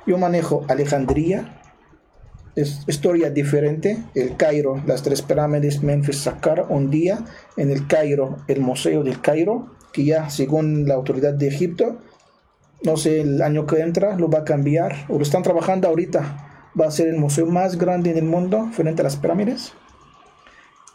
Yo 0.06 0.20
manejo 0.20 0.66
Alejandría, 0.68 1.60
es 2.56 2.82
historia 2.88 3.32
diferente. 3.32 4.04
El 4.14 4.36
Cairo, 4.38 4.82
las 4.86 5.02
tres 5.02 5.24
pirámides, 5.24 5.82
Memphis, 5.82 6.18
Saqqara, 6.18 6.66
un 6.70 6.92
día 6.92 7.26
en 7.58 7.72
el 7.72 7.88
Cairo, 7.88 8.38
el 8.48 8.62
Museo 8.62 9.04
del 9.04 9.20
Cairo, 9.20 9.76
que 9.92 10.06
ya 10.06 10.30
según 10.30 10.88
la 10.88 10.94
autoridad 10.94 11.34
de 11.34 11.48
Egipto, 11.48 11.98
no 12.84 12.98
sé, 12.98 13.22
el 13.22 13.42
año 13.42 13.66
que 13.66 13.80
entra 13.80 14.18
lo 14.18 14.30
va 14.30 14.40
a 14.40 14.44
cambiar, 14.44 15.06
o 15.10 15.18
lo 15.18 15.24
están 15.24 15.44
trabajando 15.44 15.88
ahorita. 15.88 16.72
Va 16.80 16.88
a 16.88 16.92
ser 16.92 17.08
el 17.08 17.18
museo 17.18 17.46
más 17.46 17.78
grande 17.78 18.12
en 18.12 18.18
el 18.18 18.26
mundo, 18.26 18.70
frente 18.74 19.02
a 19.02 19.04
las 19.04 19.16
pirámides. 19.16 19.74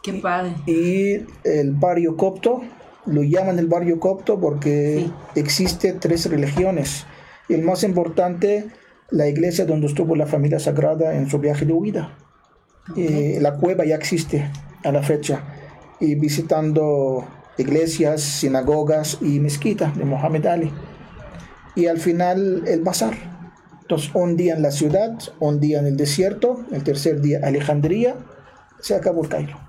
Qué 0.03 0.13
padre. 0.13 0.55
Y 0.65 1.25
el 1.43 1.73
barrio 1.73 2.15
copto, 2.15 2.61
lo 3.05 3.23
llaman 3.23 3.59
el 3.59 3.67
barrio 3.67 3.99
copto 3.99 4.39
porque 4.39 5.05
Sí. 5.05 5.39
existe 5.39 5.93
tres 5.93 6.29
religiones. 6.29 7.05
El 7.49 7.63
más 7.63 7.83
importante, 7.83 8.67
la 9.09 9.27
iglesia 9.27 9.65
donde 9.65 9.87
estuvo 9.87 10.15
la 10.15 10.25
familia 10.27 10.59
sagrada 10.59 11.15
en 11.15 11.29
su 11.29 11.39
viaje 11.39 11.65
de 11.65 11.73
huida. 11.73 12.17
Eh, 12.95 13.37
la 13.41 13.55
cueva 13.55 13.85
ya 13.85 13.95
existe 13.95 14.49
a 14.83 14.91
la 14.91 15.01
fecha. 15.03 15.43
Y 15.99 16.15
visitando 16.15 17.25
iglesias, 17.57 18.21
sinagogas 18.21 19.17
y 19.21 19.39
mezquita 19.39 19.91
de 19.95 20.05
Mohamed 20.05 20.45
Ali. 20.45 20.71
Y 21.75 21.87
al 21.87 21.99
final 21.99 22.63
el 22.67 22.81
bazar. 22.81 23.13
Entonces, 23.81 24.11
un 24.13 24.37
día 24.37 24.55
en 24.55 24.61
la 24.61 24.71
ciudad, 24.71 25.17
un 25.39 25.59
día 25.59 25.79
en 25.79 25.87
el 25.87 25.97
desierto, 25.97 26.63
el 26.71 26.83
tercer 26.83 27.21
día 27.21 27.39
Alejandría, 27.43 28.15
se 28.79 28.95
acabó 28.95 29.23
el 29.23 29.29
Cairo. 29.29 29.59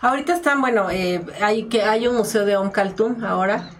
Ahorita 0.00 0.34
están, 0.34 0.60
bueno, 0.60 0.90
eh, 0.90 1.24
hay 1.40 1.64
que 1.64 1.82
hay 1.82 2.06
un 2.06 2.16
museo 2.16 2.44
de 2.44 2.56
Om 2.56 2.70
Kaltum 2.70 3.24
ahora. 3.24 3.70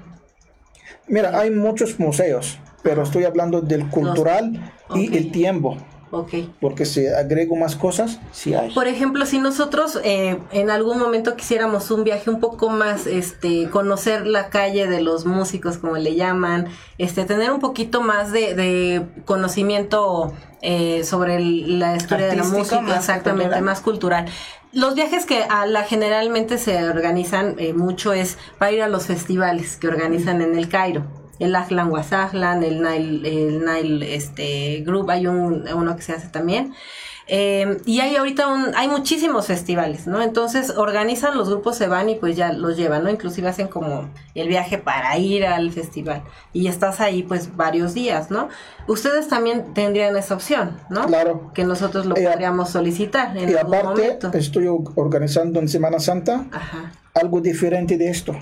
Mira, 1.09 1.39
hay 1.39 1.51
muchos 1.51 2.01
museos, 2.01 2.59
pero 2.83 3.03
estoy 3.03 3.25
hablando 3.25 3.61
del 3.61 3.89
cultural 3.89 4.73
y 4.95 5.17
el 5.17 5.31
tiempo, 5.31 5.77
Ok. 6.13 6.35
porque 6.61 6.85
si 6.85 7.07
agrego 7.07 7.57
más 7.57 7.75
cosas, 7.77 8.21
sí 8.33 8.55
hay. 8.55 8.73
Por 8.73 8.87
ejemplo, 8.87 9.27
si 9.27 9.39
nosotros 9.39 9.99
eh, 10.05 10.39
en 10.53 10.71
algún 10.71 10.99
momento 10.99 11.35
quisiéramos 11.37 11.91
un 11.91 12.05
viaje 12.05 12.31
un 12.31 12.39
poco 12.41 12.71
más, 12.71 13.07
este, 13.07 13.69
conocer 13.71 14.27
la 14.27 14.49
calle 14.49 14.87
de 14.87 15.01
los 15.01 15.27
músicos, 15.27 15.79
como 15.79 15.97
le 15.97 16.15
llaman, 16.15 16.69
este, 16.99 17.25
tener 17.25 17.51
un 17.51 17.59
poquito 17.61 18.01
más 18.03 18.31
de, 18.31 18.55
de 18.55 19.03
conocimiento 19.25 20.33
eh, 20.63 21.05
sobre 21.05 21.37
el- 21.37 21.79
la 21.79 21.97
historia 21.97 22.27
de 22.27 22.37
la 22.37 22.45
música, 22.45 22.81
más 22.81 22.99
exactamente, 22.99 23.45
cultural. 23.45 23.63
más 23.65 23.81
cultural. 23.81 24.27
Los 24.73 24.95
viajes 24.95 25.25
que 25.27 25.43
a 25.45 25.65
la 25.67 25.85
generalmente 25.85 26.59
se 26.59 26.89
organizan 26.89 27.55
eh, 27.59 27.73
mucho 27.73 28.13
es 28.13 28.37
para 28.59 28.73
ir 28.73 28.83
a 28.83 28.89
los 28.89 29.07
festivales 29.07 29.77
que 29.77 29.89
organizan 29.89 30.43
en 30.43 30.57
el 30.57 30.69
Cairo. 30.69 31.05
El 31.39 31.55
Ahlan 31.55 31.91
Wasahlan, 31.91 32.63
el 32.63 32.83
Nile, 32.83 33.49
el 33.49 33.65
Nile 33.65 34.15
este, 34.15 34.83
Group, 34.87 35.11
hay 35.11 35.27
un, 35.27 35.65
uno 35.73 35.97
que 35.97 36.03
se 36.03 36.13
hace 36.13 36.29
también. 36.29 36.73
Eh, 37.29 37.79
y 37.87 37.99
hay 37.99 38.15
ahorita 38.15 38.47
un, 38.47 38.73
hay 38.77 38.87
muchísimos 38.87 39.49
festivales, 39.49 40.07
¿no? 40.07 40.23
Entonces 40.23 40.71
organizan 40.77 41.37
los 41.37 41.49
grupos, 41.51 41.77
se 41.77 41.89
van 41.89 42.09
y 42.09 42.15
pues 42.15 42.37
ya 42.37 42.53
los 42.53 42.77
llevan, 42.77 43.03
¿no? 43.03 43.11
Inclusive 43.11 43.49
hacen 43.49 43.67
como 43.67 44.09
el 44.37 44.47
viaje 44.47 44.79
para 44.79 45.19
ir 45.19 45.45
al 45.45 45.73
festival. 45.73 46.23
Y 46.53 46.69
estás 46.69 47.01
ahí 47.01 47.25
pues 47.25 47.57
varios 47.57 47.95
días, 47.95 48.31
¿no? 48.31 48.49
Ustedes 48.87 49.27
también 49.27 49.75
tendrían 49.75 50.17
esa 50.17 50.35
opción, 50.35 50.77
¿no? 50.89 51.05
Claro. 51.07 51.51
Que 51.53 51.65
nosotros 51.65 52.07
lo 52.07 52.15
Y 52.17 52.25
a- 52.25 52.31
podríamos 52.31 52.71
solicitar 52.71 53.37
en 53.37 53.51
Y 53.51 53.55
algún 53.55 53.75
aparte, 53.75 54.03
momento. 54.03 54.31
estoy 54.33 54.69
organizando 54.95 55.59
en 55.59 55.69
Semana 55.69 55.99
Santa 55.99 56.47
Ajá. 56.53 56.93
algo 57.13 57.41
diferente 57.41 57.99
de 57.99 58.09
esto. 58.09 58.37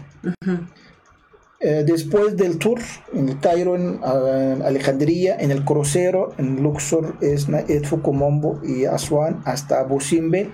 Eh, 1.66 1.82
después 1.86 2.36
del 2.36 2.58
tour 2.58 2.78
en 3.14 3.30
el 3.30 3.40
Cairo, 3.40 3.74
en, 3.74 3.98
en 4.04 4.60
Alejandría, 4.60 5.34
en 5.38 5.50
el 5.50 5.64
crucero, 5.64 6.34
en 6.36 6.62
Luxor, 6.62 7.16
Esna, 7.22 7.60
Edfu, 7.60 8.02
Comombo 8.02 8.60
y 8.62 8.84
Aswan, 8.84 9.40
hasta 9.46 9.80
Abu 9.80 9.98
Simbel, 9.98 10.52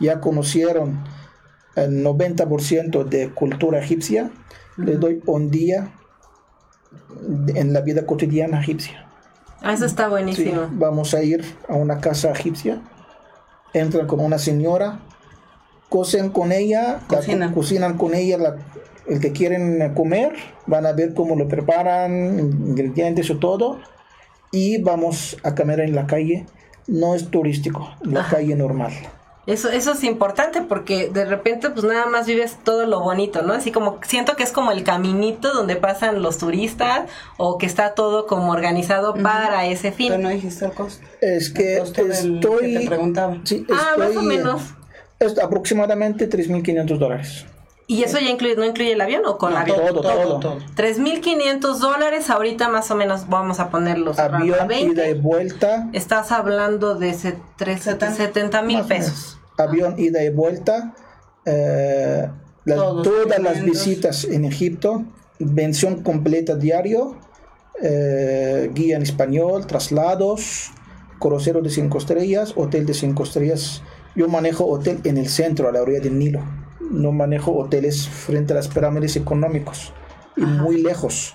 ya 0.00 0.20
conocieron 0.20 1.02
el 1.76 2.04
90% 2.04 3.04
de 3.04 3.30
cultura 3.30 3.78
egipcia. 3.78 4.30
Les 4.76 5.00
doy 5.00 5.22
un 5.24 5.50
día 5.50 5.92
en 7.54 7.72
la 7.72 7.80
vida 7.80 8.04
cotidiana 8.04 8.60
egipcia. 8.60 9.06
Ah, 9.62 9.72
eso 9.72 9.86
está 9.86 10.04
Sí, 10.04 10.10
buenísimo. 10.10 10.68
vamos 10.72 11.14
a 11.14 11.22
ir 11.22 11.42
a 11.68 11.74
una 11.74 12.00
casa 12.00 12.30
egipcia, 12.32 12.82
entran 13.72 14.06
con 14.06 14.20
una 14.20 14.38
señora, 14.38 15.00
cocen 15.94 16.30
con 16.30 16.50
ella, 16.50 16.82
la 16.82 16.98
co- 17.06 17.16
Cocinan. 17.18 17.54
cocinan 17.54 17.96
con 17.98 18.14
ella 18.14 18.36
la- 18.36 18.56
el 19.06 19.20
que 19.20 19.30
quieren 19.30 19.94
comer, 19.94 20.32
van 20.66 20.86
a 20.86 20.92
ver 20.92 21.14
cómo 21.14 21.36
lo 21.36 21.46
preparan, 21.46 22.40
ingredientes 22.40 23.30
y 23.30 23.34
todo, 23.36 23.78
y 24.50 24.82
vamos 24.82 25.36
a 25.44 25.54
comer 25.54 25.78
en 25.78 25.94
la 25.94 26.08
calle, 26.08 26.46
no 26.88 27.14
es 27.14 27.30
turístico, 27.30 27.94
la 28.02 28.20
Ajá. 28.22 28.36
calle 28.38 28.56
normal. 28.56 28.92
Eso, 29.46 29.68
eso 29.70 29.92
es 29.92 30.02
importante 30.02 30.62
porque 30.62 31.10
de 31.10 31.26
repente 31.26 31.70
pues 31.70 31.84
nada 31.84 32.06
más 32.06 32.26
vives 32.26 32.56
todo 32.64 32.86
lo 32.86 33.00
bonito, 33.00 33.42
¿no? 33.42 33.52
Así 33.52 33.70
como 33.70 33.98
siento 34.02 34.34
que 34.34 34.42
es 34.42 34.50
como 34.50 34.72
el 34.72 34.82
caminito 34.82 35.52
donde 35.54 35.76
pasan 35.76 36.22
los 36.22 36.38
turistas 36.38 37.08
o 37.36 37.56
que 37.58 37.66
está 37.66 37.94
todo 37.94 38.26
como 38.26 38.50
organizado 38.50 39.14
para 39.14 39.66
ese 39.66 39.92
fin. 39.92 40.08
Pero 40.12 40.22
no 40.22 40.30
dijiste 40.30 40.64
el 40.64 40.72
costo. 40.72 41.06
Es 41.20 41.50
que 41.50 41.74
El 41.74 41.80
costo 41.80 42.04
del 42.04 42.34
estoy... 42.36 42.72
que 42.72 42.80
te 42.80 42.86
preguntaba. 42.86 43.36
sí, 43.44 43.64
Ah, 43.70 43.94
más 43.98 44.16
o 44.16 44.22
menos. 44.22 44.62
Es 45.18 45.38
aproximadamente 45.38 46.28
3.500 46.28 46.98
dólares. 46.98 47.46
¿Y 47.86 48.02
eso 48.02 48.18
ya 48.18 48.30
incluye, 48.30 48.56
no 48.56 48.64
incluye 48.64 48.92
el 48.92 49.00
avión 49.02 49.22
o 49.26 49.36
con 49.36 49.52
No, 49.52 49.58
avión? 49.58 49.76
todo, 49.76 50.00
todo. 50.00 50.40
todo. 50.40 50.58
3.500 50.74 51.78
dólares, 51.80 52.30
ahorita 52.30 52.68
más 52.70 52.90
o 52.90 52.94
menos 52.94 53.28
vamos 53.28 53.60
a 53.60 53.68
ponerlos 53.68 54.18
Avión, 54.18 54.66
20. 54.66 54.92
ida 55.02 55.08
y 55.10 55.14
vuelta, 55.20 55.90
Estás 55.92 56.32
hablando 56.32 56.94
de 56.94 57.12
se- 57.12 57.36
tres- 57.58 57.82
Setenta. 57.82 58.14
70 58.14 58.62
mil 58.62 58.80
pesos. 58.84 59.38
Avión 59.58 59.96
ida 59.98 60.22
y 60.24 60.30
vuelta. 60.30 60.94
eh, 61.46 62.26
las- 62.64 62.78
todas 62.78 63.38
las 63.38 63.62
visitas 63.62 64.24
en 64.24 64.46
Egipto. 64.46 65.04
Mención 65.38 66.02
completa 66.02 66.56
diario. 66.56 67.18
eh, 67.82 68.70
guía 68.72 68.94
en 68.96 69.02
español, 69.02 69.66
traslados, 69.66 70.70
crucero 71.18 71.60
de 71.60 71.68
cinco 71.70 71.98
estrellas, 71.98 72.52
hotel 72.56 72.86
de 72.86 72.94
cinco 72.94 73.24
estrellas. 73.24 73.82
Yo 74.16 74.28
manejo 74.28 74.66
hotel 74.66 75.00
en 75.04 75.16
el 75.18 75.28
centro, 75.28 75.68
a 75.68 75.72
la 75.72 75.82
orilla 75.82 76.00
del 76.00 76.18
Nilo. 76.18 76.40
No 76.80 77.12
manejo 77.12 77.52
hoteles 77.56 78.08
frente 78.08 78.52
a 78.52 78.56
las 78.56 78.68
pirámides 78.68 79.16
económicos. 79.16 79.92
Y 80.36 80.42
muy 80.42 80.82
lejos. 80.82 81.34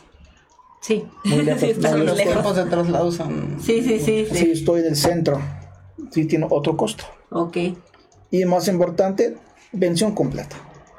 Sí, 0.82 1.06
Muy 1.26 1.44
lejos, 1.44 1.62
sí, 1.62 1.74
Los 1.82 2.18
lejos. 2.18 2.18
tiempos 2.34 2.56
de 2.56 2.66
traslado 2.66 3.12
son... 3.12 3.58
Sí, 3.62 3.82
sí, 3.84 4.00
sí, 4.00 4.26
Sí, 4.32 4.36
sí. 4.38 4.52
estoy 4.52 4.80
en 4.82 4.88
el 4.88 4.96
centro. 4.96 5.42
Sí, 6.12 6.26
tiene 6.26 6.48
otro 6.50 6.78
costo. 6.78 7.04
Ok. 7.32 7.58
Y 8.32 8.46
más 8.46 8.68
importante, 8.70 9.36
pensión 9.78 10.14
completa. 10.16 10.56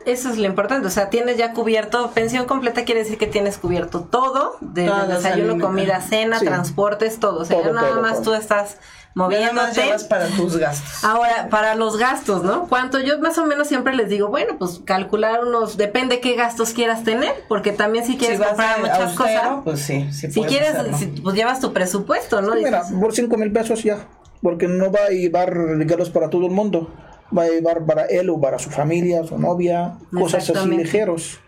Eso 0.07 0.31
es 0.31 0.39
lo 0.39 0.47
importante, 0.47 0.87
o 0.87 0.91
sea, 0.91 1.11
tienes 1.11 1.37
ya 1.37 1.53
cubierto, 1.53 2.11
pensión 2.13 2.47
completa 2.47 2.85
quiere 2.85 3.03
decir 3.03 3.19
que 3.19 3.27
tienes 3.27 3.59
cubierto 3.59 4.01
todo, 4.01 4.57
desde 4.61 4.89
Todos 4.89 5.09
los 5.09 5.23
desayuno, 5.23 5.59
comida, 5.65 6.01
cena, 6.01 6.39
Sí. 6.39 6.47
transportes, 6.47 7.21
todo, 7.21 7.41
o 7.41 7.45
sea, 7.45 7.57
Todo, 7.59 7.67
ya 7.67 7.73
nada 7.75 7.89
todo, 7.91 8.01
más 8.03 8.13
todo. 8.15 8.23
tú 8.23 8.35
estás 8.35 8.77
Nada 9.15 9.29
más 9.31 9.37
moviéndote. 9.67 9.83
llevas 9.83 10.05
para 10.05 10.27
tus 10.29 10.57
gastos. 10.57 11.05
Ahora, 11.05 11.49
para 11.51 11.75
los 11.75 11.99
gastos, 11.99 12.43
¿no? 12.45 12.67
¿Cuánto? 12.69 12.99
Yo 13.01 13.19
más 13.19 13.37
o 13.39 13.45
menos 13.45 13.69
siempre 13.69 13.95
les 13.95 14.09
digo, 14.09 14.29
bueno, 14.29 14.57
pues 14.59 14.81
calcular 14.85 15.45
unos, 15.45 15.77
depende 15.77 16.21
qué 16.21 16.35
gastos 16.35 16.73
quieras 16.73 17.05
tener, 17.05 17.35
porque 17.49 17.73
también 17.73 18.07
si 18.07 18.17
quieres 18.17 18.37
si 18.37 18.41
vas 18.41 18.51
comprar 18.51 18.81
muchas 18.81 19.01
austero, 19.01 19.17
cosas, 19.41 19.51
pues 19.65 19.81
sí, 19.81 20.09
sí 20.13 20.31
si 20.31 20.41
puedes 20.41 20.51
quieres, 20.57 20.75
hacerlo. 20.77 20.97
si- 20.97 21.07
pues 21.09 21.35
llevas 21.37 21.61
tu 21.61 21.73
presupuesto, 21.75 22.41
¿no? 22.41 22.55
Mira, 22.55 22.85
por 23.01 23.13
5 23.13 23.37
mil 23.37 23.53
pesos 23.53 23.83
ya, 23.83 23.99
porque 24.41 24.67
no 24.67 24.91
va 24.91 25.01
a 25.07 25.11
llevar 25.11 25.53
regalos 25.53 26.09
para 26.09 26.31
todo 26.31 26.47
el 26.47 26.53
mundo, 26.53 26.89
va 27.37 27.45
a 27.45 27.49
llevar 27.49 27.85
para 27.85 28.05
él 28.07 28.31
o 28.31 28.41
para 28.41 28.59
su 28.59 28.71
familia, 28.71 29.25
su 29.25 29.39
novia, 29.39 29.95
cosas 30.13 30.49
así 30.51 30.69
ligeros. 30.69 31.41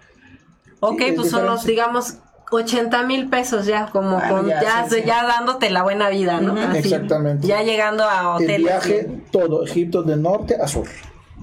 ok, 0.81 1.01
sí, 1.01 1.13
pues 1.17 1.31
son 1.31 1.47
los, 1.47 1.65
digamos, 1.65 2.19
80 2.51 3.03
mil 3.05 3.29
pesos 3.31 3.67
ya, 3.67 3.87
como 3.87 4.19
Bueno, 4.19 4.37
con, 4.37 4.47
ya, 4.49 4.63
ya, 4.63 4.87
sí, 4.89 4.97
sí. 4.97 5.03
ya 5.07 5.25
dándote 5.27 5.71
la 5.71 5.83
buena 5.83 6.11
vida, 6.11 6.41
¿no? 6.41 6.53
Así, 6.61 6.79
Exactamente. 6.79 7.47
Ya 7.47 7.63
llegando 7.63 8.05
a 8.05 8.37
El 8.39 8.45
hoteles. 8.45 8.59
viaje, 8.61 9.11
todo, 9.31 9.65
Egipto 9.65 10.03
de 10.03 10.17
norte 10.17 10.57
a 10.61 10.69
sur. 10.69 10.87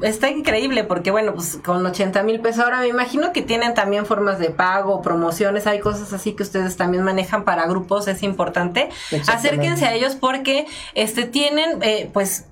Está 0.01 0.29
increíble 0.29 0.85
porque, 0.85 1.11
bueno, 1.11 1.33
pues 1.33 1.59
con 1.65 1.85
80 1.85 2.23
mil 2.23 2.39
pesos. 2.39 2.63
Ahora 2.63 2.79
me 2.79 2.87
imagino 2.87 3.33
que 3.33 3.41
tienen 3.41 3.73
también 3.73 4.05
formas 4.05 4.39
de 4.39 4.49
pago, 4.49 5.01
promociones, 5.01 5.67
hay 5.67 5.79
cosas 5.79 6.13
así 6.13 6.33
que 6.33 6.43
ustedes 6.43 6.77
también 6.77 7.03
manejan 7.03 7.43
para 7.43 7.65
grupos, 7.67 8.07
es 8.07 8.23
importante. 8.23 8.89
Acérquense 9.27 9.85
a 9.85 9.93
ellos 9.93 10.15
porque 10.15 10.67
este 10.93 11.25
tienen, 11.25 11.79
eh, 11.81 12.09
pues, 12.13 12.45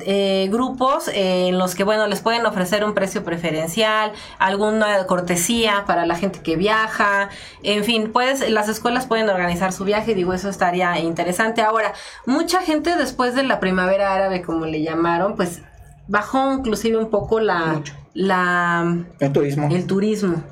eh, 0.00 0.48
grupos 0.50 1.08
eh, 1.08 1.48
en 1.48 1.58
los 1.58 1.74
que 1.74 1.84
bueno 1.84 2.06
les 2.06 2.20
pueden 2.20 2.44
ofrecer 2.46 2.84
un 2.84 2.94
precio 2.94 3.24
preferencial 3.24 4.12
alguna 4.38 5.06
cortesía 5.06 5.84
para 5.86 6.06
la 6.06 6.16
gente 6.16 6.40
que 6.40 6.56
viaja 6.56 7.28
en 7.62 7.84
fin 7.84 8.12
puedes 8.12 8.48
las 8.50 8.68
escuelas 8.68 9.06
pueden 9.06 9.28
organizar 9.28 9.72
su 9.72 9.84
viaje 9.84 10.14
digo 10.14 10.32
eso 10.32 10.48
estaría 10.48 10.98
interesante 10.98 11.62
ahora 11.62 11.92
mucha 12.26 12.60
gente 12.60 12.96
después 12.96 13.34
de 13.34 13.42
la 13.42 13.60
primavera 13.60 14.14
árabe 14.14 14.42
como 14.42 14.66
le 14.66 14.82
llamaron 14.82 15.36
pues 15.36 15.62
bajó 16.08 16.52
inclusive 16.52 16.98
un 16.98 17.10
poco 17.10 17.40
la 17.40 17.66
Mucho. 17.66 17.94
la 18.14 19.04
El 19.18 19.32
turismo. 19.32 19.68
el 19.70 19.86
turismo. 19.86 20.42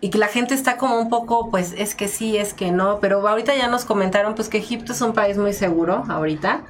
Y 0.00 0.10
que 0.10 0.18
la 0.18 0.28
gente 0.28 0.54
está 0.54 0.76
como 0.76 1.00
un 1.00 1.08
poco, 1.08 1.50
pues 1.50 1.74
es 1.76 1.96
que 1.96 2.06
sí, 2.06 2.36
es 2.36 2.54
que 2.54 2.70
no, 2.70 3.00
pero 3.00 3.26
ahorita 3.26 3.56
ya 3.56 3.66
nos 3.66 3.84
comentaron 3.84 4.36
pues 4.36 4.48
que 4.48 4.58
Egipto 4.58 4.92
es 4.92 5.00
un 5.00 5.12
país 5.12 5.36
muy 5.38 5.52
seguro 5.52 6.04
ahorita. 6.08 6.62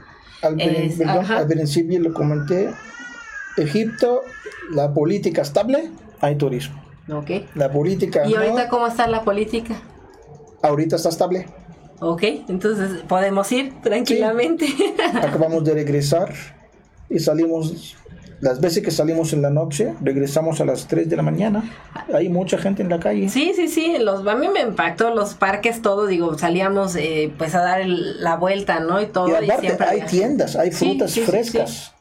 Al, 0.43 0.55
prin- 0.55 0.69
Es- 0.69 0.97
perdón, 0.97 1.19
ajá. 1.19 1.39
al 1.39 1.47
principio 1.47 2.01
lo 2.01 2.13
comenté. 2.15 2.71
Egipto, 3.57 4.23
la 4.71 4.93
política 4.95 5.43
estable, 5.43 5.91
hay 6.21 6.37
turismo. 6.37 6.81
Ok. 7.13 7.31
La 7.55 7.71
política 7.73 8.27
¿Y 8.27 8.33
no, 8.35 8.41
ahorita 8.41 8.69
cómo 8.69 8.87
está 8.87 9.07
la 9.09 9.25
política? 9.25 9.75
ahorita 10.63 10.97
está 10.97 11.09
estable. 11.09 11.47
Ok, 12.01 12.23
entonces 12.49 13.03
podemos 13.09 13.51
ir 13.53 13.73
tranquilamente. 13.83 14.67
Acabamos 15.15 15.65
de 15.65 15.75
regresar 15.75 16.33
y 17.11 17.19
salimos, 17.19 17.97
las 18.41 18.61
veces 18.61 18.83
que 18.85 18.91
salimos 18.91 19.33
en 19.33 19.43
la 19.43 19.51
noche, 19.51 19.95
regresamos 20.01 20.61
a 20.61 20.65
las 20.65 20.87
3 20.87 21.09
de 21.09 21.17
la 21.17 21.23
mañana. 21.23 21.65
Hay 22.15 22.29
mucha 22.29 22.57
gente 22.59 22.83
en 22.83 22.89
la 22.89 23.01
calle. 23.01 23.29
Sí, 23.29 23.53
sí, 23.57 23.67
sí, 23.69 23.97
los, 23.99 24.27
a 24.27 24.35
mí 24.37 24.49
me 24.49 24.61
impactó 24.61 25.15
los 25.15 25.35
parques, 25.35 25.83
todo, 25.83 26.07
digo, 26.07 26.39
salíamos 26.39 26.95
eh, 26.97 27.33
pues 27.37 27.55
a 27.55 27.61
dar 27.63 27.81
el- 27.81 28.23
la 28.23 28.37
vuelta, 28.37 28.81
¿no? 28.81 29.01
Y 29.01 29.07
todo. 29.07 29.29
Y 29.29 29.33
aparte 29.51 29.77
hay 29.81 29.89
había- 30.01 30.07
tiendas, 30.07 30.55
hay 30.57 30.71
frutas 30.71 31.11
sí, 31.11 31.21
sí, 31.21 31.27
frescas. 31.27 31.95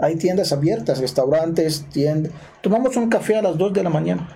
Hay 0.00 0.14
tiendas 0.16 0.52
abiertas, 0.52 1.00
restaurantes, 1.00 1.84
tiendas. 1.90 2.32
Tomamos 2.60 2.96
un 2.96 3.08
café 3.08 3.36
a 3.38 3.42
las 3.42 3.58
2 3.58 3.72
de 3.72 3.82
la 3.82 3.90
mañana. 3.90 4.28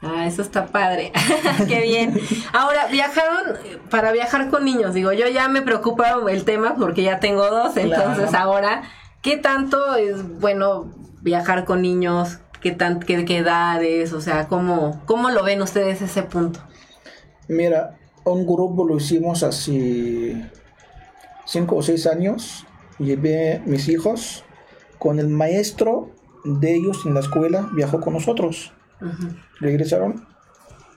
Ah, 0.00 0.26
eso 0.26 0.42
está 0.42 0.66
padre. 0.66 1.10
Qué 1.66 1.80
bien. 1.80 2.20
Ahora, 2.52 2.86
viajaron 2.86 3.56
eh, 3.64 3.78
para 3.90 4.12
viajar 4.12 4.48
con 4.48 4.64
niños. 4.64 4.94
Digo, 4.94 5.12
yo 5.12 5.26
ya 5.26 5.48
me 5.48 5.62
preocupa 5.62 6.14
el 6.30 6.44
tema 6.44 6.76
porque 6.78 7.02
ya 7.02 7.18
tengo 7.18 7.46
dos. 7.50 7.76
Entonces, 7.76 8.28
Claro. 8.30 8.44
ahora, 8.50 8.82
¿qué 9.26 9.36
tanto 9.36 9.96
es 9.96 10.38
bueno 10.38 10.86
viajar 11.20 11.64
con 11.64 11.82
niños? 11.82 12.38
¿Qué, 12.60 12.70
tan, 12.70 13.00
qué, 13.00 13.24
qué 13.24 13.38
edades? 13.38 14.12
O 14.12 14.20
sea, 14.20 14.46
¿cómo, 14.46 15.02
¿cómo 15.04 15.30
lo 15.30 15.42
ven 15.42 15.60
ustedes 15.62 16.00
ese 16.00 16.22
punto? 16.22 16.60
Mira, 17.48 17.98
un 18.22 18.46
grupo 18.46 18.86
lo 18.86 18.96
hicimos 18.96 19.42
hace 19.42 20.48
5 21.44 21.76
o 21.76 21.82
6 21.82 22.06
años. 22.06 22.66
Llevé 23.00 23.60
mis 23.66 23.88
hijos 23.88 24.44
con 25.00 25.18
el 25.18 25.26
maestro 25.26 26.12
de 26.44 26.76
ellos 26.76 27.02
en 27.04 27.14
la 27.14 27.20
escuela, 27.20 27.68
viajó 27.74 28.00
con 28.00 28.12
nosotros. 28.12 28.72
Regresaron 29.58 30.24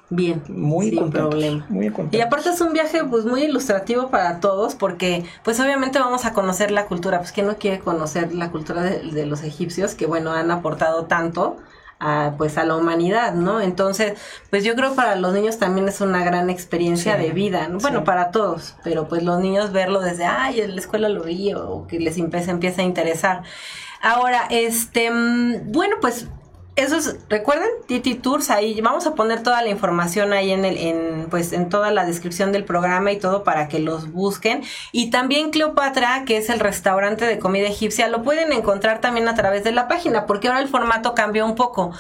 Bien. 0.10 0.42
muy 0.48 0.90
sin 0.90 1.00
contentos. 1.00 1.30
problema. 1.30 1.66
Muy. 1.70 1.94
Y 2.12 2.22
aparte 2.22 2.50
es 2.50 2.62
un 2.62 2.74
viaje 2.74 3.04
pues 3.06 3.26
muy 3.26 3.44
ilustrativo 3.44 4.10
para 4.10 4.40
todos 4.40 4.74
porque 4.76 5.24
pues 5.44 5.60
obviamente 5.60 6.00
vamos 6.00 6.26
a 6.26 6.34
conocer 6.34 6.72
la 6.72 6.86
cultura, 6.88 7.20
pues 7.20 7.32
quién 7.32 7.46
no 7.48 7.58
quiere 7.58 7.80
conocer 7.80 8.34
la 8.34 8.50
cultura 8.52 8.82
de, 8.82 9.00
de 9.12 9.26
los 9.28 9.44
egipcios 9.44 9.94
que 9.96 10.08
bueno 10.08 10.32
han 10.32 10.50
aportado 10.52 11.06
tanto 11.06 11.58
a 12.00 12.34
pues 12.38 12.58
a 12.58 12.64
la 12.64 12.76
humanidad, 12.78 13.34
¿no? 13.34 13.60
Entonces, 13.62 14.18
pues 14.50 14.64
yo 14.64 14.74
creo 14.76 14.96
para 14.96 15.16
los 15.18 15.34
niños 15.34 15.58
también 15.60 15.88
es 15.90 16.00
una 16.02 16.24
gran 16.24 16.50
experiencia 16.50 17.18
Sí, 17.18 17.24
de 17.24 17.32
vida, 17.32 17.68
¿no? 17.68 17.80
Bueno, 17.80 18.00
sí. 18.00 18.06
para 18.06 18.32
todos, 18.32 18.76
pero 18.84 19.08
pues 19.10 19.22
los 19.24 19.40
niños 19.42 19.74
verlo 19.74 20.00
desde, 20.00 20.24
ay, 20.26 20.62
en 20.62 20.76
la 20.76 20.82
escuela 20.82 21.10
lo 21.10 21.24
vi 21.24 21.54
o 21.54 21.86
que 21.88 22.00
les 22.00 22.18
empieza, 22.18 22.52
empieza 22.52 22.82
a 22.82 22.86
interesar. 22.86 23.44
Ahora, 24.02 24.44
este, 24.50 25.12
mm, 25.12 25.72
bueno, 25.74 25.98
pues 26.00 26.28
eso 26.80 26.98
es, 26.98 27.18
recuerden, 27.30 27.70
Titi 27.88 28.16
Tours, 28.16 28.50
ahí 28.50 28.80
vamos 28.82 29.06
a 29.08 29.16
poner 29.16 29.44
toda 29.44 29.62
la 29.62 29.70
información 29.70 30.34
ahí 30.34 30.52
en 30.52 30.66
el, 30.66 30.78
en, 30.78 31.28
pues 31.30 31.54
en 31.54 31.70
toda 31.70 31.92
la 31.92 32.06
descripción 32.06 32.52
del 32.52 32.66
programa 32.66 33.12
y 33.12 33.18
todo 33.18 33.44
para 33.44 33.68
que 33.68 33.80
los 33.80 34.12
busquen. 34.12 34.64
Y 34.92 35.10
también 35.10 35.52
Cleopatra, 35.52 36.24
que 36.26 36.38
es 36.38 36.50
el 36.50 36.60
restaurante 36.60 37.26
de 37.26 37.40
comida 37.40 37.68
egipcia, 37.68 38.08
lo 38.08 38.24
pueden 38.24 38.52
encontrar 38.52 39.02
también 39.02 39.28
a 39.28 39.36
través 39.36 39.64
de 39.64 39.72
la 39.72 39.88
página, 39.88 40.26
porque 40.26 40.48
ahora 40.48 40.62
el 40.62 40.68
formato 40.68 41.14
cambió 41.14 41.46
un 41.46 41.56
poco. 41.56 41.92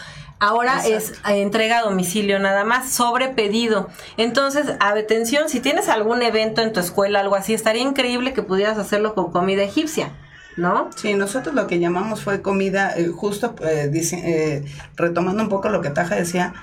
Ahora 0.41 0.81
es 0.87 1.13
entrega 1.25 1.79
a 1.79 1.81
domicilio 1.81 2.39
nada 2.39 2.63
más, 2.63 2.89
sobre 2.89 3.27
pedido. 3.27 3.89
Entonces, 4.15 4.67
atención, 4.79 5.49
si 5.49 5.59
tienes 5.59 5.89
algún 5.89 6.21
evento 6.21 6.61
en 6.61 6.71
tu 6.71 6.79
escuela, 6.79 7.19
algo 7.19 7.35
así, 7.35 7.53
estaría 7.53 7.81
increíble 7.81 8.33
que 8.33 8.41
pudieras 8.41 8.77
hacerlo 8.77 9.15
con 9.15 9.33
comida 9.33 9.63
egipcia, 9.63 10.13
¿no? 10.57 10.89
Sí, 10.95 11.13
nosotros 11.13 11.55
lo 11.55 11.67
que 11.67 11.79
llamamos 11.79 12.23
fue 12.23 12.41
comida, 12.41 12.93
eh, 12.97 13.07
justo 13.07 13.55
eh, 13.61 13.89
dice- 13.91 14.21
eh, 14.23 14.65
retomando 14.95 15.41
un 15.43 15.49
poco 15.49 15.69
lo 15.69 15.81
que 15.81 15.89
Taja 15.89 16.15
decía, 16.15 16.53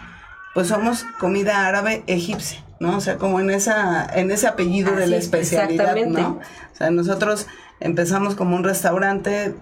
pues 0.55 0.68
somos 0.68 1.05
comida 1.18 1.66
árabe 1.66 2.03
egipcia, 2.07 2.62
¿no? 2.80 2.97
O 2.97 3.01
sea, 3.01 3.16
como 3.16 3.41
en 3.41 3.51
esa 3.51 4.07
en 4.14 4.30
ese 4.30 4.47
apellido 4.47 4.93
de 4.97 5.07
la 5.07 5.16
especialidad. 5.18 5.87
¿no? 6.22 6.41
O 6.72 6.76
sea, 6.76 6.91
nosotros 6.91 7.47
empezamos 7.80 8.34
como 8.34 8.57
un 8.57 8.64
restaurante, 8.64 9.55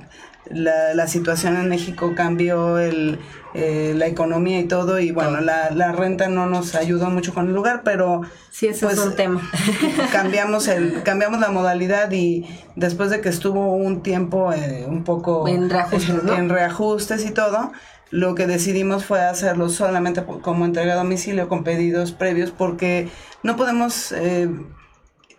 la, 0.50 0.94
la 0.94 1.06
situación 1.06 1.56
en 1.56 1.68
México 1.68 2.12
cambió 2.16 2.78
el, 2.78 3.18
eh, 3.54 3.94
la 3.96 4.06
economía 4.06 4.60
y 4.60 4.64
todo, 4.64 4.98
y 4.98 5.10
bueno, 5.10 5.40
la, 5.40 5.70
la 5.70 5.92
renta 5.92 6.28
no 6.28 6.46
nos 6.46 6.74
ayudó 6.74 7.10
mucho 7.10 7.32
con 7.32 7.48
el 7.48 7.54
lugar, 7.54 7.82
pero 7.84 8.22
Sí, 8.50 8.68
ese 8.68 8.86
Pues, 8.86 8.98
es 8.98 9.04
un 9.04 9.16
tema. 9.16 9.50
cambiamos 10.12 10.68
el 10.68 11.02
cambiamos 11.02 11.40
la 11.40 11.50
modalidad 11.50 12.10
y 12.12 12.46
después 12.76 13.10
de 13.10 13.20
que 13.20 13.28
estuvo 13.28 13.74
un 13.74 14.02
tiempo 14.02 14.52
eh, 14.52 14.84
un 14.86 15.02
poco 15.02 15.48
En 15.48 15.68
reajustes, 15.70 16.22
¿no? 16.22 16.34
en 16.34 16.48
reajustes 16.48 17.24
y 17.26 17.30
todo 17.32 17.72
lo 18.10 18.36
que 18.36 18.46
decidimos 18.46 19.04
fue 19.04 19.20
hacerlo 19.22 19.68
solamente 19.68 20.22
como 20.24 20.64
entrega 20.64 20.92
a 20.92 20.96
domicilio 20.96 21.48
con 21.48 21.64
pedidos 21.64 22.12
previos 22.12 22.52
porque 22.52 23.08
no 23.42 23.56
podemos 23.56 24.12
eh, 24.12 24.48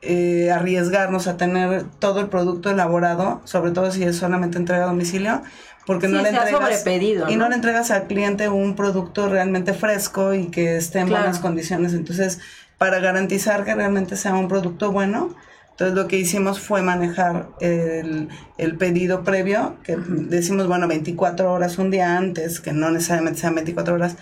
eh, 0.05 0.51
arriesgarnos 0.51 1.27
a 1.27 1.37
tener 1.37 1.83
todo 1.99 2.19
el 2.21 2.27
producto 2.27 2.69
elaborado, 2.69 3.41
sobre 3.45 3.71
todo 3.71 3.91
si 3.91 4.03
es 4.03 4.15
solamente 4.17 4.57
entrega 4.57 4.83
a 4.83 4.87
domicilio, 4.87 5.41
porque 5.85 6.07
no 6.07 6.21
le 6.21 6.29
entregas 6.29 6.49
sobrepedido, 6.51 7.29
y 7.29 7.35
¿no? 7.35 7.43
no 7.43 7.49
le 7.49 7.55
entregas 7.55 7.91
al 7.91 8.07
cliente 8.07 8.49
un 8.49 8.75
producto 8.75 9.29
realmente 9.29 9.73
fresco 9.73 10.33
y 10.33 10.47
que 10.47 10.77
esté 10.77 10.99
en 10.99 11.07
Claro. 11.07 11.23
buenas 11.23 11.39
condiciones. 11.39 11.93
Entonces, 11.93 12.39
para 12.77 12.99
garantizar 12.99 13.63
que 13.65 13.75
realmente 13.75 14.15
sea 14.15 14.33
un 14.33 14.47
producto 14.47 14.91
bueno, 14.91 15.35
entonces 15.71 15.95
lo 15.95 16.07
que 16.07 16.17
hicimos 16.17 16.59
fue 16.59 16.81
manejar 16.81 17.49
el, 17.59 18.29
el 18.57 18.77
pedido 18.77 19.23
previo, 19.23 19.75
que 19.83 19.97
decimos, 19.97 20.67
bueno, 20.67 20.87
24 20.87 21.51
horas 21.51 21.77
un 21.77 21.91
día 21.91 22.17
antes, 22.17 22.61
que 22.61 22.71
no 22.73 22.89
necesariamente 22.91 23.41
sean 23.41 23.55
24 23.55 23.93
horas, 23.93 24.15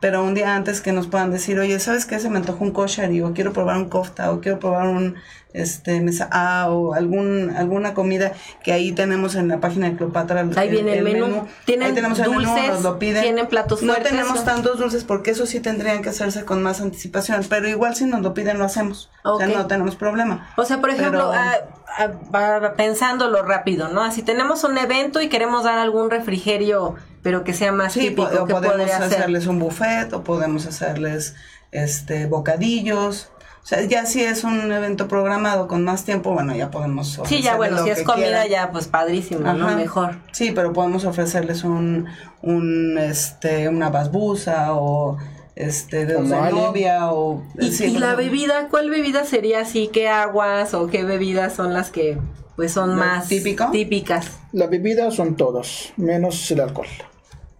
pero 0.00 0.22
un 0.22 0.34
día 0.34 0.54
antes 0.54 0.80
que 0.80 0.92
nos 0.92 1.06
puedan 1.08 1.30
decir, 1.30 1.58
oye, 1.58 1.78
¿sabes 1.80 2.06
qué? 2.06 2.18
Se 2.18 2.30
me 2.30 2.36
antojó 2.38 2.64
un 2.64 2.70
kosher 2.72 3.10
y 3.12 3.20
o 3.22 3.32
quiero 3.34 3.52
probar 3.52 3.76
un 3.76 3.88
kofta 3.88 4.30
o 4.30 4.40
quiero 4.40 4.58
probar 4.58 4.86
un 4.88 5.16
este 5.54 6.00
mesa 6.02 6.28
ah, 6.30 6.66
o 6.70 6.92
algún 6.92 7.50
alguna 7.56 7.94
comida 7.94 8.32
que 8.62 8.72
ahí 8.72 8.92
tenemos 8.92 9.34
en 9.34 9.48
la 9.48 9.58
página 9.60 9.88
de 9.88 9.96
Cleopatra. 9.96 10.46
Ahí 10.56 10.68
viene 10.68 10.98
el 10.98 11.04
menú. 11.04 11.46
Tienen 11.64 11.88
Ahí 11.88 11.94
tenemos 11.94 12.18
el 12.18 12.30
menú, 12.30 12.42
dulces, 12.42 12.68
nos 12.68 12.82
lo 12.82 12.98
piden. 12.98 13.22
tienen 13.22 13.46
platos 13.46 13.82
No 13.82 13.94
fuertes, 13.94 14.12
tenemos 14.12 14.44
tantos 14.44 14.78
dulces 14.78 15.04
porque 15.04 15.30
eso 15.30 15.46
sí 15.46 15.60
tendrían 15.60 16.02
que 16.02 16.10
hacerse 16.10 16.44
con 16.44 16.62
más 16.62 16.80
anticipación, 16.80 17.44
pero 17.48 17.66
igual 17.66 17.94
si 17.96 18.04
nos 18.04 18.20
lo 18.20 18.34
piden 18.34 18.58
lo 18.58 18.64
hacemos. 18.66 19.10
O 19.24 19.38
sea, 19.38 19.46
no 19.48 19.66
tenemos 19.66 19.96
problema. 19.96 20.48
O 20.56 20.64
sea, 20.64 20.80
por 20.80 20.90
ejemplo, 20.90 21.30
Pero- 21.30 21.32
ah, 21.32 21.54
ah, 21.98 22.10
ah, 22.34 22.72
pensándolo 22.76 23.42
rápido, 23.42 23.88
¿no? 23.88 24.10
Si 24.12 24.22
tenemos 24.22 24.64
un 24.64 24.76
evento 24.76 25.20
y 25.22 25.28
queremos 25.28 25.64
dar 25.64 25.78
algún 25.78 26.10
refrigerio, 26.10 26.96
pero 27.22 27.44
que 27.44 27.52
sea 27.54 27.72
más 27.72 27.92
Sí, 27.92 28.00
típico, 28.00 28.22
o 28.24 28.46
¿qué 28.46 28.54
podemos 28.54 28.76
podría 28.76 28.96
hacer? 28.98 29.18
hacerles 29.18 29.46
un 29.46 29.58
buffet 29.58 30.12
o 30.12 30.22
podemos 30.24 30.66
hacerles 30.66 31.34
este 31.72 32.26
bocadillos. 32.26 33.30
O 33.62 33.66
sea, 33.68 33.82
ya 33.82 34.06
si 34.06 34.22
es 34.22 34.44
un 34.44 34.72
evento 34.72 35.08
programado 35.08 35.68
con 35.68 35.84
más 35.84 36.04
tiempo, 36.04 36.32
bueno, 36.32 36.54
ya 36.56 36.70
podemos 36.70 37.20
Sí, 37.26 37.42
ya 37.42 37.56
bueno, 37.56 37.76
lo 37.76 37.84
si 37.84 37.90
es 37.90 38.02
comida 38.02 38.24
quieran. 38.44 38.48
ya 38.48 38.70
pues 38.72 38.86
padrísimo, 38.88 39.52
¿no? 39.52 39.76
Mejor. 39.76 40.16
Sí, 40.32 40.52
pero 40.54 40.72
podemos 40.72 41.04
ofrecerles 41.04 41.64
un, 41.64 42.06
un 42.40 42.96
este, 42.98 43.68
una 43.68 43.90
basbusa 43.90 44.72
o 44.72 45.18
este 45.54 46.06
de 46.06 46.14
Como 46.14 46.40
Ale. 46.42 46.52
novia 46.54 47.12
o 47.12 47.42
Y, 47.58 47.72
sí, 47.72 47.86
y 47.86 47.98
la 47.98 48.12
no- 48.12 48.16
bebida, 48.16 48.68
¿cuál 48.70 48.88
bebida 48.88 49.24
sería 49.24 49.60
así? 49.60 49.90
¿Qué 49.92 50.08
aguas 50.08 50.72
o 50.72 50.86
qué 50.86 51.04
bebidas 51.04 51.52
son 51.52 51.74
las 51.74 51.90
que 51.90 52.16
pues 52.58 52.72
son 52.72 52.90
¿Lo 52.90 52.96
más 52.96 53.28
típico? 53.28 53.70
típicas? 53.70 54.32
Las 54.52 54.68
bebidas 54.68 55.14
son 55.14 55.36
todas, 55.36 55.92
menos 55.96 56.50
el 56.50 56.60
alcohol. 56.60 56.88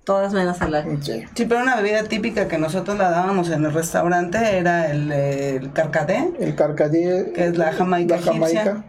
Todas 0.05 0.32
menos 0.32 0.61
halal. 0.61 0.99
Sí. 1.03 1.22
Sí, 1.36 1.44
pero 1.46 1.61
una 1.62 1.76
bebida 1.76 2.03
típica 2.03 2.49
que 2.49 2.59
nosotros 2.59 2.99
la 2.99 3.09
dábamos 3.11 3.49
en 3.51 3.64
el 3.64 3.72
restaurante 3.72 4.59
era 4.59 4.90
el, 4.90 5.12
el 5.12 5.72
carcadé, 5.72 6.32
El 6.40 6.57
carcadé. 6.57 7.30
Que 7.32 7.44
es 7.44 7.57
la 7.57 7.72
jamaica 7.72 8.16
La 8.16 8.22
jamaica. 8.22 8.61
egipcia. 8.62 8.84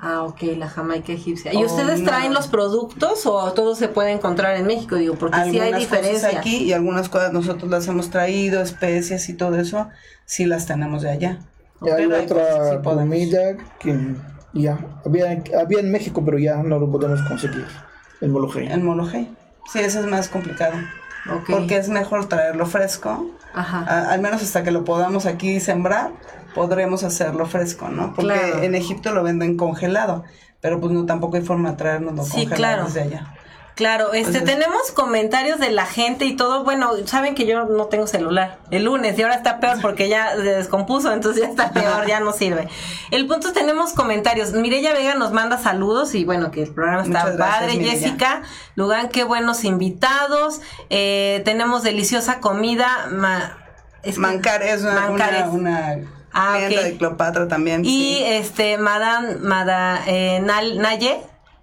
Ah, 0.00 0.24
ok, 0.24 0.42
la 0.56 0.68
jamaica 0.68 1.12
egipcia. 1.12 1.52
¿Y 1.54 1.58
Oh, 1.58 1.66
ustedes 1.66 2.00
no. 2.00 2.08
traen 2.08 2.34
los 2.34 2.48
productos 2.48 3.24
o 3.26 3.52
todo 3.52 3.76
se 3.76 3.86
puede 3.86 4.10
encontrar 4.10 4.56
en 4.56 4.66
México? 4.66 4.96
Digo, 4.96 5.14
porque 5.14 5.36
sí 5.44 5.50
hay 5.50 5.58
algunas 5.60 5.80
diferencias. 5.80 6.22
cosas 6.24 6.36
aquí 6.40 6.56
y 6.64 6.72
algunas 6.72 7.08
cosas 7.08 7.32
nosotros 7.32 7.70
las 7.70 7.86
hemos 7.86 8.10
traído, 8.10 8.62
especias 8.62 9.28
y 9.28 9.34
todo 9.34 9.54
eso, 9.60 9.90
sí 10.24 10.44
las 10.44 10.66
tenemos 10.66 11.02
de 11.02 11.10
allá. 11.10 11.38
Y 11.82 11.88
hay 11.90 12.02
hay 12.04 12.08
cosas 12.08 12.24
otra 12.32 12.70
sí 12.70 12.76
podemos. 12.82 13.04
comida 13.04 13.56
que 13.78 13.92
ya 14.52 14.78
había, 15.04 15.42
había 15.60 15.80
en 15.80 15.90
México, 15.90 16.22
pero 16.24 16.38
ya 16.38 16.56
no 16.62 16.78
lo 16.78 16.90
podemos 16.90 17.20
conseguir. 17.22 17.66
El 18.20 18.30
molojé. 18.30 18.72
El 18.72 18.82
molojé. 18.82 19.28
Sí, 19.72 19.78
ese 19.80 20.00
es 20.00 20.06
más 20.06 20.28
complicado. 20.28 20.74
Porque 21.48 21.76
es 21.76 21.88
mejor 21.88 22.26
traerlo 22.28 22.66
fresco. 22.66 23.26
Ajá. 23.54 23.84
a- 23.86 24.12
al 24.12 24.22
menos 24.22 24.42
hasta 24.42 24.62
que 24.62 24.70
lo 24.70 24.82
podamos 24.82 25.26
aquí 25.26 25.60
sembrar, 25.60 26.10
podremos 26.54 27.04
hacerlo 27.04 27.44
fresco, 27.44 27.88
¿no? 27.88 28.14
Porque 28.14 28.32
Claro. 28.32 28.62
en 28.62 28.74
Egipto 28.74 29.12
lo 29.12 29.22
venden 29.22 29.58
congelado, 29.58 30.24
pero 30.62 30.80
pues 30.80 30.90
no 30.92 31.04
tampoco 31.04 31.36
hay 31.36 31.42
forma 31.42 31.72
de 31.72 31.76
traernos 31.76 32.28
Sí, 32.28 32.46
congelado 32.46 32.56
claro. 32.56 32.84
desde 32.86 33.02
allá. 33.02 33.34
Claro, 33.74 34.12
este 34.12 34.38
Entonces- 34.38 34.44
tenemos 34.44 34.90
comentarios 34.92 35.58
de 35.58 35.70
la 35.70 35.86
gente 35.86 36.26
y 36.26 36.36
todo. 36.36 36.62
Bueno, 36.62 36.90
saben 37.06 37.34
que 37.34 37.46
yo 37.46 37.64
no 37.64 37.86
tengo 37.86 38.06
celular 38.06 38.58
el 38.70 38.84
lunes 38.84 39.18
y 39.18 39.22
ahora 39.22 39.34
está 39.34 39.60
peor 39.60 39.80
porque 39.80 40.08
ya 40.10 40.32
se 40.36 40.42
descompuso, 40.42 41.10
entonces 41.12 41.42
ya 41.44 41.48
está 41.48 41.70
peor, 41.72 42.06
ya 42.06 42.20
no 42.20 42.32
sirve. 42.32 42.68
El 43.10 43.26
punto 43.26 43.48
es 43.48 43.54
tenemos 43.54 43.94
comentarios. 43.94 44.52
Mireya 44.52 44.92
Vega 44.92 45.14
nos 45.14 45.32
manda 45.32 45.56
saludos 45.56 46.14
y 46.14 46.24
bueno, 46.26 46.50
que 46.50 46.62
el 46.64 46.74
programa 46.74 47.02
está 47.02 47.24
gracias, 47.30 47.38
padre. 47.38 47.72
Mireya. 47.78 47.92
Jessica 47.92 48.42
Lugan, 48.74 49.08
qué 49.08 49.24
buenos 49.24 49.64
invitados. 49.64 50.60
Eh, 50.90 51.40
tenemos 51.46 51.82
deliciosa 51.82 52.40
comida. 52.40 53.06
ma- 53.10 53.58
es 54.02 54.16
que- 54.16 54.20
Mancar 54.20 54.62
es 54.62 54.82
una, 54.82 55.08
una 55.10 55.98
Ah, 56.34 56.58
de 56.58 56.96
Cleopatra 56.98 57.46
también. 57.48 57.84
Y 57.84 57.88
sí. 58.16 58.22
este, 58.24 58.78
Madame, 58.78 59.36
Mada, 59.36 60.02
eh, 60.06 60.40
Naye 60.42 61.20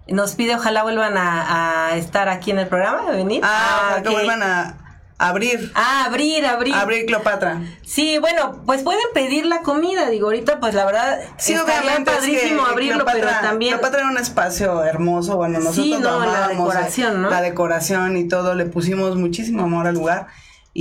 nos 0.08 0.34
pide 0.34 0.54
ojalá 0.56 0.82
vuelvan 0.82 1.16
a, 1.16 1.88
a 1.90 1.96
estar 1.96 2.28
aquí 2.28 2.50
en 2.50 2.58
el 2.58 2.66
programa, 2.68 3.08
a 3.08 3.10
venir. 3.12 3.40
Ah, 3.44 3.80
ojalá 3.86 4.02
que 4.02 4.08
ok. 4.08 4.14
vuelvan 4.14 4.42
a 4.42 4.76
abrir, 5.18 5.70
Ah, 5.74 6.04
abrir, 6.06 6.46
abrir. 6.46 6.74
abrir 6.74 7.04
Cleopatra. 7.06 7.60
Sí, 7.84 8.18
bueno, 8.18 8.62
pues 8.64 8.82
pueden 8.82 9.04
pedir 9.12 9.44
la 9.46 9.60
comida, 9.60 10.08
digo, 10.08 10.26
ahorita 10.28 10.58
pues 10.60 10.74
la 10.74 10.86
verdad 10.86 11.20
Sí, 11.36 11.52
estaría 11.52 11.78
obviamente 11.80 12.10
es 12.10 12.16
padrísimo 12.16 12.64
que 12.64 12.70
abrirlo, 12.70 13.04
pero 13.04 13.18
Cleopatra- 13.28 13.40
también 13.42 13.72
Cleopatra 13.74 14.00
era 14.00 14.10
un 14.10 14.16
espacio 14.18 14.82
hermoso, 14.82 15.36
bueno, 15.36 15.58
nosotros 15.58 15.84
Sí, 15.84 15.90
lo 15.92 15.98
no, 16.00 16.18
la 16.20 16.24
amábamos, 16.24 16.68
decoración, 16.72 17.12
eh, 17.14 17.18
¿no? 17.18 17.30
La 17.30 17.42
decoración 17.42 18.16
y 18.16 18.26
todo, 18.28 18.54
le 18.54 18.64
pusimos 18.66 19.16
muchísimo 19.16 19.62
amor 19.64 19.86
al 19.86 19.94
lugar. 19.94 20.28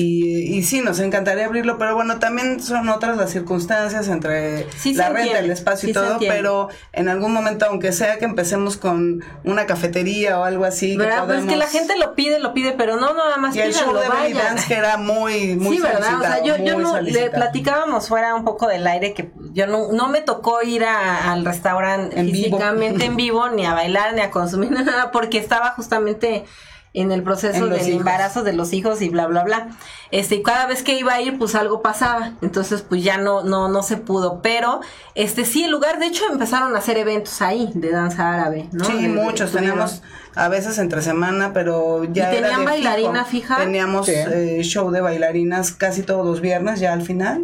Y, 0.02 0.56
y 0.58 0.64
sí, 0.64 0.80
nos 0.80 1.00
encantaría 1.02 1.46
abrirlo, 1.46 1.78
pero 1.78 1.94
bueno, 1.94 2.20
también 2.20 2.62
son 2.62 2.88
otras 2.88 3.18
las 3.18 3.32
circunstancias 3.32 4.08
entre 4.08 4.66
Sí, 4.72 4.94
la 4.94 5.10
renta, 5.10 5.40
el 5.40 5.52
espacio 5.52 5.88
sí 5.88 5.92
y 5.92 5.94
todo, 5.94 6.18
pero 6.20 6.70
en 6.94 7.10
algún 7.10 7.34
momento, 7.34 7.66
aunque 7.66 7.92
sea 7.92 8.18
que 8.18 8.24
empecemos 8.24 8.78
con 8.78 9.22
una 9.44 9.66
cafetería 9.66 10.40
o 10.40 10.46
algo 10.46 10.64
así, 10.64 10.94
que 10.94 11.00
¿verdad? 11.00 11.26
Pues 11.26 11.40
es 11.40 11.46
que 11.46 11.58
la 11.58 11.66
podemos- 11.66 11.72
gente 11.90 11.98
lo 11.98 12.16
pide, 12.16 12.40
lo 12.40 12.54
pide, 12.54 12.72
pero 12.78 12.96
no 12.96 13.14
nada 13.14 13.36
más 13.36 13.54
Y 13.58 13.60
el 13.60 13.74
show 13.74 13.94
de 13.94 14.08
belly 14.08 14.34
dance 14.38 14.68
que 14.70 14.76
era 14.76 14.96
muy, 14.96 15.58
muy 15.58 15.76
sí, 15.76 15.82
¿verdad? 15.84 16.16
O 16.18 16.22
sea, 16.22 16.44
yo, 16.46 16.56
yo 16.64 16.80
no, 16.80 17.02
le 17.02 17.30
platicábamos 17.30 18.08
fuera 18.08 18.36
un 18.36 18.46
poco 18.46 18.68
del 18.70 18.88
aire 18.88 19.14
que 19.14 19.32
yo 19.52 19.68
no, 19.68 19.92
no 19.92 20.08
me 20.08 20.22
tocó 20.22 20.62
ir 20.62 20.86
a- 20.86 21.34
al 21.34 21.44
restaurante 21.44 22.18
En 22.18 22.28
vivo. 22.28 22.58
físicamente 22.58 23.04
en 23.04 23.18
vivo, 23.18 23.50
ni 23.50 23.66
a 23.66 23.74
bailar, 23.74 24.14
ni 24.14 24.22
a 24.22 24.32
consumir 24.32 24.72
nada, 24.72 25.12
porque 25.12 25.40
estaba 25.40 25.72
justamente 25.72 26.46
en 26.94 27.12
el 27.12 27.22
proceso 27.24 27.66
En 27.66 27.70
del 27.70 27.82
hijos. 27.88 28.00
embarazo 28.00 28.44
de 28.44 28.54
los 28.54 28.74
hijos 28.74 29.02
y 29.02 29.10
bla 29.10 29.28
bla 29.28 29.44
bla. 29.44 29.70
Este, 30.12 30.36
y 30.36 30.44
cada 30.44 30.66
vez 30.66 30.82
que 30.84 30.98
iba 30.98 31.14
a 31.14 31.22
ir, 31.22 31.38
pues 31.38 31.54
algo 31.56 31.82
pasaba. 31.84 32.34
Entonces, 32.42 32.82
pues 32.82 33.04
ya 33.04 33.18
no, 33.20 33.44
no, 33.44 33.68
no 33.70 33.84
se 33.84 33.98
pudo. 33.98 34.42
Pero, 34.42 34.82
este, 35.16 35.46
sí, 35.46 35.66
el 35.66 35.72
lugar, 35.72 36.00
de 36.00 36.08
hecho, 36.08 36.24
empezaron 36.32 36.76
a 36.76 36.80
hacer 36.80 36.98
eventos 36.98 37.42
ahí 37.44 37.70
de 37.76 37.92
danza 37.92 38.34
árabe, 38.34 38.68
¿no? 38.72 38.86
Sí, 38.86 38.94
De- 38.94 39.02
de- 39.04 39.08
muchos. 39.10 39.52
Teníamos 39.52 40.02
a 40.36 40.48
veces 40.48 40.78
entre 40.80 41.02
semana, 41.02 41.54
pero 41.54 42.06
ya 42.06 42.34
¿Y 42.34 42.38
era 42.38 42.48
tenían 42.48 42.60
de 42.62 42.66
bailarina 42.66 43.26
fijo. 43.26 43.48
fija? 43.48 43.58
Teníamos 43.58 44.06
Sí. 44.08 44.14
eh, 44.16 44.62
show 44.64 44.90
de 44.90 45.02
bailarinas 45.02 45.72
casi 45.72 46.02
todos 46.04 46.26
los 46.26 46.42
viernes 46.42 46.80
ya 46.80 46.94
al 46.94 47.02
final. 47.04 47.44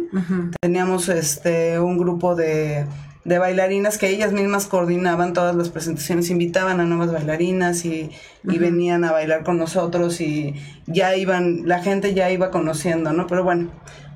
Teníamos 0.60 1.08
este 1.08 1.78
un 1.78 1.98
grupo 1.98 2.34
de, 2.34 2.86
de 3.26 3.38
bailarinas 3.38 3.98
que 3.98 4.08
ellas 4.08 4.32
mismas 4.32 4.66
coordinaban 4.66 5.32
todas 5.32 5.54
las 5.56 5.68
presentaciones, 5.68 6.30
invitaban 6.30 6.78
a 6.80 6.84
nuevas 6.84 7.12
bailarinas 7.12 7.84
y, 7.84 8.10
y 8.44 8.58
venían 8.58 9.04
a 9.04 9.10
bailar 9.12 9.42
con 9.42 9.58
nosotros 9.58 10.20
y 10.20 10.54
ya 10.86 11.16
iban, 11.16 11.62
la 11.66 11.82
gente 11.82 12.14
ya 12.14 12.30
iba 12.30 12.50
conociendo, 12.50 13.12
¿no? 13.12 13.26
Pero 13.26 13.42
bueno, 13.42 13.70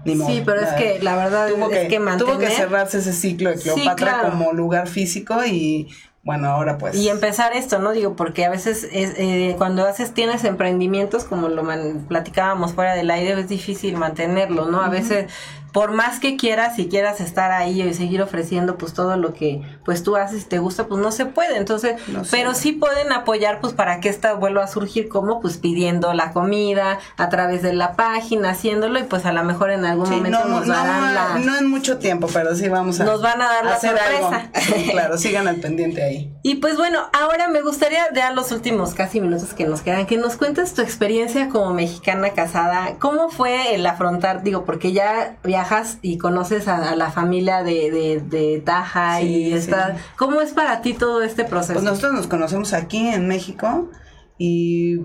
ni 0.04 0.14
modo. 0.14 0.28
Sí, 0.30 0.42
pero 0.46 0.60
es 0.60 0.68
que 0.74 1.00
la 1.02 1.16
verdad 1.16 1.48
tuvo 1.48 1.68
es 1.70 1.88
que 1.88 1.98
tuvo 1.98 2.38
que 2.38 2.46
mantener- 2.46 2.50
cerrarse 2.52 2.98
ese 2.98 3.12
ciclo 3.12 3.50
de 3.50 3.58
Sí, 3.58 3.70
Cleopatra 3.70 3.96
claro. 4.20 4.30
como 4.30 4.52
lugar 4.52 4.86
físico 4.88 5.44
y 5.44 5.88
bueno, 6.22 6.48
ahora 6.50 6.76
pues 6.76 6.94
Y 6.96 7.08
empezar 7.08 7.54
esto, 7.54 7.78
¿no? 7.78 7.92
Digo, 7.92 8.14
porque 8.14 8.44
a 8.44 8.50
veces 8.50 8.86
es, 8.92 9.14
eh, 9.16 9.54
cuando 9.56 9.86
haces, 9.86 10.12
tienes 10.12 10.44
emprendimientos, 10.44 11.24
como 11.24 11.48
lo 11.48 11.62
man- 11.64 12.04
platicábamos 12.08 12.74
fuera 12.74 12.94
del 12.94 13.10
aire, 13.10 13.40
es 13.40 13.48
difícil 13.48 13.96
mantenerlo, 13.96 14.66
¿no? 14.70 14.82
A 14.82 14.90
veces, 14.90 15.26
por 15.72 15.92
más 15.92 16.20
que 16.20 16.36
quieras 16.36 16.78
y 16.78 16.88
quieras 16.88 17.20
estar 17.20 17.50
ahí 17.52 17.82
y 17.82 17.94
seguir 17.94 18.22
ofreciendo 18.22 18.76
pues 18.76 18.92
todo 18.94 19.16
lo 19.16 19.32
que 19.34 19.62
pues 19.84 20.02
tú 20.02 20.16
haces 20.16 20.42
y 20.42 20.46
te 20.46 20.58
gusta, 20.58 20.86
pues 20.86 21.00
no 21.00 21.12
se 21.12 21.26
puede. 21.26 21.56
Entonces, 21.56 21.96
No 22.08 22.22
pero 22.30 22.54
sí 22.54 22.72
pueden 22.72 23.12
apoyar 23.12 23.60
pues 23.60 23.72
para 23.72 24.00
que 24.00 24.08
esta 24.08 24.34
vuelva 24.34 24.64
a 24.64 24.66
surgir 24.68 25.08
como 25.08 25.40
pues 25.40 25.56
pidiendo 25.58 26.12
la 26.14 26.32
comida 26.32 26.98
a 27.16 27.28
través 27.28 27.62
de 27.62 27.72
la 27.72 27.94
página, 27.94 28.50
haciéndolo 28.50 28.98
y 28.98 29.04
pues 29.04 29.26
a 29.26 29.32
lo 29.32 29.44
mejor 29.44 29.70
en 29.70 29.84
algún 29.84 30.06
Sí, 30.06 30.14
momento 30.14 30.40
no, 30.44 30.48
nos 30.60 30.66
no, 30.66 30.74
darán 30.74 31.14
la... 31.14 31.38
no 31.38 31.56
en 31.56 31.66
mucho 31.68 31.98
tiempo, 31.98 32.28
pero 32.32 32.54
sí 32.54 32.68
vamos 32.68 33.00
a 33.00 33.04
Nos 33.04 33.22
van 33.22 33.40
a 33.40 33.46
dar 33.46 33.64
la 33.64 33.74
hacer 33.74 33.90
sorpresa. 33.96 34.26
algo. 34.26 34.50
Sí, 34.60 34.88
claro, 34.90 35.18
sigan 35.18 35.48
al 35.48 35.56
pendiente 35.56 36.02
ahí. 36.02 36.32
Y 36.42 36.56
pues 36.56 36.76
bueno, 36.76 37.00
ahora 37.12 37.48
me 37.48 37.60
gustaría 37.62 38.04
ya 38.14 38.30
los 38.32 38.52
últimos 38.52 38.94
casi 38.94 39.20
minutos 39.20 39.54
que 39.54 39.66
nos 39.66 39.80
quedan, 39.82 40.06
que 40.06 40.16
nos 40.16 40.36
cuentes 40.36 40.74
tu 40.74 40.82
experiencia 40.82 41.48
como 41.48 41.72
mexicana 41.74 42.30
casada. 42.30 42.94
¿Cómo 42.98 43.30
fue 43.30 43.74
el 43.74 43.86
afrontar, 43.86 44.42
digo, 44.42 44.64
porque 44.64 44.92
ya 44.92 45.36
viajas 45.60 45.98
y 46.02 46.18
conoces 46.18 46.68
a, 46.68 46.90
a 46.90 46.96
la 46.96 47.10
familia 47.10 47.62
de, 47.62 47.90
de, 47.90 48.20
de 48.20 48.60
Taja 48.60 49.18
Sí, 49.18 49.24
y 49.26 49.44
sí. 49.50 49.52
está, 49.52 49.96
¿cómo 50.16 50.40
es 50.40 50.52
para 50.52 50.80
ti 50.80 50.94
todo 50.94 51.22
este 51.22 51.44
proceso? 51.44 51.74
Pues 51.74 51.84
nosotros 51.84 52.12
nos 52.14 52.26
conocemos 52.26 52.72
aquí 52.72 53.08
en 53.08 53.28
México 53.28 53.90
y 54.38 55.00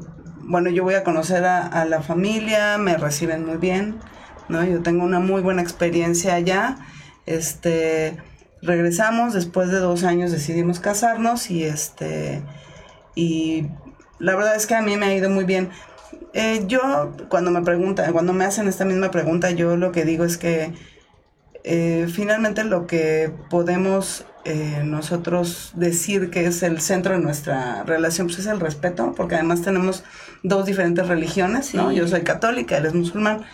bueno, 0.48 0.70
yo 0.70 0.84
voy 0.84 0.94
a 0.94 1.04
conocer 1.04 1.44
a, 1.46 1.66
a 1.66 1.86
la 1.86 2.02
familia, 2.02 2.78
me 2.78 2.98
reciben 2.98 3.46
muy 3.46 3.58
bien, 3.58 4.00
¿no? 4.48 4.64
Yo 4.64 4.82
tengo 4.82 5.04
una 5.04 5.20
muy 5.20 5.42
buena 5.42 5.62
experiencia 5.62 6.36
allá. 6.36 6.78
Este, 7.26 8.18
regresamos, 8.62 9.34
después 9.34 9.70
de 9.70 9.80
dos 9.80 10.04
años 10.04 10.32
decidimos 10.32 10.80
casarnos 10.80 11.50
y 11.50 11.64
este, 11.64 12.44
y 13.16 13.68
la 14.20 14.36
verdad 14.36 14.56
es 14.56 14.68
que 14.68 14.76
a 14.76 14.82
mí 14.82 14.96
me 14.98 15.08
ha 15.08 15.14
ido 15.16 15.30
muy 15.30 15.44
bien. 15.46 15.70
Eh, 16.38 16.66
yo, 16.68 17.14
cuando 17.30 17.50
me 17.50 17.62
preguntan, 17.62 18.12
cuando 18.12 18.34
me 18.34 18.44
hacen 18.44 18.68
esta 18.68 18.84
misma 18.84 19.10
pregunta, 19.10 19.52
yo 19.52 19.78
lo 19.78 19.94
que 19.94 20.04
digo 20.04 20.26
es 20.26 20.38
que 20.38 20.74
eh, 21.64 22.08
finalmente 22.14 22.66
lo 22.66 22.88
que 22.88 23.32
podemos 23.50 24.26
eh, 24.44 24.82
nosotros 24.84 25.72
decir 25.76 26.30
que 26.32 26.46
es 26.46 26.62
el 26.62 26.82
centro 26.82 27.14
de 27.14 27.22
nuestra 27.22 27.84
relación 27.84 28.28
pues 28.28 28.40
es 28.40 28.48
el 28.48 28.60
respeto, 28.60 29.14
porque 29.16 29.36
además 29.36 29.62
tenemos 29.62 30.04
dos 30.44 30.66
diferentes 30.66 31.08
religiones, 31.08 31.74
¿no? 31.74 31.92
Sí. 31.92 31.96
Yo 31.96 32.08
soy 32.10 32.24
católica, 32.24 32.78
él 32.80 32.86
es 32.86 32.94
musulmán, 32.94 33.46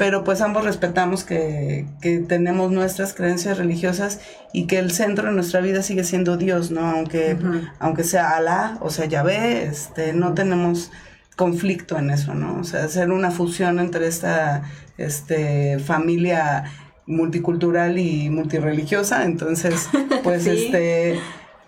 pero 0.00 0.24
pues 0.24 0.40
ambos 0.40 0.64
respetamos 0.64 1.22
que, 1.22 1.86
que 2.00 2.18
tenemos 2.18 2.72
nuestras 2.72 3.14
creencias 3.14 3.58
religiosas 3.58 4.18
y 4.52 4.66
que 4.66 4.80
el 4.80 4.90
centro 4.90 5.28
de 5.28 5.34
nuestra 5.34 5.60
vida 5.60 5.82
sigue 5.82 6.02
siendo 6.02 6.36
Dios, 6.36 6.72
¿no? 6.72 6.84
Aunque, 6.90 7.36
aunque 7.78 8.02
sea 8.02 8.30
Alá 8.30 8.76
o 8.80 8.90
sea 8.90 9.04
Yahvé, 9.04 9.66
este, 9.66 10.14
no 10.14 10.34
tenemos 10.34 10.90
conflicto 11.36 11.98
en 11.98 12.10
eso, 12.10 12.34
¿no? 12.34 12.58
O 12.60 12.64
sea, 12.64 12.84
hacer 12.84 13.10
una 13.10 13.30
fusión 13.30 13.78
entre 13.80 14.06
esta 14.06 14.62
este, 14.98 15.78
familia 15.78 16.64
multicultural 17.06 17.98
y 17.98 18.30
multireligiosa, 18.30 19.24
entonces, 19.24 19.88
pues, 20.22 20.44
Sí. 20.44 20.50
este, 20.50 21.20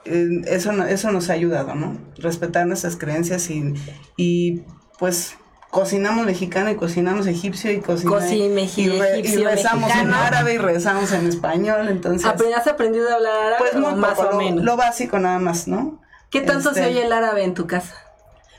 eso, 0.04 0.72
eso 0.86 1.10
nos 1.10 1.30
ha 1.30 1.32
ayudado, 1.34 1.74
¿no? 1.74 1.98
Respetar 2.18 2.66
nuestras 2.66 2.96
creencias 2.96 3.50
y, 3.50 3.74
y 4.16 4.62
pues, 4.98 5.36
cocinamos 5.70 6.24
mexicano 6.24 6.70
y 6.70 6.76
cocinamos 6.76 7.26
egipcio 7.26 7.70
y 7.72 7.80
cocinamos 7.80 8.30
y, 8.32 8.88
re- 8.88 9.20
y 9.20 9.36
rezamos 9.36 9.90
en 9.94 10.14
árabe 10.14 10.54
y 10.54 10.58
rezamos 10.58 11.12
en 11.12 11.26
español, 11.26 11.88
entonces, 11.88 12.24
¿Has 12.56 12.66
aprendido 12.68 13.10
a 13.10 13.14
hablar 13.14 13.32
árabe 13.48 13.56
pues, 13.58 13.74
muy 13.74 13.92
o 13.92 13.96
más 13.96 14.14
poco, 14.14 14.36
o 14.36 14.38
menos? 14.40 14.64
lo 14.64 14.76
básico 14.76 15.18
nada 15.18 15.38
más, 15.40 15.66
¿no? 15.68 16.00
¿Qué 16.30 16.40
tanto 16.40 16.72
se 16.72 16.80
Este, 16.80 16.92
oye 16.92 17.04
el 17.06 17.12
árabe 17.12 17.44
en 17.44 17.54
tu 17.54 17.66
casa? 17.66 17.94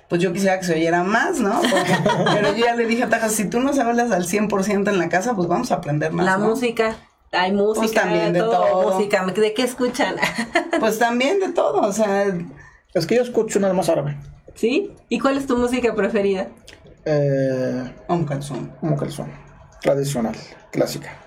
Pues 0.10 0.22
yo 0.22 0.32
quisiera 0.34 0.60
que 0.60 0.66
se 0.66 0.74
oyera 0.76 1.04
más, 1.04 1.40
¿no? 1.40 1.60
Porque- 1.62 1.98
pero 2.34 2.56
yo 2.56 2.66
ya 2.66 2.76
le 2.76 2.86
dije 2.86 3.04
a 3.04 3.10
Taja, 3.10 3.30
si 3.30 3.50
tú 3.50 3.60
nos 3.60 3.78
hablas 3.80 4.12
al 4.12 4.26
100% 4.26 4.90
en 4.90 4.98
la 5.00 5.10
casa, 5.10 5.36
pues 5.36 5.48
vamos 5.48 5.72
a 5.72 5.76
aprender 5.76 6.12
más. 6.14 6.26
la 6.26 6.38
¿no? 6.38 6.50
música. 6.50 6.96
Hay 7.34 7.52
música, 7.52 8.02
también 8.04 8.32
de 8.32 8.40
todo, 8.40 8.52
todo. 8.66 8.94
música. 8.94 9.26
¿De 9.26 9.54
qué 9.54 9.64
escuchan? 9.64 10.16
Pues 10.80 11.00
también 11.00 11.40
de 11.40 11.50
todo, 11.50 11.82
o 11.82 11.92
sea, 11.92 12.26
Es 12.94 13.06
que 13.08 13.16
yo 13.16 13.22
escucho 13.24 13.60
nada 13.60 13.74
más 13.74 13.90
árabe. 13.90 14.16
¿Sí? 14.56 14.92
¿Y 15.10 15.20
cuál 15.20 15.38
es 15.38 15.46
tu 15.48 15.58
música 15.58 15.94
preferida? 15.96 16.48
eh, 17.06 17.94
Un 18.08 18.26
calzón. 18.26 18.72
un 18.82 18.96
calzón, 18.96 19.32
tradicional, 19.82 20.36
clásica. 20.72 21.18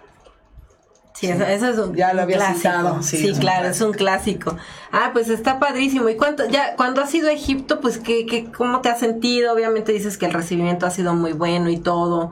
Sí, 1.20 1.26
eso, 1.28 1.44
eso 1.44 1.68
es 1.68 1.76
un, 1.78 1.94
Ya 1.94 2.14
lo 2.14 2.22
había 2.22 2.36
clásico. 2.38 2.56
citado, 2.58 3.02
Sí, 3.02 3.32
claro, 3.38 3.68
es 3.68 3.80
un 3.82 3.92
clásico. 3.92 4.56
Ah, 4.90 5.10
pues 5.12 5.28
está 5.28 5.58
padrísimo. 5.58 6.08
¿Y 6.08 6.16
cuánto, 6.16 6.48
ya, 6.48 6.74
cuando 6.76 7.02
has 7.02 7.14
ido 7.14 7.28
a 7.28 7.32
Egipto, 7.32 7.80
pues, 7.80 7.98
¿qué, 7.98 8.24
qué, 8.24 8.46
cómo 8.50 8.80
te 8.80 8.88
has 8.88 9.00
sentido? 9.00 9.52
Obviamente 9.52 9.92
dices 9.92 10.16
que 10.16 10.24
el 10.26 10.32
recibimiento 10.32 10.86
ha 10.86 10.90
sido 10.90 11.14
muy 11.14 11.32
bueno 11.32 11.68
y 11.68 11.76
todo, 11.76 12.30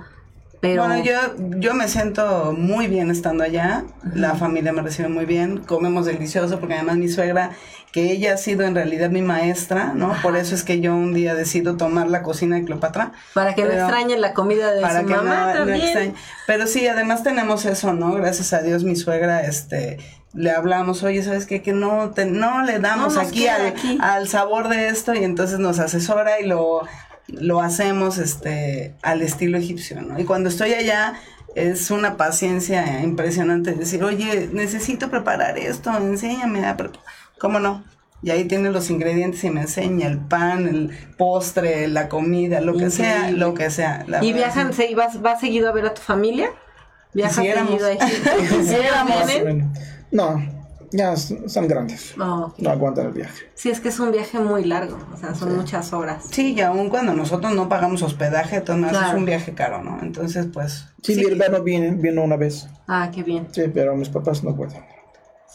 pero... 0.61 0.87
Bueno, 0.87 1.05
yo, 1.05 1.13
yo 1.59 1.75
me 1.75 1.87
siento 1.87 2.55
muy 2.57 2.87
bien 2.87 3.11
estando 3.11 3.45
allá. 3.45 3.85
La 4.15 4.35
familia 4.37 4.73
me 4.73 4.81
recibe 4.81 5.09
muy 5.09 5.27
bien. 5.27 5.59
Comemos 5.59 6.07
delicioso 6.07 6.59
porque 6.59 6.75
además 6.75 6.97
mi 6.97 7.09
suegra, 7.09 7.51
que 7.93 8.13
ella 8.13 8.35
ha 8.35 8.37
sido 8.37 8.65
en 8.65 8.75
realidad 8.75 9.11
mi 9.11 9.23
maestra, 9.23 9.93
¿no? 9.95 10.15
Por 10.23 10.37
eso 10.37 10.55
es 10.55 10.63
que 10.63 10.81
yo 10.81 10.95
un 10.95 11.15
día 11.15 11.35
decido 11.35 11.77
tomar 11.77 12.09
la 12.09 12.23
cocina 12.23 12.57
de 12.57 12.65
Cleopatra. 12.65 13.13
Para 13.35 13.55
que 13.55 13.65
no 13.65 13.73
extrañen 13.73 14.21
la 14.21 14.35
comida 14.35 14.73
de 14.73 14.83
para 14.83 15.01
su 15.01 15.07
que 15.07 15.15
mamá 15.15 15.47
no, 15.47 15.59
también. 15.59 16.15
Pero 16.47 16.67
sí, 16.67 16.87
además 16.87 17.23
tenemos 17.23 17.65
eso, 17.65 17.93
¿no? 17.95 18.13
Gracias 18.13 18.53
a 18.53 18.61
Dios, 18.61 18.85
mi 18.85 18.95
suegra, 18.95 19.41
este, 19.43 19.99
le 20.35 20.51
hablamos, 20.51 21.03
oye, 21.03 21.23
¿sabes 21.23 21.47
qué? 21.47 21.63
Que 21.63 21.73
no, 21.73 22.11
te, 22.11 22.27
no 22.27 22.63
le 22.63 22.79
damos 22.79 23.17
aquí 23.17 23.49
al, 23.49 23.67
aquí. 23.67 23.99
al 24.01 24.29
sabor 24.29 24.69
de 24.69 24.89
esto 24.89 25.15
y 25.15 25.25
entonces 25.25 25.59
nos 25.59 25.79
asesora 25.79 26.41
y 26.41 26.47
lo, 26.47 26.83
lo 27.27 27.61
hacemos, 27.61 28.19
este, 28.19 28.95
al 29.03 29.23
estilo 29.23 29.57
egipcio, 29.57 30.03
¿no? 30.03 30.19
Y 30.19 30.25
cuando 30.25 30.51
estoy 30.51 30.75
allá, 30.75 31.15
es 31.55 31.91
una 31.91 32.17
paciencia 32.17 33.03
impresionante 33.03 33.73
decir, 33.73 34.05
oye, 34.05 34.49
necesito 34.53 35.11
preparar 35.11 35.59
esto, 35.59 35.97
enséñame 35.97 36.67
a 36.67 36.77
preparar. 36.77 37.18
¿Cómo 37.41 37.61
no? 37.61 37.85
Y 38.23 38.31
ahí 38.31 38.45
tiene 38.47 38.71
los 38.71 38.91
ingredientes 38.91 39.45
y 39.45 39.51
me 39.51 39.61
enseña 39.61 40.09
el 40.09 40.19
pan, 40.19 40.67
el 40.67 40.91
postre, 41.17 41.87
la 41.87 42.09
comida, 42.09 42.61
lo 42.61 42.75
que 42.77 42.91
sea, 42.91 43.31
lo 43.31 43.55
que 43.55 43.71
sea. 43.71 44.05
La 44.09 44.25
¿Y 44.25 44.33
viajan, 44.33 44.73
sí. 44.73 44.89
se, 44.89 44.95
vas, 44.97 45.23
vas 45.23 45.39
seguido 45.41 45.69
a 45.69 45.73
ver 45.73 45.87
a 45.87 45.95
tu 45.95 46.03
familia? 46.03 46.51
¿Viajas 47.15 47.37
seguido 47.37 47.87
a 47.87 47.93
Egipto? 47.93 49.67
No, 50.11 50.43
ya 50.91 51.17
son 51.17 51.69
grandes. 51.69 52.15
Oh, 52.19 52.53
No 52.59 52.71
aguantan 52.71 53.07
el 53.07 53.13
viaje. 53.13 53.45
sí, 53.55 53.71
es 53.71 53.79
que 53.81 53.89
es 53.91 54.01
un 54.01 54.11
viaje 54.11 54.39
muy 54.41 54.65
largo, 54.65 54.99
o 55.13 55.17
sea, 55.17 55.35
son 55.35 55.57
muchas 55.57 55.93
horas. 55.93 56.25
Sí, 56.31 56.55
y 56.55 56.61
aún 56.61 56.89
cuando 56.89 57.15
nosotros 57.15 57.55
no 57.55 57.69
pagamos 57.69 58.03
hospedaje, 58.03 58.57
entonces 58.57 58.91
Claro. 58.91 59.09
es 59.09 59.15
un 59.15 59.27
viaje 59.27 59.55
caro, 59.55 59.83
¿no? 59.85 59.99
Entonces, 60.03 60.47
pues... 60.53 60.87
Sí, 61.03 61.15
mi 61.15 61.25
hermano 61.25 61.63
viene, 61.63 61.91
vino 61.93 62.23
una 62.25 62.37
vez. 62.37 62.69
Ah, 62.89 63.11
qué 63.15 63.23
bien. 63.23 63.47
Sí, 63.53 63.63
pero 63.73 63.95
mis 63.97 64.09
papás 64.09 64.43
no 64.43 64.57
pueden. 64.57 64.83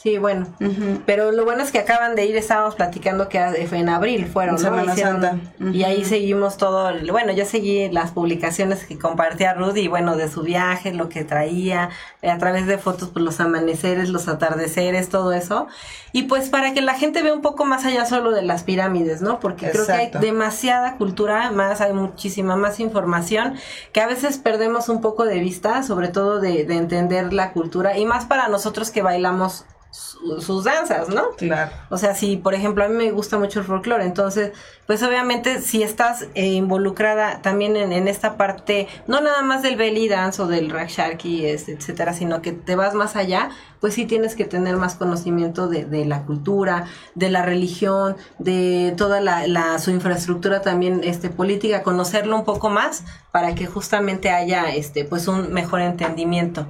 Sí, 0.03 0.17
bueno. 0.17 0.47
Ujú. 0.59 0.99
Pero 1.05 1.31
lo 1.31 1.45
bueno 1.45 1.63
es 1.63 1.71
que 1.71 1.79
acaban 1.79 2.13
de 2.15 2.25
ir, 2.25 2.35
estábamos 2.35 2.75
platicando 2.75 3.29
que 3.29 3.39
fue 3.69 3.77
en 3.77 3.87
abril, 3.87 4.25
fueron, 4.25 4.55
¿no? 4.55 4.59
Semana 4.61 4.93
Hicieron- 4.93 5.21
Santa. 5.21 5.37
Y 5.71 5.85
ahí 5.85 6.03
seguimos 6.03 6.57
todo, 6.57 6.89
el- 6.89 7.09
bueno, 7.09 7.31
yo 7.31 7.45
seguí 7.45 7.89
las 7.89 8.11
publicaciones 8.11 8.83
que 8.85 8.99
compartía 8.99 9.53
Rudy, 9.53 9.83
y 9.83 9.87
bueno, 9.87 10.17
de 10.17 10.27
su 10.29 10.41
viaje, 10.41 10.93
lo 10.93 11.07
que 11.07 11.23
traía, 11.23 11.89
eh, 12.21 12.29
a 12.29 12.37
través 12.37 12.67
de 12.67 12.77
fotos, 12.77 13.11
pues 13.13 13.23
los 13.23 13.39
amaneceres, 13.39 14.09
los 14.09 14.27
atardeceres, 14.27 15.07
todo 15.07 15.31
eso. 15.31 15.67
Y 16.11 16.23
pues 16.23 16.49
para 16.49 16.73
que 16.73 16.81
la 16.81 16.95
gente 16.95 17.23
vea 17.23 17.33
un 17.33 17.41
poco 17.41 17.63
más 17.63 17.85
allá 17.85 18.05
solo 18.05 18.31
de 18.31 18.41
las 18.41 18.63
pirámides, 18.63 19.21
¿no? 19.21 19.39
Porque 19.39 19.71
creo 19.71 19.85
que 19.85 19.91
hay 19.93 20.11
demasiada 20.19 20.97
cultura, 20.97 21.49
más 21.51 21.79
hay 21.79 21.93
muchísima 21.93 22.57
más 22.57 22.81
información 22.81 23.53
que 23.93 24.01
a 24.01 24.07
veces 24.07 24.37
perdemos 24.37 24.89
un 24.89 24.99
poco 24.99 25.23
de 25.23 25.39
vista, 25.39 25.81
sobre 25.81 26.09
todo 26.09 26.41
de, 26.41 26.65
de 26.65 26.75
entender 26.75 27.31
la 27.31 27.53
cultura, 27.53 27.97
y 27.97 28.03
más 28.05 28.25
para 28.25 28.49
nosotros 28.49 28.91
que 28.91 29.01
bailamos 29.01 29.63
su- 29.93 30.41
sus 30.41 30.63
danzas, 30.63 31.07
¿no? 31.09 31.29
Claro. 31.37 31.71
O 31.89 31.97
sea, 31.97 32.15
si 32.15 32.37
por 32.37 32.55
ejemplo 32.55 32.83
a 32.83 32.87
mí 32.87 32.95
me 32.95 33.11
gusta 33.11 33.37
mucho 33.37 33.59
el 33.59 33.65
folclore, 33.65 34.03
entonces, 34.03 34.51
pues 34.87 35.03
obviamente 35.03 35.61
si 35.61 35.83
estás 35.83 36.25
eh, 36.33 36.47
involucrada 36.47 37.41
también 37.43 37.75
en, 37.77 37.91
en 37.93 38.07
esta 38.07 38.35
parte, 38.35 38.87
no 39.07 39.21
nada 39.21 39.43
más 39.43 39.61
del 39.61 39.75
belly 39.75 40.07
dance 40.09 40.41
o 40.41 40.47
del 40.47 40.71
raksharki, 40.71 41.45
es, 41.45 41.69
etcétera, 41.69 42.13
sino 42.13 42.41
que 42.41 42.51
te 42.53 42.75
vas 42.75 42.95
más 42.95 43.15
allá, 43.15 43.49
pues 43.79 43.93
sí 43.93 44.05
tienes 44.05 44.35
que 44.35 44.45
tener 44.45 44.77
más 44.77 44.95
conocimiento 44.95 45.67
de, 45.67 45.85
de 45.85 46.05
la 46.05 46.23
cultura, 46.23 46.85
de 47.13 47.29
la 47.29 47.43
religión, 47.43 48.15
de 48.39 48.95
toda 48.97 49.21
la, 49.21 49.45
la- 49.45 49.77
su 49.77 49.91
infraestructura 49.91 50.61
también 50.61 51.01
este 51.03 51.29
política, 51.29 51.83
conocerlo 51.83 52.35
un 52.35 52.45
poco 52.45 52.69
más 52.71 53.03
para 53.31 53.53
que 53.53 53.67
justamente 53.67 54.31
haya 54.31 54.73
este 54.73 55.05
pues 55.05 55.27
un 55.27 55.53
mejor 55.53 55.81
entendimiento. 55.81 56.65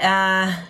Ah, 0.00 0.64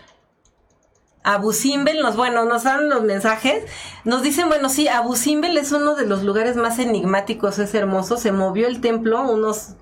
Simbel 1.52 2.00
nos, 2.00 2.16
bueno, 2.16 2.44
nos 2.44 2.64
dan 2.64 2.88
los 2.88 3.02
mensajes, 3.02 3.64
nos 4.04 4.22
dicen, 4.22 4.48
bueno, 4.48 4.68
sí, 4.68 4.88
Abu 4.88 5.16
Simbel 5.16 5.56
es 5.56 5.72
uno 5.72 5.94
de 5.94 6.06
los 6.06 6.22
lugares 6.22 6.56
más 6.56 6.78
enigmáticos, 6.78 7.58
es 7.58 7.74
hermoso, 7.74 8.16
se 8.16 8.30
movió 8.30 8.66
el 8.66 8.80
templo 8.80 9.22
unos, 9.30 9.74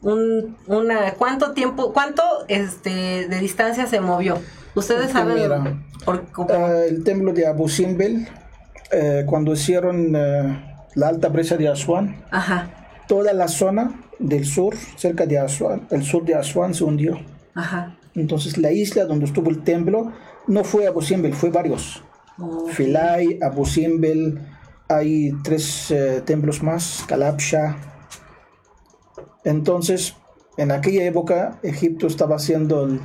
un, 0.00 0.56
una, 0.66 1.14
¿cuánto 1.14 1.52
tiempo, 1.52 1.92
cuánto, 1.92 2.22
este, 2.48 3.26
de 3.28 3.38
distancia 3.40 3.86
se 3.86 4.00
movió? 4.00 4.38
Ustedes 4.74 5.10
saben, 5.12 5.34
mira. 5.34 5.76
por, 6.04 6.24
Eh, 6.50 6.86
el 6.88 7.04
templo 7.04 7.32
de 7.32 7.46
Abu 7.46 7.68
Simbel, 7.68 8.28
eh, 8.92 9.24
cuando 9.26 9.52
hicieron 9.52 10.14
eh, 10.14 10.80
la 10.94 11.08
alta 11.08 11.32
presa 11.32 11.56
de 11.56 11.68
Asuán, 11.68 12.24
ajá, 12.30 12.70
toda 13.08 13.32
la 13.32 13.48
zona 13.48 14.00
del 14.18 14.44
sur, 14.46 14.74
cerca 14.96 15.26
de 15.26 15.38
Asuán, 15.38 15.86
el 15.90 16.04
sur 16.04 16.24
de 16.24 16.34
Asuán 16.34 16.74
se 16.74 16.84
hundió. 16.84 17.18
ajá, 17.54 17.96
Entonces 18.14 18.58
la 18.58 18.70
isla 18.70 19.04
donde 19.04 19.26
estuvo 19.26 19.50
el 19.50 19.62
templo 19.62 20.12
no 20.46 20.64
fue 20.64 20.86
Abu 20.86 21.00
Simbel, 21.02 21.34
fue 21.34 21.50
varios. 21.50 22.02
Ok. 22.38 22.70
Filay, 22.70 23.38
Abu 23.42 23.64
Simbel, 23.64 24.40
hay 24.88 25.32
tres 25.42 25.90
eh, 25.90 26.22
templos 26.24 26.62
más, 26.62 27.04
Kalabsha. 27.06 27.76
Entonces, 29.44 30.16
en 30.56 30.70
aquella 30.70 31.04
época, 31.04 31.58
Egipto 31.62 32.06
estaba 32.06 32.36
haciendo, 32.36 32.84
el- 32.86 33.00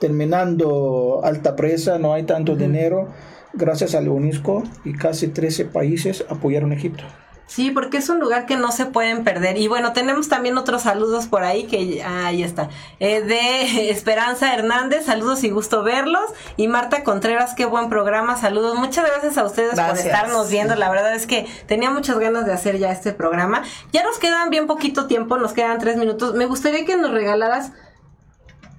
terminando 0.00 1.20
alta 1.24 1.56
presa, 1.56 1.98
no 1.98 2.12
hay 2.12 2.24
tanto 2.24 2.56
dinero. 2.56 3.08
Gracias 3.54 3.94
a 3.94 4.00
la 4.02 4.10
UNESCO 4.10 4.62
y 4.84 4.92
casi 4.92 5.28
13 5.28 5.64
países 5.66 6.24
apoyaron 6.28 6.72
a 6.72 6.74
Egipto. 6.74 7.04
Sí, 7.46 7.70
porque 7.70 7.98
es 7.98 8.08
un 8.08 8.18
lugar 8.18 8.44
que 8.44 8.56
no 8.56 8.72
se 8.72 8.86
pueden 8.86 9.22
perder. 9.22 9.56
Y 9.56 9.68
bueno, 9.68 9.92
tenemos 9.92 10.28
también 10.28 10.58
otros 10.58 10.82
saludos 10.82 11.26
por 11.26 11.44
ahí 11.44 11.64
que 11.64 12.02
ah, 12.02 12.26
ahí 12.26 12.42
está. 12.42 12.68
Eh, 12.98 13.20
de 13.20 13.90
Esperanza 13.90 14.52
Hernández, 14.52 15.06
saludos 15.06 15.44
y 15.44 15.50
gusto 15.50 15.84
verlos. 15.84 16.24
Y 16.56 16.66
Marta 16.66 17.04
Contreras, 17.04 17.54
qué 17.54 17.64
buen 17.64 17.88
programa, 17.88 18.36
saludos. 18.36 18.76
Muchas 18.76 19.06
gracias 19.06 19.38
a 19.38 19.44
ustedes 19.44 19.78
por 19.80 19.96
estarnos 19.96 20.50
viendo. 20.50 20.74
La 20.74 20.90
verdad 20.90 21.14
es 21.14 21.26
que 21.26 21.46
tenía 21.66 21.90
muchas 21.90 22.18
ganas 22.18 22.46
de 22.46 22.52
hacer 22.52 22.78
ya 22.78 22.90
este 22.90 23.12
programa. 23.12 23.62
Ya 23.92 24.02
nos 24.02 24.18
quedan 24.18 24.50
bien 24.50 24.66
poquito 24.66 25.06
tiempo, 25.06 25.38
nos 25.38 25.52
quedan 25.52 25.78
tres 25.78 25.96
minutos. 25.96 26.34
Me 26.34 26.46
gustaría 26.46 26.84
que 26.84 26.96
nos 26.96 27.12
regalaras 27.12 27.70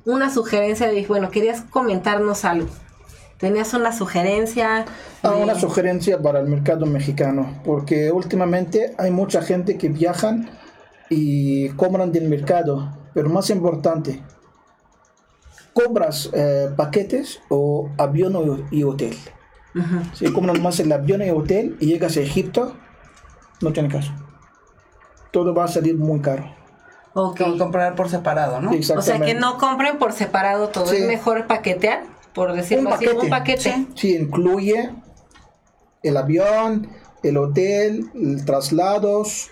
una 0.03 0.29
sugerencia 0.29 0.87
de, 0.87 1.05
bueno, 1.07 1.31
querías 1.31 1.61
comentarnos 1.61 2.43
algo. 2.43 2.69
Tenías 3.37 3.73
una 3.73 3.91
sugerencia. 3.91 4.85
Ah, 5.23 5.29
de- 5.31 5.43
una 5.43 5.55
sugerencia 5.55 6.19
para 6.21 6.39
el 6.39 6.47
mercado 6.47 6.85
mexicano, 6.85 7.61
porque 7.63 8.11
últimamente 8.11 8.95
hay 8.97 9.11
mucha 9.11 9.41
gente 9.41 9.77
que 9.77 9.89
viajan 9.89 10.49
y 11.09 11.69
compran 11.69 12.11
del 12.11 12.27
mercado, 12.29 12.97
pero 13.13 13.29
más 13.29 13.49
importante, 13.51 14.21
compras 15.73 16.29
eh, 16.33 16.69
paquetes 16.75 17.39
o 17.49 17.89
avión 17.97 18.65
y 18.71 18.83
hotel. 18.83 19.15
Si 20.13 20.31
compras 20.33 20.59
más 20.59 20.79
el 20.79 20.91
avión 20.91 21.21
y 21.21 21.29
hotel 21.29 21.77
y 21.79 21.85
llegas 21.85 22.17
a 22.17 22.21
Egipto, 22.21 22.73
no 23.61 23.71
tiene 23.73 23.89
caso. 23.89 24.11
Todo 25.29 25.53
va 25.53 25.65
a 25.65 25.67
salir 25.67 25.95
muy 25.95 26.19
caro. 26.19 26.51
Ok. 27.13 27.37
Como 27.41 27.57
comprar 27.59 27.93
por 27.93 28.09
separado, 28.09 28.59
¿no? 28.59 28.69
O 28.69 28.73
sea, 28.73 28.79
que 28.95 29.01
Exactamente. 29.01 29.33
no 29.35 29.59
compren 29.59 29.99
por 29.99 30.13
separado 30.13 30.69
todo. 30.69 30.87
Sí. 30.87 30.95
Es 30.97 31.07
mejor 31.07 31.45
paquetear, 31.45 32.03
por 32.37 32.53
decirlo 32.53 32.87
Un 32.87 32.93
así, 32.93 33.05
paquete. 33.05 33.23
un 33.25 33.29
paquete. 33.29 33.61
Sí. 33.73 33.87
Sí, 33.95 34.15
incluye 34.15 34.91
el 36.03 36.15
avión, 36.15 36.89
el 37.23 37.35
hotel, 37.37 38.09
el 38.15 38.45
traslados, 38.45 39.49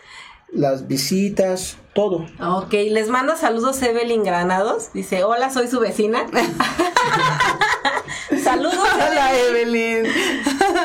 las 0.53 0.87
visitas, 0.87 1.77
todo. 1.93 2.25
Ok, 2.39 2.71
les 2.73 3.09
mando 3.09 3.35
saludos 3.35 3.81
Evelyn 3.81 4.23
Granados. 4.23 4.93
Dice, 4.93 5.25
hola, 5.25 5.49
soy 5.49 5.67
su 5.67 5.81
vecina. 5.81 6.25
saludos. 8.43 8.75
Hola, 8.95 9.37
Evelyn. 9.37 10.03